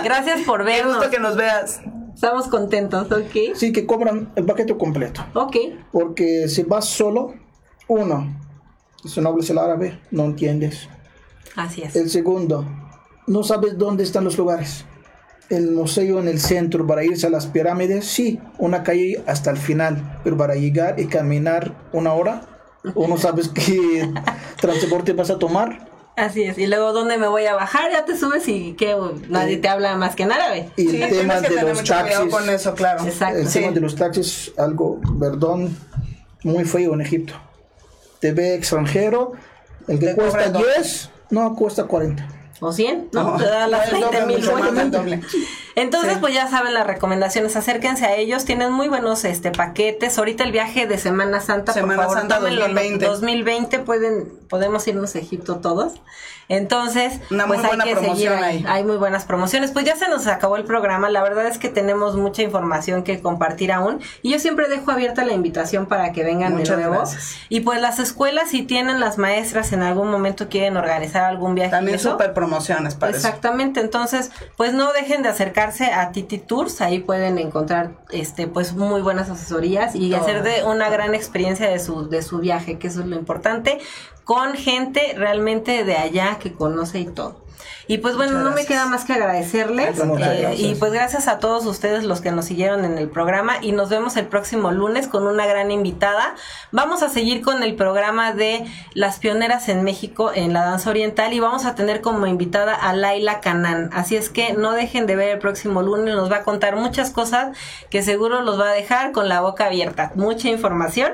Gracias 0.05 0.41
por 0.43 0.61
Qué 0.61 0.65
vernos. 0.73 0.97
gusto 0.97 1.11
que 1.11 1.19
nos 1.21 1.37
veas. 1.37 1.81
Estamos 2.15 2.49
contentos, 2.49 3.11
ok. 3.11 3.55
Sí, 3.55 3.73
que 3.73 3.87
compran 3.87 4.33
el 4.37 4.45
paquete 4.45 4.77
completo. 4.77 5.25
Ok. 5.35 5.57
Porque 5.93 6.49
si 6.49 6.63
vas 6.65 6.87
solo, 6.87 7.35
uno, 7.89 8.37
si 9.05 9.21
no 9.21 9.31
hablas 9.31 9.49
el 9.51 9.59
árabe, 9.59 9.99
no 10.11 10.25
entiendes. 10.25 10.89
Así 11.57 11.83
es. 11.83 11.97
El 11.97 12.11
segundo, 12.11 12.65
no 13.27 13.43
sabes 13.43 13.77
dónde 13.79 14.03
están 14.05 14.25
los 14.25 14.37
lugares. 14.39 14.85
El 15.49 15.73
museo 15.73 16.21
en 16.21 16.29
el 16.29 16.39
centro 16.41 16.87
para 16.87 17.03
irse 17.05 17.27
a 17.27 17.31
las 17.31 17.47
pirámides, 17.47 18.05
sí, 18.07 18.39
una 18.59 18.83
calle 18.85 19.23
hasta 19.27 19.51
el 19.51 19.57
final, 19.57 20.21
pero 20.23 20.37
para 20.37 20.55
llegar 20.55 21.01
y 21.01 21.07
caminar 21.07 21.75
una 21.93 22.13
hora, 22.13 22.43
o 22.95 23.09
no 23.09 23.17
sabes 23.19 23.49
qué 23.49 24.09
transporte 24.61 25.13
vas 25.13 25.31
a 25.31 25.39
tomar. 25.39 25.89
Así 26.17 26.43
es. 26.43 26.59
Y 26.59 26.67
luego, 26.67 26.93
¿dónde 26.93 27.17
me 27.19 27.27
voy 27.29 27.47
a 27.47 27.55
bajar? 27.55 27.91
Ya 27.91 28.05
te 28.05 28.17
subes 28.17 28.47
y 28.47 28.75
que 28.75 28.95
nadie 29.29 29.57
te 29.57 29.69
habla 29.69 29.97
más 29.97 30.15
que 30.15 30.25
en 30.25 30.33
árabe. 30.33 30.71
Y 30.77 31.01
el 31.03 31.09
tema 31.11 31.41
de 31.41 31.63
los 31.63 31.83
taxis. 31.83 32.19
con 32.31 32.49
eso, 32.51 32.75
claro. 32.75 33.05
Exacto. 33.05 33.39
El 33.39 33.49
Sí. 33.49 33.61
tema 33.61 33.73
de 33.73 33.81
los 33.81 33.97
taxis, 33.97 34.53
algo, 34.59 35.01
perdón, 35.19 35.75
muy 36.45 36.65
feo 36.65 36.95
en 36.95 37.01
Egipto. 37.01 37.35
TV 38.21 38.55
extranjero, 38.55 39.33
el 39.89 39.99
que 39.99 40.07
Te 40.09 40.15
cuesta 40.15 40.53
cobra 40.53 40.61
el 40.69 40.75
10, 40.77 41.11
no, 41.31 41.55
cuesta 41.55 41.85
40. 41.85 42.27
¿O 42.61 42.73
100? 42.73 43.09
No, 43.13 43.23
No, 43.23 43.37
te 43.37 43.45
da 43.47 43.67
las 43.67 43.93
el 43.93 44.01
doble, 44.01 44.21
20 44.21 44.27
mil 44.39 44.51
vueltas. 44.51 45.33
Entonces, 45.77 46.15
Sí. 46.15 46.19
pues 46.21 46.35
ya 46.35 46.49
saben 46.49 46.75
las 46.75 46.87
recomendaciones, 46.87 47.55
acérquense 47.57 48.05
a 48.07 48.15
ellos, 48.17 48.45
tienen 48.45 48.73
muy 48.73 48.89
buenos 48.89 49.25
este 49.25 49.51
paquetes. 49.51 50.19
Ahorita 50.19 50.45
el 50.45 50.53
viaje 50.53 50.87
de 50.87 50.99
Semana 50.99 51.41
Santa, 51.41 51.73
Semana 51.73 51.97
por 51.97 52.05
favor, 52.05 52.19
Santa 52.19 52.37
tómenlo, 52.39 52.63
2020. 52.63 53.05
2020 53.07 53.79
pueden 53.81 54.29
podemos 54.49 54.87
irnos 54.89 55.15
a 55.15 55.19
Egipto 55.21 55.57
todos. 55.61 55.95
Entonces, 56.49 57.21
Una 57.31 57.47
muy 57.47 57.59
pues 57.59 57.65
hay 57.65 57.77
buena 57.77 57.85
que 57.85 57.91
seguir 57.95 58.05
promoción 58.29 58.43
ahí. 58.43 58.65
Hay 58.69 58.83
muy 58.83 58.97
buenas 58.97 59.25
promociones. 59.25 59.71
Pues 59.71 59.85
ya 59.85 59.95
se 59.95 60.09
nos 60.09 60.27
acabó 60.27 60.57
el 60.57 60.65
programa. 60.65 61.09
La 61.09 61.23
verdad 61.23 61.47
es 61.47 61.59
que 61.59 61.69
tenemos 61.69 62.17
mucha 62.17 62.43
información 62.43 63.05
que 63.05 63.21
compartir 63.21 63.71
aún 63.71 64.01
y 64.23 64.33
yo 64.33 64.41
siempre 64.41 64.69
dejo 64.69 64.91
abierta 64.91 65.25
la 65.25 65.33
invitación 65.33 65.87
para 65.87 66.11
que 66.11 66.25
vengan 66.25 66.55
Muchas 66.57 66.77
de 66.77 66.83
nuevo. 66.83 66.97
gracias. 66.97 67.37
Y 67.49 67.61
pues 67.61 67.81
las 67.81 68.01
escuelas 68.01 68.51
si 68.51 68.63
tienen 68.63 68.99
las 68.99 69.17
maestras 69.17 69.73
en 69.73 69.83
algún 69.83 70.11
momento 70.11 70.49
quieren 70.49 70.77
organizar 70.77 71.23
algún 71.23 71.55
viaje 71.55 71.71
También 71.71 71.95
eso, 71.95 72.11
super 72.13 72.35
promociones 72.35 72.97
para 72.97 73.11
eso. 73.13 73.19
Exactamente, 73.19 73.79
entonces, 73.79 74.33
pues 74.57 74.73
no 74.73 74.93
dejen 74.93 75.23
de 75.23 75.29
acercarse 75.61 75.93
a 75.93 76.13
Titi 76.13 76.39
Tours, 76.39 76.81
ahí 76.81 77.01
pueden 77.01 77.39
encontrar 77.39 77.93
este 78.11 78.47
pues 78.47 78.75
muy 78.75 79.03
buenas 79.03 79.29
asesorías 79.31 79.95
y 79.95 80.11
Todo. 80.11 80.21
hacer 80.21 80.43
de 80.43 80.65
una 80.65 80.89
gran 80.89 81.15
experiencia 81.15 81.69
de 81.69 81.79
su 81.79 82.09
de 82.09 82.23
su 82.23 82.39
viaje, 82.39 82.79
que 82.79 82.89
eso 82.89 83.01
es 83.01 83.07
lo 83.07 83.17
importante, 83.17 83.79
con 84.25 84.55
gente 84.55 85.15
realmente 85.17 85.85
de 85.85 85.97
allá 85.97 86.39
que 86.41 86.53
conoce 86.53 87.01
y 87.01 87.07
todo. 87.07 87.37
Y 87.87 87.99
pues 87.99 88.17
bueno, 88.17 88.39
Muchas 88.39 88.51
no 88.51 88.57
me 88.57 88.67
queda 88.67 88.87
más 88.87 89.05
que 89.05 89.15
agradecerles. 89.15 89.99
Eh, 89.99 90.55
y 90.57 90.75
pues 90.77 90.93
gracias 90.93 91.29
a 91.29 91.39
todos 91.39 91.67
ustedes 91.67 92.05
los 92.05 92.21
que 92.21 92.31
nos 92.31 92.45
siguieron 92.45 92.85
en 92.85 92.99
el 92.99 93.09
programa 93.09 93.57
y 93.61 93.73
nos 93.73 93.89
vemos 93.89 94.17
el 94.17 94.27
próximo 94.27 94.71
lunes 94.71 95.09
con 95.09 95.27
una 95.27 95.47
gran 95.47 95.71
invitada. 95.71 96.35
Vamos 96.73 97.03
a 97.03 97.09
seguir 97.09 97.43
con 97.43 97.63
el 97.63 97.75
programa 97.75 98.33
de 98.33 98.65
las 98.95 99.19
pioneras 99.19 99.69
en 99.69 99.83
México 99.83 100.31
en 100.35 100.53
la 100.53 100.63
danza 100.63 100.91
oriental 100.91 101.33
y 101.33 101.41
vamos 101.41 101.65
a 101.65 101.75
tener 101.75 102.01
como 102.01 102.27
invitada 102.27 102.75
a 102.75 102.93
Laila 102.93 103.41
Canán. 103.41 103.91
Así 103.93 104.17
es 104.17 104.29
que 104.29 104.53
no 104.53 104.73
dejen 104.73 105.07
de 105.07 105.17
ver 105.17 105.31
el 105.31 105.39
próximo 105.39 105.83
lunes, 105.83 106.15
nos 106.15 106.31
va 106.31 106.37
a 106.37 106.43
contar 106.45 106.77
muchas 106.77 107.11
cosas 107.11 107.57
que 107.91 108.03
seguro 108.03 108.43
los 108.43 108.61
va 108.61 108.71
a 108.71 108.73
dejar 108.73 109.13
con 109.13 109.29
la 109.29 109.41
boca 109.41 109.67
abierta. 109.67 110.13
Mucha 110.15 110.49
información 110.49 111.13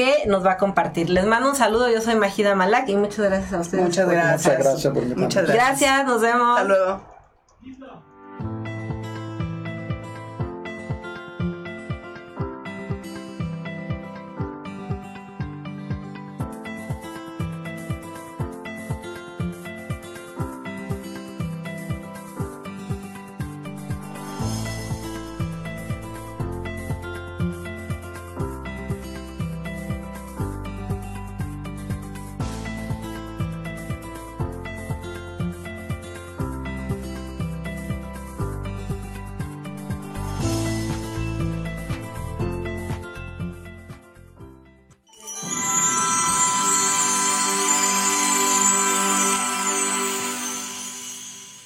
que 0.00 0.26
nos 0.26 0.44
va 0.44 0.52
a 0.52 0.56
compartir. 0.56 1.10
Les 1.10 1.26
mando 1.26 1.50
un 1.50 1.56
saludo, 1.56 1.90
yo 1.90 2.00
soy 2.00 2.14
Majida 2.14 2.54
Malak 2.54 2.88
y 2.88 2.96
muchas 2.96 3.26
gracias 3.26 3.52
a 3.52 3.60
ustedes. 3.60 3.84
Muchas 3.84 4.08
gracias. 4.08 4.58
Muchas 4.58 4.64
gracias 4.64 4.94
por. 4.94 5.04
Muchas 5.16 5.46
gracias. 5.46 5.80
Gracias, 5.80 6.06
nos 6.06 6.22
vemos. 6.22 6.58
Hasta 6.58 6.68
luego. 6.68 8.09